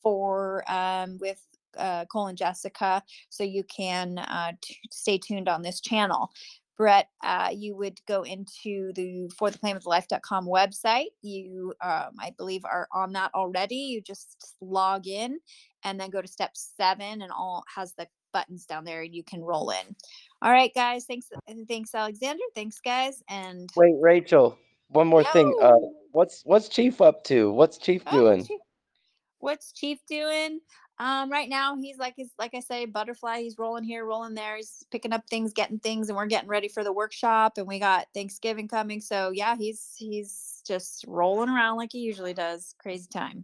for 0.01 0.69
um, 0.69 1.17
with 1.21 1.41
uh, 1.77 2.05
Cole 2.05 2.27
and 2.27 2.37
Jessica. 2.37 3.01
So 3.29 3.43
you 3.43 3.63
can 3.63 4.19
uh, 4.19 4.51
t- 4.61 4.77
stay 4.91 5.17
tuned 5.17 5.49
on 5.49 5.61
this 5.61 5.79
channel. 5.79 6.29
Brett, 6.83 7.07
uh, 7.23 7.47
you 7.53 7.77
would 7.77 7.97
go 8.09 8.23
into 8.23 8.91
the 8.91 9.31
for 9.37 9.49
the 9.49 9.57
claim 9.57 9.77
of 9.77 9.83
the 9.83 9.89
life.com 9.89 10.45
website. 10.45 11.11
You, 11.21 11.73
um, 11.81 12.09
I 12.19 12.33
believe, 12.37 12.65
are 12.65 12.89
on 12.91 13.13
that 13.13 13.31
already. 13.33 13.77
You 13.77 14.01
just 14.01 14.55
log 14.59 15.07
in 15.07 15.39
and 15.85 15.97
then 15.97 16.09
go 16.09 16.21
to 16.21 16.27
step 16.27 16.51
seven, 16.55 17.21
and 17.21 17.31
all 17.31 17.63
has 17.73 17.93
the 17.93 18.05
buttons 18.33 18.65
down 18.65 18.83
there, 18.83 19.03
and 19.03 19.15
you 19.15 19.23
can 19.23 19.39
roll 19.39 19.69
in. 19.69 19.95
All 20.41 20.51
right, 20.51 20.73
guys. 20.75 21.05
Thanks, 21.05 21.29
thanks, 21.69 21.95
Alexander. 21.95 22.43
Thanks, 22.53 22.81
guys. 22.81 23.23
And 23.29 23.69
Wait, 23.77 23.95
Rachel. 24.01 24.57
One 24.89 25.07
more 25.07 25.23
thing. 25.23 25.57
Uh, 25.61 25.77
what's 26.11 26.41
what's 26.43 26.67
Chief 26.67 26.99
up 26.99 27.23
to? 27.23 27.49
What's 27.49 27.77
Chief 27.77 28.03
Oh, 28.07 28.11
doing? 28.11 28.45
Chief- 28.45 28.59
what's 29.39 29.71
Chief 29.71 29.99
doing? 30.05 30.59
Um, 30.99 31.31
right 31.31 31.49
now 31.49 31.75
he's 31.75 31.97
like 31.97 32.13
he's 32.15 32.31
like 32.37 32.53
I 32.53 32.59
say, 32.59 32.85
butterfly. 32.85 33.41
He's 33.41 33.57
rolling 33.57 33.83
here, 33.83 34.05
rolling 34.05 34.35
there. 34.35 34.57
He's 34.57 34.85
picking 34.91 35.11
up 35.11 35.27
things, 35.27 35.51
getting 35.53 35.79
things, 35.79 36.09
and 36.09 36.15
we're 36.15 36.27
getting 36.27 36.49
ready 36.49 36.67
for 36.67 36.83
the 36.83 36.93
workshop. 36.93 37.57
And 37.57 37.67
we 37.67 37.79
got 37.79 38.07
Thanksgiving 38.13 38.67
coming, 38.67 39.01
so 39.01 39.31
yeah, 39.31 39.55
he's 39.55 39.93
he's 39.97 40.61
just 40.65 41.05
rolling 41.07 41.49
around 41.49 41.77
like 41.77 41.91
he 41.91 41.99
usually 41.99 42.33
does. 42.33 42.75
Crazy 42.79 43.07
time. 43.11 43.43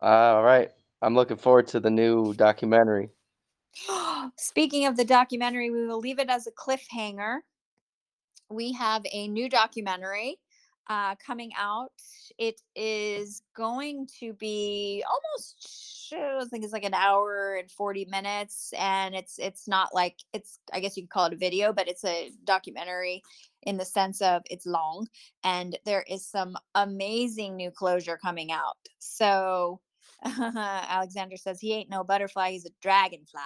All 0.00 0.42
right. 0.42 0.70
I'm 1.02 1.14
looking 1.14 1.36
forward 1.36 1.68
to 1.68 1.80
the 1.80 1.90
new 1.90 2.34
documentary. 2.34 3.10
Speaking 4.36 4.86
of 4.86 4.96
the 4.96 5.04
documentary, 5.04 5.70
we 5.70 5.86
will 5.86 6.00
leave 6.00 6.18
it 6.18 6.28
as 6.28 6.46
a 6.46 6.52
cliffhanger. 6.52 7.38
We 8.48 8.72
have 8.72 9.02
a 9.12 9.28
new 9.28 9.48
documentary 9.48 10.38
uh, 10.88 11.14
coming 11.16 11.50
out. 11.58 11.92
It 12.38 12.60
is 12.74 13.42
going 13.54 14.08
to 14.20 14.32
be 14.34 15.04
almost 15.08 15.95
I 16.12 16.44
think 16.50 16.64
it's 16.64 16.72
like 16.72 16.84
an 16.84 16.94
hour 16.94 17.56
and 17.58 17.70
40 17.70 18.06
minutes 18.10 18.72
and 18.78 19.14
it's 19.14 19.38
it's 19.38 19.66
not 19.66 19.94
like 19.94 20.16
it's 20.32 20.58
I 20.72 20.80
guess 20.80 20.96
you 20.96 21.02
could 21.04 21.10
call 21.10 21.26
it 21.26 21.32
a 21.32 21.36
video 21.36 21.72
but 21.72 21.88
it's 21.88 22.04
a 22.04 22.30
documentary 22.44 23.22
in 23.62 23.76
the 23.76 23.84
sense 23.84 24.20
of 24.20 24.42
it's 24.50 24.66
long 24.66 25.08
and 25.44 25.78
there 25.84 26.04
is 26.08 26.26
some 26.26 26.56
amazing 26.74 27.56
new 27.56 27.70
closure 27.70 28.18
coming 28.22 28.52
out. 28.52 28.76
So 28.98 29.80
Alexander 30.24 31.36
says 31.36 31.60
he 31.60 31.74
ain't 31.74 31.90
no 31.90 32.04
butterfly, 32.04 32.52
he's 32.52 32.66
a 32.66 32.70
dragonfly. 32.80 33.40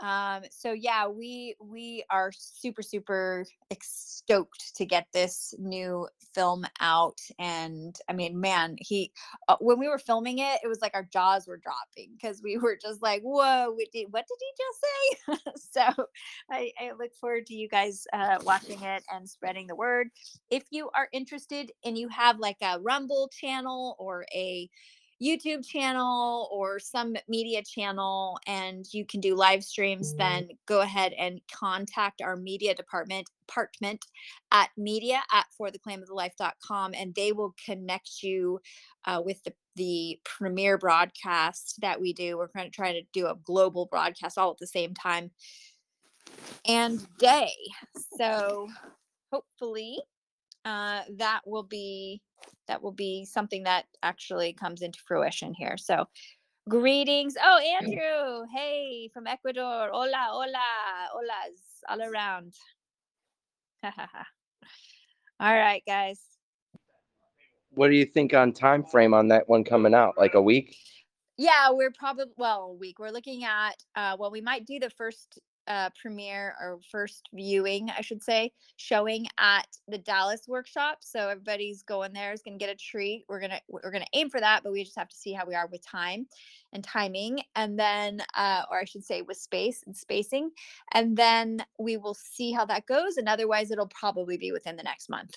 Um, 0.00 0.42
so 0.50 0.72
yeah, 0.72 1.06
we 1.06 1.54
we 1.60 2.04
are 2.10 2.32
super 2.32 2.82
super 2.82 3.46
stoked 3.80 4.74
to 4.76 4.84
get 4.84 5.06
this 5.12 5.54
new 5.58 6.08
film 6.34 6.66
out, 6.80 7.20
and 7.38 7.96
I 8.08 8.12
mean, 8.12 8.40
man, 8.40 8.76
he 8.78 9.12
uh, 9.48 9.56
when 9.60 9.78
we 9.78 9.88
were 9.88 9.98
filming 9.98 10.40
it, 10.40 10.60
it 10.64 10.68
was 10.68 10.80
like 10.82 10.94
our 10.94 11.08
jaws 11.12 11.46
were 11.46 11.58
dropping 11.58 12.10
because 12.14 12.42
we 12.42 12.58
were 12.58 12.76
just 12.80 13.02
like, 13.02 13.22
"Whoa, 13.22 13.70
what 13.70 13.86
did, 13.92 14.06
what 14.10 14.24
did 14.26 14.38
he 14.40 15.36
just 15.36 15.44
say?" 15.44 15.52
so 15.96 16.06
I, 16.50 16.72
I 16.80 16.92
look 16.98 17.14
forward 17.14 17.46
to 17.46 17.54
you 17.54 17.68
guys 17.68 18.06
uh, 18.12 18.38
watching 18.42 18.82
it 18.82 19.04
and 19.12 19.28
spreading 19.28 19.68
the 19.68 19.76
word. 19.76 20.08
If 20.50 20.64
you 20.70 20.90
are 20.96 21.08
interested 21.12 21.70
and 21.84 21.96
you 21.96 22.08
have 22.08 22.38
like 22.40 22.58
a 22.62 22.80
Rumble 22.80 23.28
channel 23.28 23.96
or 23.98 24.26
a 24.34 24.68
YouTube 25.24 25.66
channel 25.66 26.48
or 26.52 26.78
some 26.78 27.16
media 27.28 27.62
channel 27.62 28.38
and 28.46 28.84
you 28.92 29.06
can 29.06 29.20
do 29.20 29.34
live 29.34 29.64
streams, 29.64 30.14
then 30.14 30.48
go 30.66 30.80
ahead 30.80 31.12
and 31.14 31.40
contact 31.50 32.20
our 32.20 32.36
media 32.36 32.74
department 32.74 33.26
department 33.46 34.04
at 34.52 34.70
media 34.76 35.20
at 35.32 35.46
for 35.56 35.70
the 35.70 35.78
claim 35.78 36.00
of 36.00 36.08
the 36.08 36.14
life.com 36.14 36.94
and 36.94 37.14
they 37.14 37.32
will 37.32 37.54
connect 37.64 38.22
you 38.22 38.60
uh, 39.04 39.20
with 39.24 39.42
the 39.44 39.52
the 39.76 40.20
premiere 40.24 40.78
broadcast 40.78 41.80
that 41.80 42.00
we 42.00 42.12
do. 42.12 42.38
We're 42.38 42.48
going 42.54 42.70
to 42.70 42.74
try 42.74 42.92
to 42.92 43.02
do 43.12 43.26
a 43.26 43.34
global 43.44 43.86
broadcast 43.86 44.38
all 44.38 44.52
at 44.52 44.58
the 44.58 44.68
same 44.68 44.94
time 44.94 45.32
and 46.66 47.04
day. 47.18 47.52
So 48.16 48.68
hopefully 49.32 49.98
uh, 50.64 51.02
that 51.16 51.40
will 51.44 51.64
be 51.64 52.22
that 52.68 52.82
will 52.82 52.92
be 52.92 53.24
something 53.24 53.64
that 53.64 53.86
actually 54.02 54.52
comes 54.52 54.82
into 54.82 54.98
fruition 55.06 55.54
here. 55.54 55.76
So 55.76 56.06
greetings. 56.68 57.34
Oh, 57.42 57.58
Andrew. 57.58 58.46
Hey, 58.54 59.10
from 59.12 59.26
Ecuador. 59.26 59.90
Hola, 59.92 60.26
hola, 60.30 60.58
holas 61.14 61.60
all 61.88 62.02
around. 62.02 62.54
all 63.84 63.92
right, 65.40 65.82
guys. 65.86 66.20
What 67.70 67.88
do 67.88 67.96
you 67.96 68.06
think 68.06 68.34
on 68.34 68.52
time 68.52 68.84
frame 68.84 69.14
on 69.14 69.28
that 69.28 69.48
one 69.48 69.64
coming 69.64 69.94
out? 69.94 70.14
Like 70.16 70.34
a 70.34 70.42
week? 70.42 70.76
Yeah, 71.36 71.70
we're 71.72 71.90
probably 71.90 72.26
well 72.36 72.62
a 72.62 72.72
week. 72.72 72.98
We're 72.98 73.10
looking 73.10 73.44
at 73.44 73.72
uh 73.96 74.16
well, 74.18 74.30
we 74.30 74.40
might 74.40 74.64
do 74.64 74.78
the 74.78 74.90
first 74.90 75.40
uh 75.66 75.90
premiere 76.00 76.54
or 76.60 76.78
first 76.90 77.28
viewing, 77.32 77.90
I 77.90 78.00
should 78.02 78.22
say, 78.22 78.52
showing 78.76 79.26
at 79.38 79.66
the 79.88 79.98
Dallas 79.98 80.42
workshop. 80.46 80.98
So 81.00 81.28
everybody's 81.28 81.82
going 81.82 82.12
there 82.12 82.32
is 82.32 82.42
gonna 82.42 82.58
get 82.58 82.70
a 82.70 82.74
treat. 82.74 83.24
We're 83.28 83.40
gonna 83.40 83.60
we're 83.68 83.90
gonna 83.90 84.04
aim 84.12 84.30
for 84.30 84.40
that, 84.40 84.62
but 84.62 84.72
we 84.72 84.84
just 84.84 84.98
have 84.98 85.08
to 85.08 85.16
see 85.16 85.32
how 85.32 85.46
we 85.46 85.54
are 85.54 85.68
with 85.68 85.84
time 85.86 86.26
and 86.72 86.82
timing, 86.82 87.40
and 87.54 87.78
then 87.78 88.22
uh, 88.36 88.62
or 88.70 88.80
I 88.80 88.84
should 88.84 89.04
say 89.04 89.22
with 89.22 89.36
space 89.36 89.82
and 89.86 89.96
spacing, 89.96 90.50
and 90.92 91.16
then 91.16 91.64
we 91.78 91.96
will 91.96 92.14
see 92.14 92.52
how 92.52 92.64
that 92.66 92.86
goes. 92.86 93.16
And 93.16 93.28
otherwise, 93.28 93.70
it'll 93.70 93.88
probably 93.88 94.36
be 94.36 94.52
within 94.52 94.76
the 94.76 94.82
next 94.82 95.08
month 95.08 95.34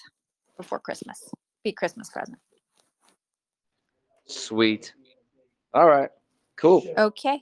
before 0.57 0.79
Christmas. 0.79 1.29
Be 1.63 1.71
Christmas 1.71 2.09
present. 2.09 2.37
Sweet. 4.25 4.93
All 5.73 5.87
right. 5.87 6.09
Cool. 6.57 6.83
Okay. 6.97 7.41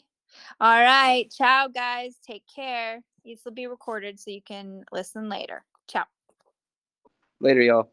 All 0.60 0.82
right. 0.82 1.30
Ciao, 1.32 1.68
guys. 1.68 2.18
Take 2.26 2.44
care. 2.54 3.02
This 3.24 3.44
will 3.44 3.54
be 3.54 3.68
recorded 3.68 4.20
so 4.20 4.32
you 4.32 4.42
can 4.42 4.84
listen 4.92 5.30
later. 5.30 5.64
Ciao. 5.88 6.06
Later, 7.40 7.62
y'all. 7.62 7.92